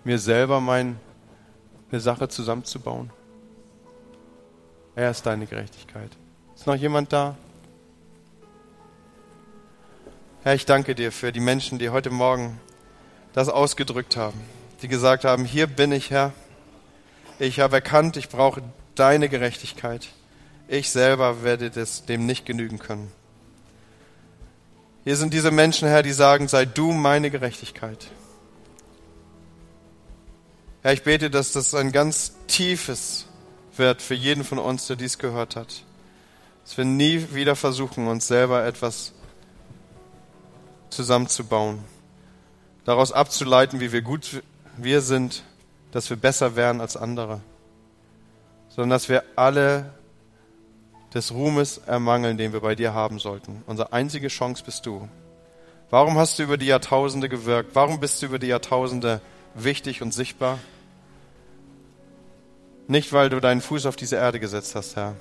mir 0.04 0.18
selber 0.18 0.60
mein, 0.60 0.98
eine 1.90 2.00
Sache 2.00 2.28
zusammenzubauen? 2.28 3.10
Er 4.94 5.10
ist 5.10 5.26
deine 5.26 5.46
Gerechtigkeit. 5.46 6.10
Ist 6.54 6.66
noch 6.66 6.76
jemand 6.76 7.12
da? 7.12 7.36
Herr, 10.46 10.54
ich 10.54 10.64
danke 10.64 10.94
dir 10.94 11.10
für 11.10 11.32
die 11.32 11.40
Menschen, 11.40 11.80
die 11.80 11.90
heute 11.90 12.10
Morgen 12.10 12.60
das 13.32 13.48
ausgedrückt 13.48 14.16
haben, 14.16 14.40
die 14.80 14.86
gesagt 14.86 15.24
haben, 15.24 15.44
hier 15.44 15.66
bin 15.66 15.90
ich, 15.90 16.12
Herr. 16.12 16.32
Ich 17.40 17.58
habe 17.58 17.74
erkannt, 17.74 18.16
ich 18.16 18.28
brauche 18.28 18.62
deine 18.94 19.28
Gerechtigkeit. 19.28 20.06
Ich 20.68 20.90
selber 20.90 21.42
werde 21.42 21.70
das, 21.70 22.04
dem 22.06 22.26
nicht 22.26 22.46
genügen 22.46 22.78
können. 22.78 23.10
Hier 25.02 25.16
sind 25.16 25.34
diese 25.34 25.50
Menschen, 25.50 25.88
Herr, 25.88 26.04
die 26.04 26.12
sagen, 26.12 26.46
sei 26.46 26.64
du 26.64 26.92
meine 26.92 27.32
Gerechtigkeit. 27.32 28.06
Herr, 30.82 30.92
ich 30.92 31.02
bete, 31.02 31.28
dass 31.28 31.50
das 31.50 31.74
ein 31.74 31.90
ganz 31.90 32.34
tiefes 32.46 33.26
wird 33.76 34.00
für 34.00 34.14
jeden 34.14 34.44
von 34.44 34.60
uns, 34.60 34.86
der 34.86 34.94
dies 34.94 35.18
gehört 35.18 35.56
hat. 35.56 35.82
Dass 36.64 36.78
wir 36.78 36.84
nie 36.84 37.34
wieder 37.34 37.56
versuchen, 37.56 38.06
uns 38.06 38.28
selber 38.28 38.64
etwas 38.64 39.12
zusammenzubauen. 40.96 41.84
Daraus 42.84 43.12
abzuleiten, 43.12 43.80
wie 43.80 43.92
wir 43.92 44.02
gut 44.02 44.42
wir 44.76 45.00
sind, 45.00 45.44
dass 45.92 46.10
wir 46.10 46.16
besser 46.16 46.56
wären 46.56 46.80
als 46.80 46.96
andere. 46.96 47.40
Sondern 48.68 48.90
dass 48.90 49.08
wir 49.08 49.22
alle 49.36 49.94
des 51.14 51.32
Ruhmes 51.32 51.78
ermangeln, 51.78 52.36
den 52.36 52.52
wir 52.52 52.60
bei 52.60 52.74
dir 52.74 52.92
haben 52.92 53.18
sollten. 53.18 53.62
Unsere 53.66 53.92
einzige 53.92 54.28
Chance 54.28 54.62
bist 54.64 54.86
du. 54.86 55.08
Warum 55.88 56.18
hast 56.18 56.38
du 56.38 56.42
über 56.42 56.56
die 56.56 56.66
Jahrtausende 56.66 57.28
gewirkt? 57.28 57.74
Warum 57.74 58.00
bist 58.00 58.20
du 58.20 58.26
über 58.26 58.38
die 58.38 58.48
Jahrtausende 58.48 59.20
wichtig 59.54 60.02
und 60.02 60.12
sichtbar? 60.12 60.58
Nicht, 62.88 63.12
weil 63.12 63.30
du 63.30 63.40
deinen 63.40 63.60
Fuß 63.60 63.86
auf 63.86 63.96
diese 63.96 64.16
Erde 64.16 64.40
gesetzt 64.40 64.74
hast, 64.74 64.96
Herr, 64.96 65.14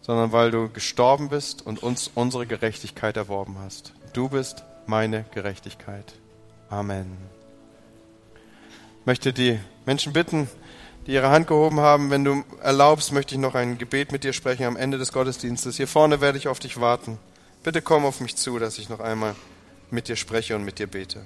sondern 0.00 0.32
weil 0.32 0.50
du 0.50 0.70
gestorben 0.70 1.28
bist 1.28 1.66
und 1.66 1.82
uns 1.82 2.10
unsere 2.14 2.46
Gerechtigkeit 2.46 3.16
erworben 3.16 3.56
hast. 3.58 3.92
Du 4.12 4.28
bist 4.28 4.64
meine 4.86 5.24
Gerechtigkeit. 5.32 6.14
Amen. 6.68 7.16
Ich 9.00 9.06
möchte 9.06 9.32
die 9.32 9.58
Menschen 9.86 10.12
bitten, 10.12 10.48
die 11.06 11.12
ihre 11.12 11.30
Hand 11.30 11.46
gehoben 11.46 11.80
haben. 11.80 12.10
Wenn 12.10 12.24
du 12.24 12.44
erlaubst, 12.62 13.12
möchte 13.12 13.34
ich 13.34 13.40
noch 13.40 13.54
ein 13.54 13.78
Gebet 13.78 14.10
mit 14.10 14.24
dir 14.24 14.32
sprechen 14.32 14.64
am 14.64 14.76
Ende 14.76 14.98
des 14.98 15.12
Gottesdienstes. 15.12 15.76
Hier 15.76 15.88
vorne 15.88 16.20
werde 16.20 16.38
ich 16.38 16.48
auf 16.48 16.58
dich 16.58 16.80
warten. 16.80 17.18
Bitte 17.62 17.82
komm 17.82 18.04
auf 18.04 18.20
mich 18.20 18.36
zu, 18.36 18.58
dass 18.58 18.78
ich 18.78 18.88
noch 18.88 19.00
einmal 19.00 19.36
mit 19.90 20.08
dir 20.08 20.16
spreche 20.16 20.56
und 20.56 20.64
mit 20.64 20.78
dir 20.78 20.86
bete. 20.86 21.24